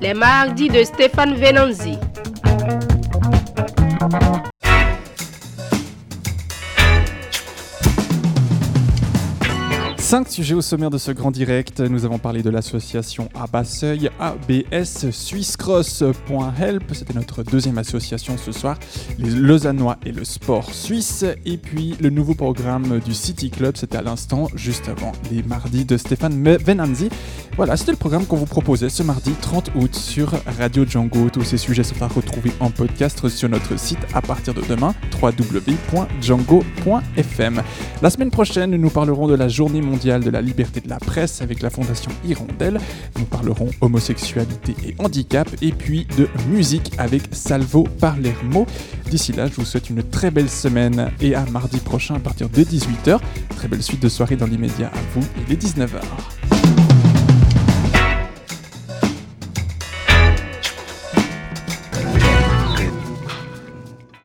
Les 0.00 0.14
mardis 0.14 0.68
de 0.68 0.84
Stéphane 0.84 1.34
Venanzi. 1.34 1.98
Cinq 10.06 10.28
sujets 10.28 10.54
au 10.54 10.62
sommaire 10.62 10.90
de 10.90 10.98
ce 10.98 11.10
grand 11.10 11.32
direct. 11.32 11.80
Nous 11.80 12.04
avons 12.04 12.18
parlé 12.18 12.44
de 12.44 12.48
l'association 12.48 13.28
Abasseuil, 13.34 14.08
ABS, 14.20 15.10
Swisscross.help. 15.10 16.84
C'était 16.92 17.14
notre 17.14 17.42
deuxième 17.42 17.76
association 17.76 18.36
ce 18.38 18.52
soir. 18.52 18.78
Les 19.18 19.30
Lausannois 19.30 19.96
et 20.06 20.12
le 20.12 20.24
sport 20.24 20.72
suisse. 20.72 21.24
Et 21.44 21.56
puis 21.56 21.96
le 22.00 22.10
nouveau 22.10 22.36
programme 22.36 23.00
du 23.00 23.14
City 23.14 23.50
Club, 23.50 23.76
c'était 23.76 23.96
à 23.96 24.02
l'instant, 24.02 24.46
juste 24.54 24.88
avant 24.88 25.10
les 25.32 25.42
mardis 25.42 25.84
de 25.84 25.96
Stéphane 25.96 26.56
Venanzi. 26.56 27.08
Voilà, 27.56 27.76
c'était 27.76 27.90
le 27.90 27.96
programme 27.96 28.26
qu'on 28.26 28.36
vous 28.36 28.46
proposait 28.46 28.90
ce 28.90 29.02
mardi 29.02 29.32
30 29.32 29.72
août 29.74 29.96
sur 29.96 30.34
Radio 30.56 30.86
Django. 30.86 31.30
Tous 31.30 31.42
ces 31.42 31.56
sujets 31.56 31.82
sont 31.82 32.00
à 32.00 32.06
retrouver 32.06 32.52
en 32.60 32.70
podcast 32.70 33.28
sur 33.28 33.48
notre 33.48 33.76
site 33.76 34.06
à 34.14 34.22
partir 34.22 34.54
de 34.54 34.62
demain, 34.68 34.94
www.django.fm. 35.20 37.62
La 38.02 38.10
semaine 38.10 38.30
prochaine, 38.30 38.76
nous 38.76 38.90
parlerons 38.90 39.26
de 39.26 39.34
la 39.34 39.48
journée 39.48 39.80
mondiale 39.80 39.95
de 39.96 40.30
la 40.30 40.42
liberté 40.42 40.80
de 40.80 40.88
la 40.88 40.98
presse 40.98 41.40
avec 41.40 41.62
la 41.62 41.70
Fondation 41.70 42.10
Hirondelle. 42.24 42.78
Nous 43.18 43.24
parlerons 43.24 43.70
homosexualité 43.80 44.74
et 44.86 44.94
handicap 44.98 45.48
et 45.62 45.72
puis 45.72 46.06
de 46.18 46.28
musique 46.50 46.92
avec 46.98 47.22
Salvo 47.32 47.84
Palermo. 47.84 48.66
D'ici 49.10 49.32
là, 49.32 49.46
je 49.46 49.54
vous 49.54 49.64
souhaite 49.64 49.88
une 49.88 50.02
très 50.02 50.30
belle 50.30 50.50
semaine 50.50 51.10
et 51.20 51.34
à 51.34 51.44
mardi 51.46 51.78
prochain 51.78 52.16
à 52.16 52.20
partir 52.20 52.48
de 52.48 52.62
18h. 52.62 53.18
Très 53.56 53.68
belle 53.68 53.82
suite 53.82 54.02
de 54.02 54.08
soirée 54.08 54.36
dans 54.36 54.46
l'immédiat 54.46 54.88
à 54.88 55.00
vous, 55.14 55.26
il 55.46 55.52
est 55.52 55.62
19h. 55.62 56.85